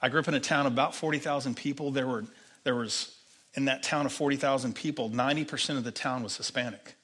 I 0.03 0.11
grew 0.11 0.20
up 0.20 0.28
in 0.28 0.34
a 0.34 0.41
town 0.41 0.66
of 0.66 0.74
about 0.74 0.95
40,000 0.95 1.57
people. 1.57 1.91
There, 1.91 2.07
were, 2.07 2.26
there 2.62 2.74
was, 2.74 3.16
in 3.55 3.64
that 3.64 3.82
town 3.82 4.05
of 4.05 4.12
40,000 4.12 4.74
people, 4.74 5.09
90% 5.09 5.78
of 5.78 5.84
the 5.84 5.91
town 5.91 6.22
was 6.22 6.36
Hispanic. 6.36 6.97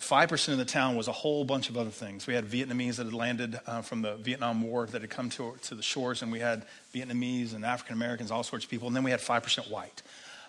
5% 0.00 0.48
of 0.48 0.58
the 0.58 0.64
town 0.64 0.96
was 0.96 1.06
a 1.06 1.12
whole 1.12 1.44
bunch 1.44 1.70
of 1.70 1.76
other 1.76 1.90
things. 1.90 2.26
We 2.26 2.34
had 2.34 2.46
Vietnamese 2.46 2.96
that 2.96 3.04
had 3.04 3.14
landed 3.14 3.60
uh, 3.64 3.80
from 3.82 4.02
the 4.02 4.16
Vietnam 4.16 4.60
War 4.60 4.86
that 4.86 5.02
had 5.02 5.10
come 5.10 5.30
to, 5.30 5.54
to 5.62 5.76
the 5.76 5.84
shores, 5.84 6.20
and 6.20 6.32
we 6.32 6.40
had 6.40 6.66
Vietnamese 6.92 7.54
and 7.54 7.64
African 7.64 7.94
Americans, 7.94 8.32
all 8.32 8.42
sorts 8.42 8.64
of 8.64 8.70
people, 8.72 8.88
and 8.88 8.96
then 8.96 9.04
we 9.04 9.12
had 9.12 9.20
5% 9.20 9.70
white. 9.70 10.02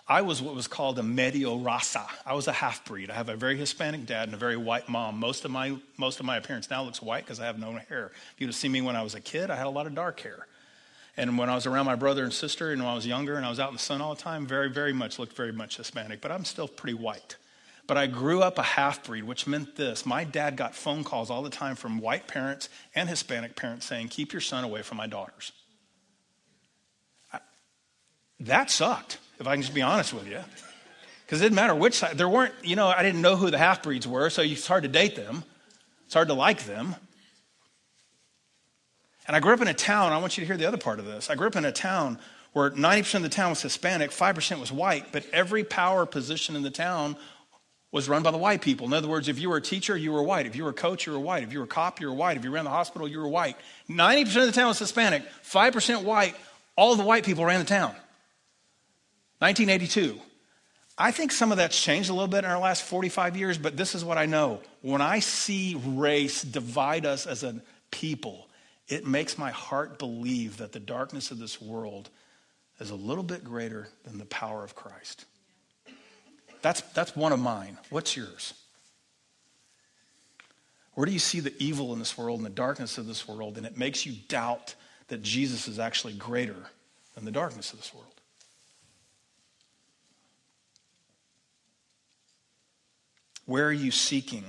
I 0.08 0.22
was 0.22 0.40
what 0.40 0.54
was 0.54 0.66
called 0.66 0.98
a 0.98 1.02
medio 1.02 1.58
raza. 1.58 2.06
I 2.24 2.32
was 2.32 2.48
a 2.48 2.52
half 2.52 2.84
breed. 2.86 3.10
I 3.10 3.14
have 3.14 3.28
a 3.28 3.36
very 3.36 3.58
Hispanic 3.58 4.06
dad 4.06 4.28
and 4.28 4.34
a 4.34 4.38
very 4.38 4.56
white 4.56 4.88
mom. 4.88 5.20
Most 5.20 5.44
of 5.44 5.50
my, 5.50 5.76
most 5.98 6.18
of 6.18 6.24
my 6.24 6.38
appearance 6.38 6.70
now 6.70 6.82
looks 6.82 7.02
white 7.02 7.24
because 7.24 7.40
I 7.40 7.44
have 7.44 7.58
no 7.58 7.72
hair. 7.72 8.10
If 8.34 8.40
you'd 8.40 8.46
have 8.46 8.56
seen 8.56 8.72
me 8.72 8.80
when 8.80 8.96
I 8.96 9.02
was 9.02 9.14
a 9.14 9.20
kid, 9.20 9.50
I 9.50 9.56
had 9.56 9.66
a 9.66 9.70
lot 9.70 9.86
of 9.86 9.94
dark 9.94 10.20
hair. 10.20 10.46
And 11.18 11.36
when 11.36 11.50
I 11.50 11.54
was 11.54 11.66
around 11.66 11.84
my 11.84 11.96
brother 11.96 12.24
and 12.24 12.32
sister 12.32 12.72
and 12.72 12.80
when 12.80 12.90
I 12.90 12.94
was 12.94 13.06
younger 13.06 13.36
and 13.36 13.44
I 13.44 13.50
was 13.50 13.60
out 13.60 13.68
in 13.68 13.74
the 13.74 13.80
sun 13.80 14.00
all 14.00 14.14
the 14.14 14.22
time, 14.22 14.46
very, 14.46 14.70
very 14.70 14.94
much 14.94 15.18
looked 15.18 15.34
very 15.34 15.52
much 15.52 15.76
Hispanic, 15.76 16.22
but 16.22 16.30
I'm 16.30 16.44
still 16.44 16.68
pretty 16.68 16.94
white. 16.94 17.36
But 17.86 17.96
I 17.96 18.06
grew 18.06 18.40
up 18.40 18.58
a 18.58 18.62
half 18.62 19.04
breed, 19.04 19.24
which 19.24 19.46
meant 19.46 19.76
this. 19.76 20.06
My 20.06 20.22
dad 20.22 20.56
got 20.56 20.74
phone 20.74 21.04
calls 21.04 21.28
all 21.28 21.42
the 21.42 21.50
time 21.50 21.74
from 21.74 21.98
white 21.98 22.28
parents 22.28 22.68
and 22.94 23.08
Hispanic 23.08 23.56
parents 23.56 23.86
saying, 23.86 24.08
Keep 24.08 24.32
your 24.32 24.40
son 24.40 24.62
away 24.62 24.82
from 24.82 24.96
my 24.98 25.06
daughters. 25.06 25.52
I, 27.32 27.40
that 28.40 28.70
sucked, 28.70 29.18
if 29.38 29.46
I 29.46 29.54
can 29.54 29.62
just 29.62 29.74
be 29.74 29.82
honest 29.82 30.12
with 30.12 30.26
you. 30.26 30.40
Because 31.24 31.40
it 31.40 31.44
didn't 31.44 31.56
matter 31.56 31.74
which 31.74 31.94
side. 31.94 32.16
There 32.16 32.28
weren't, 32.28 32.54
you 32.62 32.76
know, 32.76 32.88
I 32.88 33.02
didn't 33.02 33.20
know 33.20 33.36
who 33.36 33.50
the 33.50 33.58
half 33.58 33.82
breeds 33.82 34.06
were, 34.06 34.30
so 34.30 34.42
it's 34.42 34.66
hard 34.66 34.84
to 34.84 34.88
date 34.88 35.14
them. 35.14 35.44
It's 36.06 36.14
hard 36.14 36.28
to 36.28 36.34
like 36.34 36.64
them. 36.64 36.96
And 39.26 39.36
I 39.36 39.40
grew 39.40 39.52
up 39.52 39.60
in 39.60 39.68
a 39.68 39.74
town, 39.74 40.12
I 40.12 40.18
want 40.18 40.38
you 40.38 40.42
to 40.42 40.46
hear 40.46 40.56
the 40.56 40.66
other 40.66 40.78
part 40.78 40.98
of 40.98 41.04
this. 41.04 41.28
I 41.28 41.34
grew 41.34 41.46
up 41.46 41.56
in 41.56 41.66
a 41.66 41.72
town 41.72 42.18
where 42.54 42.70
90% 42.70 43.16
of 43.16 43.22
the 43.22 43.28
town 43.28 43.50
was 43.50 43.60
Hispanic, 43.60 44.10
5% 44.10 44.58
was 44.58 44.72
white, 44.72 45.12
but 45.12 45.26
every 45.34 45.64
power 45.64 46.06
position 46.06 46.56
in 46.56 46.62
the 46.62 46.70
town 46.70 47.14
was 47.92 48.08
run 48.08 48.22
by 48.22 48.30
the 48.30 48.38
white 48.38 48.62
people. 48.62 48.86
In 48.86 48.94
other 48.94 49.08
words, 49.08 49.28
if 49.28 49.38
you 49.38 49.50
were 49.50 49.58
a 49.58 49.62
teacher, 49.62 49.96
you 49.96 50.12
were 50.12 50.22
white. 50.22 50.46
If 50.46 50.56
you 50.56 50.64
were 50.64 50.70
a 50.70 50.74
coach, 50.74 51.06
you 51.06 51.12
were 51.12 51.20
white. 51.20 51.42
If 51.42 51.52
you 51.52 51.58
were 51.58 51.66
a 51.66 51.68
cop, 51.68 52.00
you 52.00 52.08
were 52.08 52.14
white. 52.14 52.38
If 52.38 52.44
you 52.44 52.50
ran 52.50 52.64
the 52.64 52.70
hospital, 52.70 53.06
you 53.06 53.18
were 53.18 53.28
white. 53.28 53.56
90% 53.90 54.36
of 54.36 54.46
the 54.46 54.52
town 54.52 54.68
was 54.68 54.78
Hispanic, 54.78 55.22
5% 55.44 56.04
white. 56.04 56.34
All 56.74 56.96
the 56.96 57.04
white 57.04 57.24
people 57.24 57.44
ran 57.44 57.58
the 57.58 57.66
town. 57.66 57.94
1982. 59.38 60.20
I 61.00 61.12
think 61.12 61.30
some 61.30 61.52
of 61.52 61.58
that's 61.58 61.80
changed 61.80 62.10
a 62.10 62.12
little 62.12 62.28
bit 62.28 62.44
in 62.44 62.50
our 62.50 62.58
last 62.58 62.82
45 62.82 63.36
years, 63.36 63.56
but 63.56 63.76
this 63.76 63.94
is 63.94 64.04
what 64.04 64.18
I 64.18 64.26
know. 64.26 64.60
When 64.82 65.00
I 65.00 65.20
see 65.20 65.80
race 65.84 66.42
divide 66.42 67.06
us 67.06 67.26
as 67.26 67.44
a 67.44 67.60
people, 67.92 68.48
it 68.88 69.06
makes 69.06 69.38
my 69.38 69.50
heart 69.50 69.98
believe 69.98 70.56
that 70.56 70.72
the 70.72 70.80
darkness 70.80 71.30
of 71.30 71.38
this 71.38 71.62
world 71.62 72.10
is 72.80 72.90
a 72.90 72.96
little 72.96 73.22
bit 73.22 73.44
greater 73.44 73.88
than 74.04 74.18
the 74.18 74.24
power 74.24 74.64
of 74.64 74.74
Christ. 74.74 75.24
That's, 76.62 76.80
that's 76.80 77.14
one 77.14 77.32
of 77.32 77.38
mine. 77.38 77.78
What's 77.90 78.16
yours? 78.16 78.54
Where 80.94 81.06
do 81.06 81.12
you 81.12 81.20
see 81.20 81.38
the 81.38 81.54
evil 81.62 81.92
in 81.92 82.00
this 82.00 82.18
world 82.18 82.40
and 82.40 82.46
the 82.46 82.50
darkness 82.50 82.98
of 82.98 83.06
this 83.06 83.28
world, 83.28 83.56
and 83.56 83.64
it 83.64 83.76
makes 83.76 84.04
you 84.04 84.14
doubt 84.26 84.74
that 85.08 85.22
Jesus 85.22 85.68
is 85.68 85.78
actually 85.78 86.14
greater 86.14 86.56
than 87.14 87.24
the 87.24 87.30
darkness 87.30 87.72
of 87.72 87.78
this 87.78 87.94
world? 87.94 88.17
Where 93.48 93.64
are 93.64 93.72
you 93.72 93.90
seeking 93.90 94.44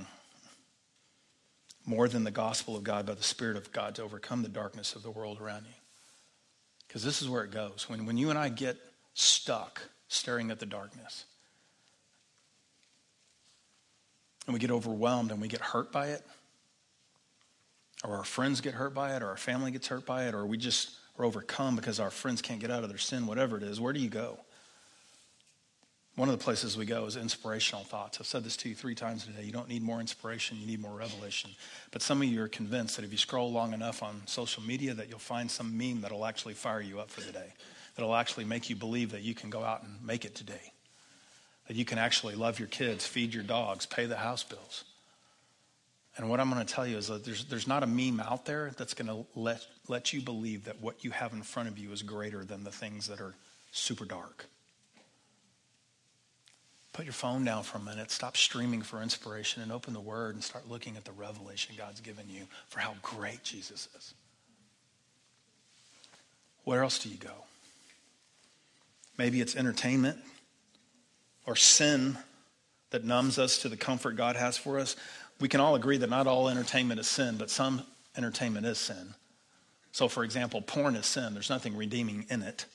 more 1.86 2.06
than 2.06 2.22
the 2.22 2.30
gospel 2.30 2.76
of 2.76 2.84
God 2.84 3.06
by 3.06 3.14
the 3.14 3.22
Spirit 3.22 3.56
of 3.56 3.72
God 3.72 3.94
to 3.94 4.02
overcome 4.02 4.42
the 4.42 4.48
darkness 4.50 4.94
of 4.94 5.02
the 5.02 5.10
world 5.10 5.40
around 5.40 5.64
you? 5.64 5.72
Because 6.86 7.02
this 7.02 7.22
is 7.22 7.28
where 7.28 7.42
it 7.42 7.50
goes. 7.50 7.86
When, 7.88 8.04
when 8.04 8.18
you 8.18 8.28
and 8.28 8.38
I 8.38 8.50
get 8.50 8.76
stuck 9.14 9.80
staring 10.08 10.50
at 10.50 10.60
the 10.60 10.66
darkness, 10.66 11.24
and 14.46 14.52
we 14.52 14.60
get 14.60 14.70
overwhelmed 14.70 15.30
and 15.30 15.40
we 15.40 15.48
get 15.48 15.62
hurt 15.62 15.90
by 15.90 16.08
it, 16.08 16.22
or 18.04 18.18
our 18.18 18.24
friends 18.24 18.60
get 18.60 18.74
hurt 18.74 18.92
by 18.92 19.16
it, 19.16 19.22
or 19.22 19.28
our 19.28 19.38
family 19.38 19.70
gets 19.70 19.88
hurt 19.88 20.04
by 20.04 20.28
it, 20.28 20.34
or 20.34 20.44
we 20.44 20.58
just 20.58 20.90
are 21.18 21.24
overcome 21.24 21.74
because 21.74 22.00
our 22.00 22.10
friends 22.10 22.42
can't 22.42 22.60
get 22.60 22.70
out 22.70 22.82
of 22.82 22.90
their 22.90 22.98
sin, 22.98 23.26
whatever 23.26 23.56
it 23.56 23.62
is, 23.62 23.80
where 23.80 23.94
do 23.94 24.00
you 24.00 24.10
go? 24.10 24.38
One 26.20 26.28
of 26.28 26.38
the 26.38 26.44
places 26.44 26.76
we 26.76 26.84
go 26.84 27.06
is 27.06 27.16
inspirational 27.16 27.82
thoughts. 27.82 28.20
I've 28.20 28.26
said 28.26 28.44
this 28.44 28.54
to 28.58 28.68
you 28.68 28.74
three 28.74 28.94
times 28.94 29.24
today. 29.24 29.42
You 29.42 29.52
don't 29.52 29.70
need 29.70 29.82
more 29.82 30.00
inspiration, 30.00 30.58
you 30.60 30.66
need 30.66 30.82
more 30.82 30.94
revelation. 30.94 31.48
But 31.92 32.02
some 32.02 32.20
of 32.20 32.28
you 32.28 32.42
are 32.42 32.48
convinced 32.48 32.96
that 32.96 33.06
if 33.06 33.10
you 33.10 33.16
scroll 33.16 33.50
long 33.50 33.72
enough 33.72 34.02
on 34.02 34.20
social 34.26 34.62
media 34.62 34.92
that 34.92 35.08
you'll 35.08 35.18
find 35.18 35.50
some 35.50 35.78
meme 35.78 36.02
that'll 36.02 36.26
actually 36.26 36.52
fire 36.52 36.82
you 36.82 37.00
up 37.00 37.10
for 37.10 37.22
the 37.22 37.32
day. 37.32 37.54
That'll 37.96 38.14
actually 38.14 38.44
make 38.44 38.68
you 38.68 38.76
believe 38.76 39.12
that 39.12 39.22
you 39.22 39.34
can 39.34 39.48
go 39.48 39.64
out 39.64 39.82
and 39.82 39.92
make 40.06 40.26
it 40.26 40.34
today 40.34 40.72
that 41.68 41.76
you 41.76 41.86
can 41.86 41.96
actually 41.96 42.34
love 42.34 42.58
your 42.58 42.68
kids, 42.68 43.06
feed 43.06 43.32
your 43.32 43.42
dogs, 43.42 43.86
pay 43.86 44.04
the 44.04 44.18
house 44.18 44.42
bills. 44.42 44.84
And 46.18 46.28
what 46.28 46.38
I'm 46.38 46.50
going 46.50 46.66
to 46.66 46.70
tell 46.70 46.86
you 46.86 46.98
is 46.98 47.06
that 47.06 47.24
there's, 47.24 47.46
there's 47.46 47.66
not 47.66 47.82
a 47.82 47.86
meme 47.86 48.20
out 48.20 48.44
there 48.44 48.72
that's 48.76 48.92
going 48.92 49.08
to 49.08 49.24
let, 49.34 49.66
let 49.88 50.12
you 50.12 50.20
believe 50.20 50.66
that 50.66 50.82
what 50.82 51.02
you 51.02 51.12
have 51.12 51.32
in 51.32 51.42
front 51.42 51.70
of 51.70 51.78
you 51.78 51.90
is 51.92 52.02
greater 52.02 52.44
than 52.44 52.62
the 52.62 52.70
things 52.70 53.06
that 53.06 53.22
are 53.22 53.34
super 53.72 54.04
dark. 54.04 54.44
Put 56.92 57.04
your 57.04 57.12
phone 57.12 57.44
down 57.44 57.62
for 57.62 57.78
a 57.78 57.80
minute, 57.80 58.10
stop 58.10 58.36
streaming 58.36 58.82
for 58.82 59.00
inspiration, 59.00 59.62
and 59.62 59.70
open 59.70 59.94
the 59.94 60.00
Word 60.00 60.34
and 60.34 60.42
start 60.42 60.68
looking 60.68 60.96
at 60.96 61.04
the 61.04 61.12
revelation 61.12 61.74
God's 61.78 62.00
given 62.00 62.26
you 62.28 62.42
for 62.68 62.80
how 62.80 62.94
great 63.00 63.44
Jesus 63.44 63.88
is. 63.96 64.14
Where 66.64 66.82
else 66.82 66.98
do 66.98 67.08
you 67.08 67.16
go? 67.16 67.44
Maybe 69.16 69.40
it's 69.40 69.54
entertainment 69.54 70.18
or 71.46 71.56
sin 71.56 72.18
that 72.90 73.04
numbs 73.04 73.38
us 73.38 73.58
to 73.58 73.68
the 73.68 73.76
comfort 73.76 74.16
God 74.16 74.36
has 74.36 74.56
for 74.56 74.78
us, 74.78 74.96
we 75.40 75.48
can 75.48 75.60
all 75.60 75.74
agree 75.74 75.96
that 75.98 76.10
not 76.10 76.26
all 76.26 76.48
entertainment 76.48 77.00
is 77.00 77.08
sin, 77.08 77.36
but 77.38 77.50
some 77.50 77.82
entertainment 78.16 78.66
is 78.66 78.78
sin. 78.78 79.14
So, 79.92 80.08
for 80.08 80.22
example, 80.22 80.60
porn 80.60 80.96
is 80.96 81.06
sin. 81.06 81.34
There's 81.34 81.50
nothing 81.50 81.76
redeeming 81.76 82.26
in 82.30 82.42
it. 82.42 82.66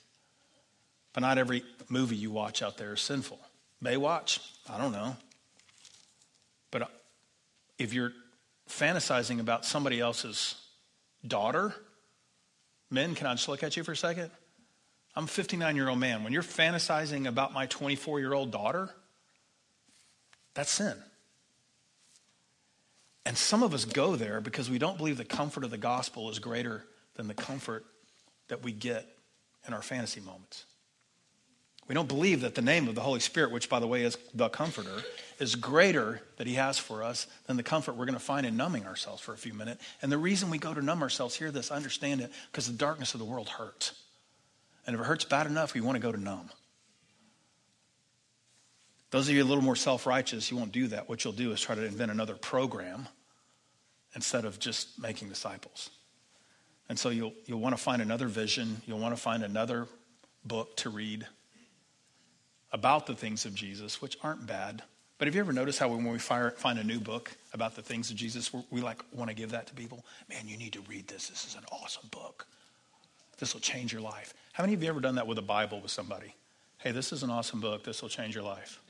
But 1.14 1.22
not 1.22 1.38
every 1.38 1.64
movie 1.90 2.16
you 2.16 2.32
watch 2.32 2.62
out 2.62 2.78
there 2.78 2.94
is 2.94 3.02
sinful. 3.02 3.40
Baywatch, 3.84 4.40
I 4.70 4.78
don't 4.78 4.92
know. 4.92 5.16
But 6.72 6.84
uh, 6.84 6.88
if 7.78 7.94
you're 7.94 8.14
fantasizing 8.70 9.40
about 9.40 9.66
somebody 9.66 10.00
else's 10.00 10.56
daughter, 11.26 11.74
men, 12.90 13.16
can 13.16 13.28
I 13.28 13.34
just 13.34 13.48
look 13.48 13.64
at 13.64 13.78
you 13.78 13.84
for 13.84 13.92
a 13.92 13.98
second? 13.98 14.32
I'm 15.16 15.26
a 15.26 15.28
59 15.28 15.76
year 15.76 15.90
old 15.90 16.00
man. 16.00 16.24
When 16.24 16.34
you're 16.34 16.44
fantasizing 16.44 17.28
about 17.28 17.54
my 17.54 17.66
24 17.68 18.20
year 18.20 18.34
old 18.34 18.52
daughter, 18.52 18.90
that's 20.54 20.72
sin. 20.72 20.96
And 23.26 23.38
some 23.38 23.64
of 23.64 23.74
us 23.74 23.86
go 23.86 24.16
there 24.16 24.40
because 24.40 24.70
we 24.70 24.78
don't 24.78 24.98
believe 24.98 25.18
the 25.18 25.26
comfort 25.26 25.64
of 25.64 25.72
the 25.72 25.78
gospel 25.78 26.30
is 26.30 26.40
greater 26.40 26.86
than 27.16 27.28
the 27.28 27.34
comfort 27.34 27.86
that 28.50 28.64
we 28.64 28.72
get 28.72 29.08
in 29.68 29.74
our 29.74 29.82
fantasy 29.82 30.22
moments. 30.22 30.66
We 31.88 31.94
don't 31.94 32.08
believe 32.08 32.42
that 32.42 32.56
the 32.56 32.62
name 32.64 32.88
of 32.88 32.96
the 32.96 33.02
Holy 33.02 33.20
Spirit, 33.20 33.52
which 33.52 33.70
by 33.70 33.80
the 33.80 33.88
way 33.88 34.04
is 34.04 34.18
the 34.34 34.50
Comforter, 34.50 35.04
is 35.40 35.56
greater 35.56 36.22
that 36.38 36.48
He 36.48 36.56
has 36.56 36.80
for 36.80 37.04
us 37.04 37.28
than 37.46 37.58
the 37.58 37.64
comfort 37.64 37.96
we're 37.96 38.06
going 38.06 38.18
to 38.18 38.24
find 38.24 38.46
in 38.46 38.58
numbing 38.58 38.86
ourselves 38.86 39.22
for 39.22 39.34
a 39.34 39.38
few 39.38 39.54
minutes. 39.54 39.86
And 40.02 40.12
the 40.12 40.18
reason 40.18 40.50
we 40.50 40.58
go 40.58 40.74
to 40.74 40.82
numb 40.82 41.04
ourselves, 41.04 41.36
hear 41.36 41.52
this, 41.52 41.70
understand 41.70 42.22
it, 42.22 42.32
because 42.52 42.66
the 42.66 42.74
darkness 42.74 43.14
of 43.14 43.20
the 43.20 43.26
world 43.26 43.50
hurts. 43.50 43.94
And 44.88 44.96
if 44.96 45.02
it 45.02 45.06
hurts 45.06 45.26
bad 45.26 45.46
enough, 45.46 45.74
we 45.74 45.82
want 45.82 45.96
to 45.96 46.02
go 46.02 46.12
to 46.12 46.20
numb. 46.20 46.50
Those 49.12 49.30
of 49.30 49.36
you 49.36 49.44
a 49.44 49.46
little 49.46 49.64
more 49.64 49.76
self 49.76 50.08
righteous, 50.08 50.50
you 50.50 50.58
won't 50.58 50.72
do 50.72 50.88
that. 50.88 51.08
What 51.08 51.24
you'll 51.24 51.34
do 51.34 51.52
is 51.52 51.62
try 51.62 51.76
to 51.76 51.86
invent 51.86 52.12
another 52.12 52.36
program 52.36 53.08
instead 54.16 54.46
of 54.46 54.60
just 54.60 55.00
making 55.00 55.30
disciples. 55.30 55.92
And 56.90 56.98
so 56.98 57.10
you'll, 57.10 57.34
you'll 57.46 57.60
want 57.60 57.76
to 57.76 57.82
find 57.82 58.02
another 58.02 58.28
vision, 58.28 58.82
you'll 58.86 59.00
want 59.00 59.16
to 59.16 59.22
find 59.22 59.44
another 59.44 59.88
book 60.44 60.76
to 60.78 60.90
read 60.90 61.28
about 62.76 63.08
the 63.08 63.16
things 63.16 63.46
of 63.46 63.56
Jesus, 63.56 64.02
which 64.02 64.18
aren't 64.22 64.46
bad. 64.46 64.84
But 65.18 65.30
have 65.30 65.36
you 65.36 65.40
ever 65.40 65.54
noticed 65.54 65.80
how 65.80 65.88
when 65.88 66.04
we 66.04 66.20
fire, 66.20 66.52
find 66.52 66.78
a 66.78 66.84
new 66.84 67.00
book 67.00 67.32
about 67.54 67.74
the 67.74 67.82
things 67.82 68.12
of 68.12 68.18
Jesus, 68.18 68.52
we 68.70 68.82
like 68.82 69.02
want 69.14 69.30
to 69.30 69.36
give 69.36 69.52
that 69.52 69.66
to 69.68 69.74
people? 69.74 70.04
Man, 70.30 70.46
you 70.46 70.58
need 70.58 70.74
to 70.74 70.82
read 70.82 71.08
this. 71.08 71.30
This 71.30 71.48
is 71.48 71.56
an 71.56 71.64
awesome 71.72 72.10
book. 72.12 72.46
This 73.40 73.54
will 73.54 73.62
change 73.62 73.94
your 73.94 74.02
life. 74.02 74.34
How 74.52 74.64
many 74.64 74.74
of 74.74 74.84
you 74.84 74.90
ever 74.90 75.00
done 75.00 75.16
that 75.16 75.26
with 75.26 75.38
a 75.38 75.42
Bible 75.42 75.80
with 75.80 75.90
somebody? 75.90 76.36
Hey, 76.80 76.92
this 76.92 77.14
is 77.14 77.24
an 77.24 77.30
awesome 77.30 77.62
book. 77.62 77.86
This 77.86 78.02
will 78.02 78.10
change 78.10 78.36
your 78.36 78.44
life. 78.44 78.82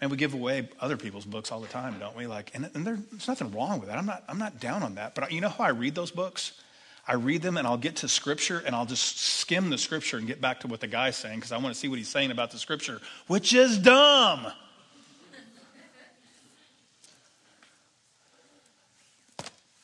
And 0.00 0.10
we 0.10 0.16
give 0.16 0.34
away 0.34 0.68
other 0.80 0.96
people's 0.96 1.24
books 1.24 1.52
all 1.52 1.60
the 1.60 1.68
time, 1.68 2.00
don't 2.00 2.16
we? 2.16 2.26
Like, 2.26 2.50
and, 2.54 2.68
and 2.74 2.84
there's 2.84 3.28
nothing 3.28 3.52
wrong 3.52 3.78
with 3.78 3.88
that. 3.88 3.98
I'm 3.98 4.06
not, 4.06 4.24
I'm 4.28 4.38
not 4.38 4.58
down 4.58 4.82
on 4.82 4.96
that. 4.96 5.14
But 5.14 5.30
you 5.30 5.40
know 5.40 5.48
how 5.48 5.62
I 5.62 5.70
read 5.70 5.94
those 5.94 6.10
books? 6.10 6.60
I 7.08 7.14
read 7.14 7.40
them 7.40 7.56
and 7.56 7.66
I'll 7.66 7.78
get 7.78 7.96
to 7.96 8.08
scripture 8.08 8.62
and 8.66 8.76
I'll 8.76 8.84
just 8.84 9.18
skim 9.18 9.70
the 9.70 9.78
scripture 9.78 10.18
and 10.18 10.26
get 10.26 10.42
back 10.42 10.60
to 10.60 10.66
what 10.66 10.80
the 10.80 10.86
guy's 10.86 11.16
saying 11.16 11.36
because 11.36 11.52
I 11.52 11.56
want 11.56 11.74
to 11.74 11.80
see 11.80 11.88
what 11.88 11.96
he's 11.96 12.08
saying 12.08 12.30
about 12.30 12.50
the 12.50 12.58
scripture, 12.58 13.00
which 13.26 13.54
is 13.54 13.78
dumb. 13.78 14.46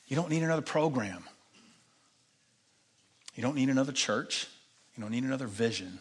You 0.06 0.16
don't 0.16 0.28
need 0.28 0.42
another 0.42 0.62
program. 0.62 1.24
You 3.34 3.42
don't 3.42 3.54
need 3.54 3.70
another 3.70 3.90
church. 3.90 4.46
You 4.94 5.00
don't 5.00 5.10
need 5.10 5.24
another 5.24 5.46
vision. 5.46 6.00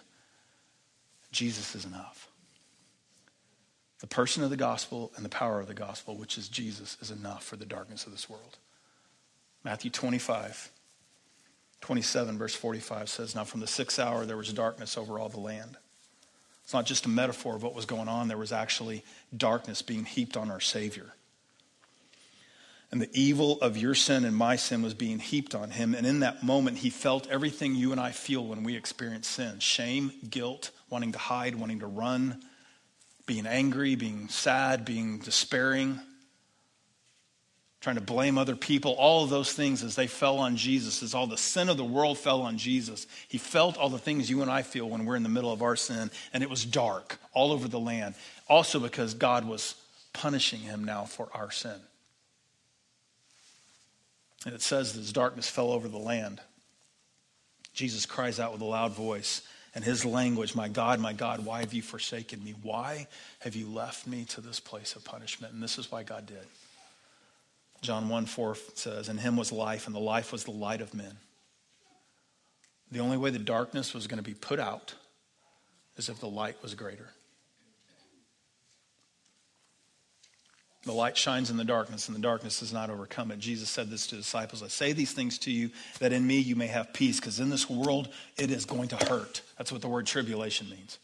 Jesus 1.31 1.73
is 1.73 1.85
enough. 1.85 2.27
The 4.01 4.07
person 4.07 4.43
of 4.43 4.49
the 4.49 4.57
gospel 4.57 5.13
and 5.15 5.23
the 5.23 5.29
power 5.29 5.61
of 5.61 5.67
the 5.67 5.73
gospel, 5.73 6.17
which 6.17 6.37
is 6.37 6.49
Jesus, 6.49 6.97
is 7.01 7.11
enough 7.11 7.45
for 7.45 7.55
the 7.55 7.65
darkness 7.65 8.05
of 8.05 8.11
this 8.11 8.29
world. 8.29 8.57
Matthew 9.63 9.89
25, 9.89 10.69
27, 11.83 12.37
verse 12.37 12.55
45 12.55 13.09
says, 13.09 13.35
Now 13.35 13.43
from 13.43 13.59
the 13.59 13.67
sixth 13.67 13.99
hour 13.99 14.25
there 14.25 14.37
was 14.37 14.53
darkness 14.53 14.97
over 14.97 15.19
all 15.19 15.27
the 15.27 15.41
land. 15.41 15.75
It's 16.63 16.73
not 16.73 16.85
just 16.85 17.05
a 17.05 17.09
metaphor 17.09 17.57
of 17.57 17.63
what 17.63 17.75
was 17.75 17.85
going 17.85 18.07
on, 18.07 18.29
there 18.29 18.37
was 18.37 18.53
actually 18.53 19.03
darkness 19.35 19.81
being 19.81 20.05
heaped 20.05 20.37
on 20.37 20.49
our 20.49 20.61
Savior. 20.61 21.13
And 22.89 23.01
the 23.01 23.09
evil 23.11 23.59
of 23.59 23.75
your 23.75 23.95
sin 23.95 24.23
and 24.23 24.33
my 24.33 24.55
sin 24.55 24.81
was 24.81 24.93
being 24.93 25.19
heaped 25.19 25.53
on 25.53 25.71
him. 25.71 25.93
And 25.93 26.07
in 26.07 26.21
that 26.21 26.41
moment, 26.41 26.77
he 26.77 26.89
felt 26.89 27.27
everything 27.27 27.75
you 27.75 27.91
and 27.91 27.99
I 27.99 28.11
feel 28.11 28.45
when 28.45 28.63
we 28.63 28.77
experience 28.77 29.27
sin 29.27 29.59
shame, 29.59 30.13
guilt, 30.29 30.71
wanting 30.89 31.11
to 31.11 31.19
hide, 31.19 31.53
wanting 31.53 31.79
to 31.81 31.87
run, 31.87 32.45
being 33.25 33.45
angry, 33.45 33.95
being 33.95 34.29
sad, 34.29 34.85
being 34.85 35.19
despairing, 35.19 35.99
trying 37.83 37.97
to 37.97 38.01
blame 38.01 38.37
other 38.37 38.55
people. 38.55 38.93
All 38.93 39.25
of 39.25 39.29
those 39.29 39.51
things 39.51 39.83
as 39.83 39.93
they 39.97 40.07
fell 40.07 40.37
on 40.37 40.55
Jesus, 40.55 41.03
as 41.03 41.13
all 41.13 41.27
the 41.27 41.37
sin 41.37 41.67
of 41.67 41.75
the 41.75 41.83
world 41.83 42.17
fell 42.17 42.41
on 42.41 42.57
Jesus. 42.57 43.05
He 43.27 43.37
felt 43.37 43.77
all 43.77 43.89
the 43.89 43.99
things 43.99 44.29
you 44.29 44.41
and 44.41 44.49
I 44.49 44.61
feel 44.61 44.89
when 44.89 45.03
we're 45.03 45.17
in 45.17 45.23
the 45.23 45.27
middle 45.27 45.51
of 45.51 45.61
our 45.61 45.75
sin. 45.75 46.09
And 46.31 46.41
it 46.41 46.49
was 46.49 46.63
dark 46.63 47.19
all 47.33 47.51
over 47.51 47.67
the 47.67 47.81
land. 47.81 48.15
Also 48.47 48.79
because 48.79 49.13
God 49.13 49.43
was 49.43 49.75
punishing 50.13 50.61
him 50.61 50.85
now 50.85 51.03
for 51.03 51.27
our 51.33 51.51
sin. 51.51 51.75
And 54.45 54.55
it 54.55 54.61
says 54.61 54.95
as 54.95 55.11
darkness 55.11 55.49
fell 55.49 55.71
over 55.71 55.89
the 55.89 55.97
land, 55.97 56.39
Jesus 57.73 58.05
cries 58.05 58.39
out 58.39 58.53
with 58.53 58.61
a 58.61 58.65
loud 58.65 58.93
voice, 58.93 59.41
and 59.75 59.83
his 59.83 60.05
language, 60.05 60.55
My 60.55 60.69
God, 60.69 61.01
my 61.01 61.11
God, 61.11 61.43
why 61.43 61.59
have 61.61 61.73
you 61.73 61.81
forsaken 61.81 62.41
me? 62.43 62.53
Why 62.61 63.07
have 63.39 63.55
you 63.55 63.67
left 63.67 64.07
me 64.07 64.23
to 64.25 64.39
this 64.39 64.61
place 64.61 64.95
of 64.95 65.03
punishment? 65.03 65.53
And 65.53 65.61
this 65.61 65.77
is 65.77 65.91
why 65.91 66.03
God 66.03 66.27
did. 66.27 66.45
John 67.83 68.09
1 68.09 68.25
4 68.25 68.57
says, 68.75 69.09
In 69.09 69.17
him 69.17 69.35
was 69.35 69.51
life, 69.51 69.85
and 69.85 69.95
the 69.95 69.99
life 69.99 70.31
was 70.31 70.45
the 70.45 70.51
light 70.51 70.81
of 70.81 70.93
men. 70.93 71.17
The 72.91 72.99
only 72.99 73.17
way 73.17 73.29
the 73.29 73.39
darkness 73.39 73.93
was 73.93 74.07
going 74.07 74.17
to 74.17 74.23
be 74.23 74.33
put 74.33 74.59
out 74.59 74.95
is 75.97 76.09
if 76.09 76.19
the 76.19 76.27
light 76.27 76.61
was 76.63 76.73
greater. 76.73 77.09
The 80.85 80.91
light 80.91 81.17
shines 81.17 81.49
in 81.49 81.55
the 81.57 81.63
darkness, 81.63 82.07
and 82.07 82.15
the 82.15 82.21
darkness 82.21 82.59
does 82.59 82.73
not 82.73 82.89
overcome 82.89 83.31
it. 83.31 83.39
Jesus 83.39 83.69
said 83.69 83.89
this 83.89 84.07
to 84.07 84.15
disciples 84.15 84.63
I 84.63 84.67
say 84.67 84.93
these 84.93 85.13
things 85.13 85.37
to 85.39 85.51
you 85.51 85.69
that 85.99 86.11
in 86.11 86.25
me 86.25 86.39
you 86.39 86.55
may 86.55 86.67
have 86.67 86.93
peace, 86.93 87.19
because 87.19 87.39
in 87.39 87.49
this 87.49 87.69
world 87.69 88.09
it 88.37 88.51
is 88.51 88.65
going 88.65 88.89
to 88.89 88.97
hurt. 88.97 89.41
That's 89.57 89.71
what 89.71 89.81
the 89.81 89.87
word 89.87 90.05
tribulation 90.05 90.69
means. 90.69 90.99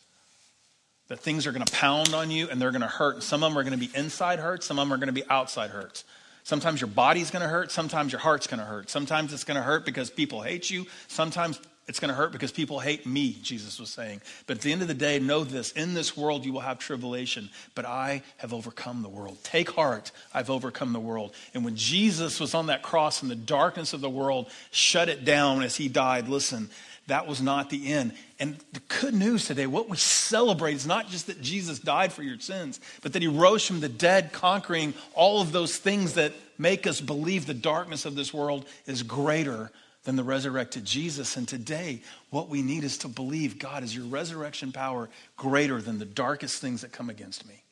That 1.08 1.20
things 1.20 1.48
are 1.48 1.52
going 1.52 1.66
to 1.66 1.74
pound 1.74 2.14
on 2.14 2.30
you 2.30 2.50
and 2.50 2.62
they're 2.62 2.72
going 2.72 2.82
to 2.82 2.88
hurt. 2.88 3.16
And 3.16 3.24
some 3.24 3.44
of 3.44 3.52
them 3.52 3.58
are 3.58 3.64
going 3.64 3.78
to 3.78 3.86
be 3.86 3.90
inside 3.98 4.40
hurts, 4.40 4.66
some 4.66 4.80
of 4.80 4.86
them 4.86 4.94
are 4.94 4.98
going 4.98 5.08
to 5.08 5.14
be 5.14 5.28
outside 5.30 5.72
hurts. 5.72 6.04
Sometimes 6.44 6.82
your 6.82 6.90
body's 6.90 7.32
going 7.32 7.44
to 7.44 7.50
hurt, 7.50 7.72
sometimes 7.72 8.12
your 8.12 8.22
heart's 8.22 8.48
going 8.48 8.60
to 8.60 8.66
hurt. 8.66 8.90
Sometimes 8.90 9.34
it's 9.34 9.44
going 9.44 9.58
to 9.58 9.64
hurt 9.64 9.86
because 9.86 10.10
people 10.10 10.42
hate 10.42 10.70
you, 10.70 10.86
sometimes 11.08 11.60
it's 11.90 12.00
going 12.00 12.10
to 12.10 12.16
hurt 12.16 12.32
because 12.32 12.52
people 12.52 12.80
hate 12.80 13.08
me, 13.08 13.36
Jesus 13.42 13.80
was 13.80 13.90
saying. 13.90 14.22
But 14.46 14.58
at 14.58 14.62
the 14.62 14.72
end 14.72 14.84
of 14.84 14.88
the 14.88 14.94
day, 14.94 15.18
know 15.18 15.44
this 15.44 15.72
in 15.72 15.96
this 15.96 16.16
world 16.16 16.46
you 16.46 16.54
will 16.54 16.60
have 16.60 16.78
tribulation, 16.78 17.50
but 17.74 17.84
I 17.84 18.22
have 18.38 18.54
overcome 18.54 19.02
the 19.02 19.10
world. 19.10 19.40
Take 19.44 19.72
heart, 19.72 20.12
I've 20.32 20.52
overcome 20.52 20.94
the 20.94 21.00
world. 21.00 21.34
And 21.56 21.66
when 21.66 21.76
Jesus 21.76 22.40
was 22.40 22.54
on 22.54 22.68
that 22.68 22.84
cross 22.84 23.24
in 23.24 23.28
the 23.28 23.36
darkness 23.36 23.94
of 23.94 24.02
the 24.02 24.10
world 24.10 24.52
shut 24.70 25.10
it 25.10 25.26
down 25.26 25.64
as 25.64 25.78
he 25.78 25.90
died, 25.90 26.28
listen, 26.28 26.70
that 27.10 27.28
was 27.28 27.42
not 27.42 27.70
the 27.70 27.92
end. 27.92 28.14
And 28.40 28.58
the 28.72 28.82
good 29.02 29.14
news 29.14 29.46
today, 29.46 29.68
what 29.68 29.90
we 29.90 29.98
celebrate 29.98 30.76
is 30.76 30.88
not 30.88 31.10
just 31.10 31.28
that 31.28 31.42
Jesus 31.42 31.78
died 31.78 32.14
for 32.14 32.24
your 32.24 32.40
sins, 32.40 32.80
but 33.02 33.14
that 33.14 33.22
he 33.22 33.28
rose 33.28 33.66
from 33.66 33.82
the 33.82 33.90
dead, 33.90 34.32
conquering 34.32 34.94
all 35.14 35.42
of 35.42 35.52
those 35.52 35.78
things 35.78 36.14
that 36.14 36.34
make 36.58 36.88
us 36.88 37.02
believe 37.02 37.46
the 37.46 37.54
darkness 37.54 38.06
of 38.06 38.16
this 38.16 38.34
world 38.34 38.66
is 38.86 39.04
greater 39.04 39.72
than 40.04 40.16
the 40.16 40.24
resurrected 40.24 40.86
Jesus. 40.86 41.36
And 41.36 41.48
today, 41.48 42.02
what 42.30 42.50
we 42.50 42.62
need 42.62 42.84
is 42.84 42.98
to 43.00 43.08
believe 43.08 43.60
God, 43.60 43.84
is 43.84 43.96
your 43.96 44.06
resurrection 44.06 44.72
power 44.72 45.10
greater 45.36 45.82
than 45.82 46.00
the 46.00 46.06
darkest 46.06 46.62
things 46.62 46.82
that 46.82 46.92
come 46.92 47.10
against 47.10 47.48
me? 47.48 47.64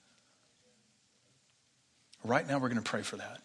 Right 2.23 2.47
now, 2.47 2.59
we're 2.59 2.69
going 2.69 2.81
to 2.81 2.89
pray 2.89 3.03
for 3.03 3.15
that. 3.17 3.39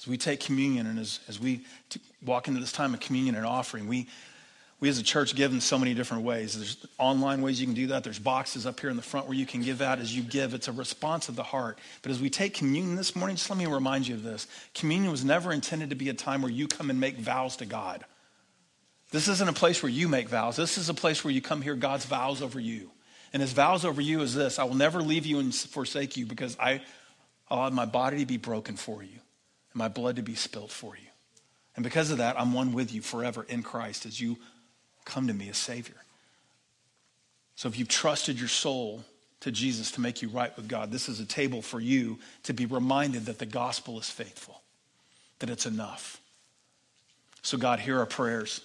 As 0.00 0.06
we 0.06 0.16
take 0.16 0.40
communion 0.40 0.86
and 0.86 0.98
as, 0.98 1.20
as 1.28 1.38
we 1.38 1.62
t- 1.88 2.00
walk 2.24 2.48
into 2.48 2.60
this 2.60 2.72
time 2.72 2.94
of 2.94 3.00
communion 3.00 3.34
and 3.34 3.44
offering, 3.44 3.86
we, 3.86 4.08
we 4.80 4.88
as 4.88 4.98
a 4.98 5.02
church 5.02 5.34
give 5.34 5.52
in 5.52 5.60
so 5.60 5.78
many 5.78 5.92
different 5.92 6.24
ways. 6.24 6.56
There's 6.56 6.86
online 6.98 7.42
ways 7.42 7.60
you 7.60 7.66
can 7.66 7.74
do 7.74 7.88
that. 7.88 8.02
There's 8.02 8.18
boxes 8.18 8.64
up 8.64 8.80
here 8.80 8.88
in 8.88 8.96
the 8.96 9.02
front 9.02 9.26
where 9.26 9.36
you 9.36 9.44
can 9.44 9.60
give 9.62 9.82
out 9.82 9.98
as 9.98 10.16
you 10.16 10.22
give. 10.22 10.54
It's 10.54 10.68
a 10.68 10.72
response 10.72 11.28
of 11.28 11.36
the 11.36 11.42
heart. 11.42 11.78
But 12.00 12.12
as 12.12 12.20
we 12.20 12.30
take 12.30 12.54
communion 12.54 12.96
this 12.96 13.14
morning, 13.14 13.36
just 13.36 13.50
let 13.50 13.58
me 13.58 13.66
remind 13.66 14.08
you 14.08 14.14
of 14.14 14.22
this. 14.22 14.46
Communion 14.74 15.10
was 15.10 15.22
never 15.22 15.52
intended 15.52 15.90
to 15.90 15.96
be 15.96 16.08
a 16.08 16.14
time 16.14 16.40
where 16.40 16.50
you 16.50 16.66
come 16.66 16.88
and 16.88 16.98
make 16.98 17.18
vows 17.18 17.56
to 17.56 17.66
God. 17.66 18.04
This 19.10 19.28
isn't 19.28 19.48
a 19.48 19.52
place 19.52 19.82
where 19.82 19.92
you 19.92 20.08
make 20.08 20.28
vows. 20.28 20.56
This 20.56 20.78
is 20.78 20.88
a 20.88 20.94
place 20.94 21.22
where 21.24 21.32
you 21.32 21.42
come 21.42 21.60
hear 21.60 21.74
God's 21.74 22.06
vows 22.06 22.40
over 22.40 22.58
you. 22.58 22.90
And 23.32 23.42
his 23.42 23.52
vows 23.52 23.84
over 23.84 24.00
you 24.00 24.22
is 24.22 24.34
this 24.34 24.58
I 24.58 24.64
will 24.64 24.74
never 24.74 25.02
leave 25.02 25.26
you 25.26 25.40
and 25.40 25.54
forsake 25.54 26.16
you 26.16 26.24
because 26.24 26.56
I 26.58 26.80
allowed 27.50 27.74
my 27.74 27.84
body 27.84 28.20
to 28.20 28.26
be 28.26 28.38
broken 28.38 28.76
for 28.76 29.02
you 29.02 29.10
and 29.10 29.74
my 29.74 29.88
blood 29.88 30.16
to 30.16 30.22
be 30.22 30.34
spilled 30.36 30.72
for 30.72 30.96
you. 30.96 31.08
And 31.76 31.84
because 31.84 32.10
of 32.10 32.18
that, 32.18 32.38
I'm 32.40 32.52
one 32.52 32.72
with 32.72 32.92
you 32.92 33.00
forever 33.00 33.44
in 33.48 33.62
Christ 33.62 34.06
as 34.06 34.20
you 34.20 34.38
come 35.04 35.26
to 35.26 35.34
me 35.34 35.48
as 35.48 35.56
Savior. 35.56 35.96
So 37.56 37.68
if 37.68 37.78
you've 37.78 37.88
trusted 37.88 38.38
your 38.38 38.48
soul 38.48 39.04
to 39.40 39.50
Jesus 39.50 39.90
to 39.92 40.00
make 40.00 40.22
you 40.22 40.28
right 40.28 40.54
with 40.56 40.68
God, 40.68 40.90
this 40.90 41.08
is 41.08 41.20
a 41.20 41.26
table 41.26 41.62
for 41.62 41.80
you 41.80 42.18
to 42.44 42.52
be 42.52 42.66
reminded 42.66 43.26
that 43.26 43.38
the 43.38 43.46
gospel 43.46 43.98
is 43.98 44.08
faithful, 44.08 44.62
that 45.40 45.50
it's 45.50 45.66
enough. 45.66 46.20
So, 47.42 47.56
God, 47.58 47.80
hear 47.80 47.98
our 47.98 48.06
prayers. 48.06 48.60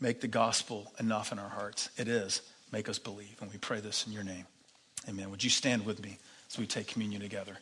Make 0.00 0.20
the 0.20 0.28
gospel 0.28 0.92
enough 1.00 1.32
in 1.32 1.38
our 1.38 1.48
hearts. 1.48 1.90
It 1.96 2.08
is. 2.08 2.42
Make 2.72 2.88
us 2.88 2.98
believe. 2.98 3.36
And 3.40 3.50
we 3.50 3.58
pray 3.58 3.80
this 3.80 4.06
in 4.06 4.12
your 4.12 4.22
name. 4.22 4.46
Amen. 5.08 5.30
Would 5.30 5.42
you 5.42 5.50
stand 5.50 5.84
with 5.84 6.02
me 6.02 6.18
as 6.50 6.58
we 6.58 6.66
take 6.66 6.86
communion 6.86 7.20
together? 7.20 7.58